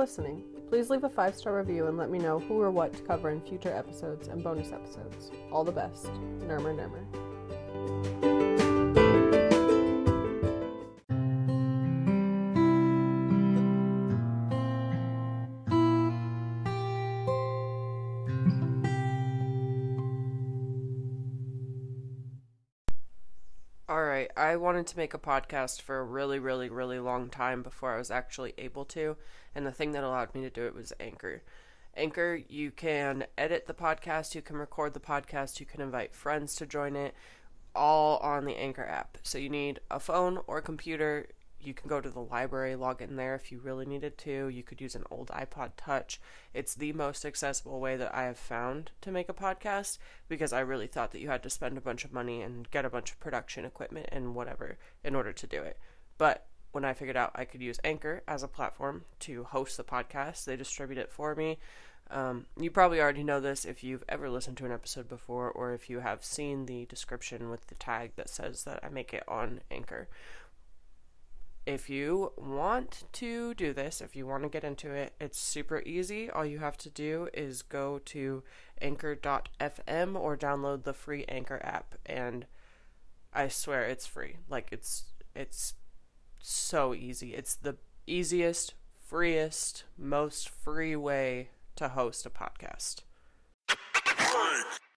Listening. 0.00 0.42
Please 0.70 0.88
leave 0.88 1.04
a 1.04 1.10
five 1.10 1.36
star 1.36 1.58
review 1.58 1.86
and 1.86 1.98
let 1.98 2.08
me 2.08 2.18
know 2.18 2.38
who 2.38 2.58
or 2.58 2.70
what 2.70 2.94
to 2.94 3.02
cover 3.02 3.28
in 3.28 3.38
future 3.42 3.70
episodes 3.70 4.28
and 4.28 4.42
bonus 4.42 4.72
episodes. 4.72 5.30
All 5.52 5.62
the 5.62 5.72
best. 5.72 6.06
Nurmer 6.46 6.74
Nurmer. 6.74 7.29
Alright, 23.90 24.30
I 24.36 24.54
wanted 24.54 24.86
to 24.86 24.96
make 24.96 25.14
a 25.14 25.18
podcast 25.18 25.82
for 25.82 25.98
a 25.98 26.04
really, 26.04 26.38
really, 26.38 26.68
really 26.68 27.00
long 27.00 27.28
time 27.28 27.60
before 27.64 27.92
I 27.92 27.98
was 27.98 28.08
actually 28.08 28.54
able 28.56 28.84
to, 28.84 29.16
and 29.52 29.66
the 29.66 29.72
thing 29.72 29.90
that 29.92 30.04
allowed 30.04 30.32
me 30.32 30.42
to 30.42 30.48
do 30.48 30.64
it 30.64 30.76
was 30.76 30.92
Anchor. 31.00 31.42
Anchor, 31.96 32.40
you 32.48 32.70
can 32.70 33.24
edit 33.36 33.66
the 33.66 33.74
podcast, 33.74 34.36
you 34.36 34.42
can 34.42 34.58
record 34.58 34.94
the 34.94 35.00
podcast, 35.00 35.58
you 35.58 35.66
can 35.66 35.80
invite 35.80 36.14
friends 36.14 36.54
to 36.54 36.66
join 36.66 36.94
it, 36.94 37.16
all 37.74 38.18
on 38.18 38.44
the 38.44 38.54
Anchor 38.54 38.84
app. 38.84 39.18
So 39.24 39.38
you 39.38 39.48
need 39.48 39.80
a 39.90 39.98
phone 39.98 40.38
or 40.46 40.58
a 40.58 40.62
computer. 40.62 41.26
You 41.62 41.74
can 41.74 41.88
go 41.88 42.00
to 42.00 42.10
the 42.10 42.20
library, 42.20 42.74
log 42.76 43.02
in 43.02 43.16
there 43.16 43.34
if 43.34 43.52
you 43.52 43.58
really 43.58 43.86
needed 43.86 44.16
to. 44.18 44.48
You 44.48 44.62
could 44.62 44.80
use 44.80 44.94
an 44.94 45.04
old 45.10 45.28
iPod 45.28 45.72
Touch. 45.76 46.20
It's 46.54 46.74
the 46.74 46.92
most 46.92 47.24
accessible 47.24 47.80
way 47.80 47.96
that 47.96 48.14
I 48.14 48.24
have 48.24 48.38
found 48.38 48.90
to 49.02 49.10
make 49.10 49.28
a 49.28 49.34
podcast 49.34 49.98
because 50.28 50.52
I 50.52 50.60
really 50.60 50.86
thought 50.86 51.12
that 51.12 51.20
you 51.20 51.28
had 51.28 51.42
to 51.42 51.50
spend 51.50 51.76
a 51.76 51.82
bunch 51.82 52.04
of 52.04 52.12
money 52.12 52.42
and 52.42 52.70
get 52.70 52.84
a 52.84 52.90
bunch 52.90 53.10
of 53.10 53.20
production 53.20 53.64
equipment 53.64 54.08
and 54.10 54.34
whatever 54.34 54.78
in 55.04 55.14
order 55.14 55.32
to 55.32 55.46
do 55.46 55.62
it. 55.62 55.78
But 56.18 56.46
when 56.72 56.84
I 56.84 56.94
figured 56.94 57.16
out 57.16 57.32
I 57.34 57.44
could 57.44 57.62
use 57.62 57.80
Anchor 57.84 58.22
as 58.28 58.42
a 58.42 58.48
platform 58.48 59.04
to 59.20 59.44
host 59.44 59.76
the 59.76 59.84
podcast, 59.84 60.44
they 60.44 60.56
distribute 60.56 60.98
it 60.98 61.10
for 61.10 61.34
me. 61.34 61.58
Um, 62.10 62.46
you 62.58 62.70
probably 62.70 63.00
already 63.00 63.22
know 63.22 63.40
this 63.40 63.64
if 63.64 63.84
you've 63.84 64.04
ever 64.08 64.28
listened 64.28 64.56
to 64.58 64.66
an 64.66 64.72
episode 64.72 65.08
before, 65.08 65.50
or 65.50 65.72
if 65.72 65.88
you 65.88 66.00
have 66.00 66.24
seen 66.24 66.66
the 66.66 66.86
description 66.86 67.50
with 67.50 67.66
the 67.68 67.76
tag 67.76 68.12
that 68.16 68.28
says 68.28 68.64
that 68.64 68.80
I 68.82 68.88
make 68.88 69.14
it 69.14 69.22
on 69.28 69.60
Anchor. 69.70 70.08
If 71.66 71.90
you 71.90 72.32
want 72.36 73.04
to 73.12 73.54
do 73.54 73.72
this, 73.72 74.00
if 74.00 74.16
you 74.16 74.26
want 74.26 74.42
to 74.44 74.48
get 74.48 74.64
into 74.64 74.92
it, 74.92 75.12
it's 75.20 75.38
super 75.38 75.82
easy. 75.84 76.30
All 76.30 76.44
you 76.44 76.58
have 76.58 76.76
to 76.78 76.90
do 76.90 77.28
is 77.34 77.62
go 77.62 78.00
to 78.06 78.42
anchor.fm 78.80 80.16
or 80.18 80.36
download 80.36 80.84
the 80.84 80.94
free 80.94 81.24
Anchor 81.28 81.60
app 81.62 81.94
and 82.06 82.46
I 83.32 83.48
swear 83.48 83.84
it's 83.84 84.06
free. 84.06 84.36
Like 84.48 84.68
it's 84.72 85.04
it's 85.34 85.74
so 86.40 86.94
easy. 86.94 87.34
It's 87.34 87.54
the 87.54 87.76
easiest, 88.06 88.74
freest, 89.06 89.84
most 89.96 90.48
free 90.48 90.96
way 90.96 91.50
to 91.76 91.90
host 91.90 92.26
a 92.26 92.30
podcast. 92.30 93.02